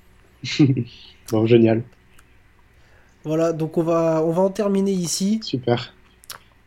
bon, 1.30 1.46
génial. 1.46 1.82
Voilà, 3.24 3.52
donc 3.52 3.76
on 3.76 3.82
va, 3.82 4.22
on 4.24 4.30
va 4.30 4.42
en 4.42 4.50
terminer 4.50 4.92
ici. 4.92 5.40
Super. 5.42 5.94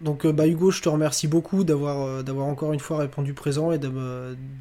Donc 0.03 0.25
euh, 0.25 0.33
bah, 0.33 0.45
Hugo, 0.45 0.69
je 0.69 0.81
te 0.81 0.89
remercie 0.89 1.29
beaucoup 1.29 1.63
d'avoir 1.63 2.05
euh, 2.05 2.23
d'avoir 2.23 2.47
encore 2.47 2.73
une 2.73 2.79
fois 2.81 2.97
répondu 2.97 3.33
présent 3.33 3.71
et 3.71 3.77
de, 3.77 3.89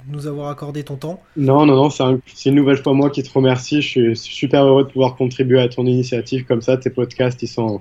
nous 0.09 0.27
avoir 0.29 0.49
accordé 0.49 0.85
ton 0.85 0.95
temps. 0.97 1.21
Non, 1.37 1.67
non, 1.67 1.75
non, 1.75 1.91
c'est 1.91 2.49
une 2.49 2.55
nouvelle 2.55 2.81
fois 2.81 2.95
moi 2.95 3.11
qui 3.11 3.25
te 3.25 3.33
remercie. 3.33 3.83
Je 3.83 4.15
suis 4.15 4.17
super 4.17 4.65
heureux 4.65 4.85
de 4.85 4.89
pouvoir 4.89 5.17
contribuer 5.17 5.61
à 5.61 5.69
ton 5.69 5.85
initiative 5.85 6.45
comme 6.45 6.63
ça. 6.63 6.77
Tes 6.77 6.91
podcasts, 6.91 7.43
ils 7.43 7.49
sont 7.49 7.81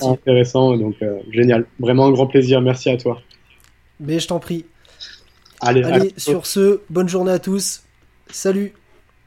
intéressants, 0.00 0.76
donc 0.76 0.94
euh, 1.02 1.18
génial. 1.32 1.66
Vraiment 1.80 2.06
un 2.06 2.12
grand 2.12 2.28
plaisir. 2.28 2.60
Merci 2.60 2.88
à 2.88 2.96
toi. 2.96 3.20
Mais 3.98 4.20
je 4.20 4.28
t'en 4.28 4.38
prie. 4.38 4.64
Allez, 5.60 5.82
Allez 5.82 6.12
sur 6.16 6.46
ce, 6.46 6.80
bonne 6.88 7.08
journée 7.08 7.32
à 7.32 7.40
tous. 7.40 7.82
Salut 8.30 8.74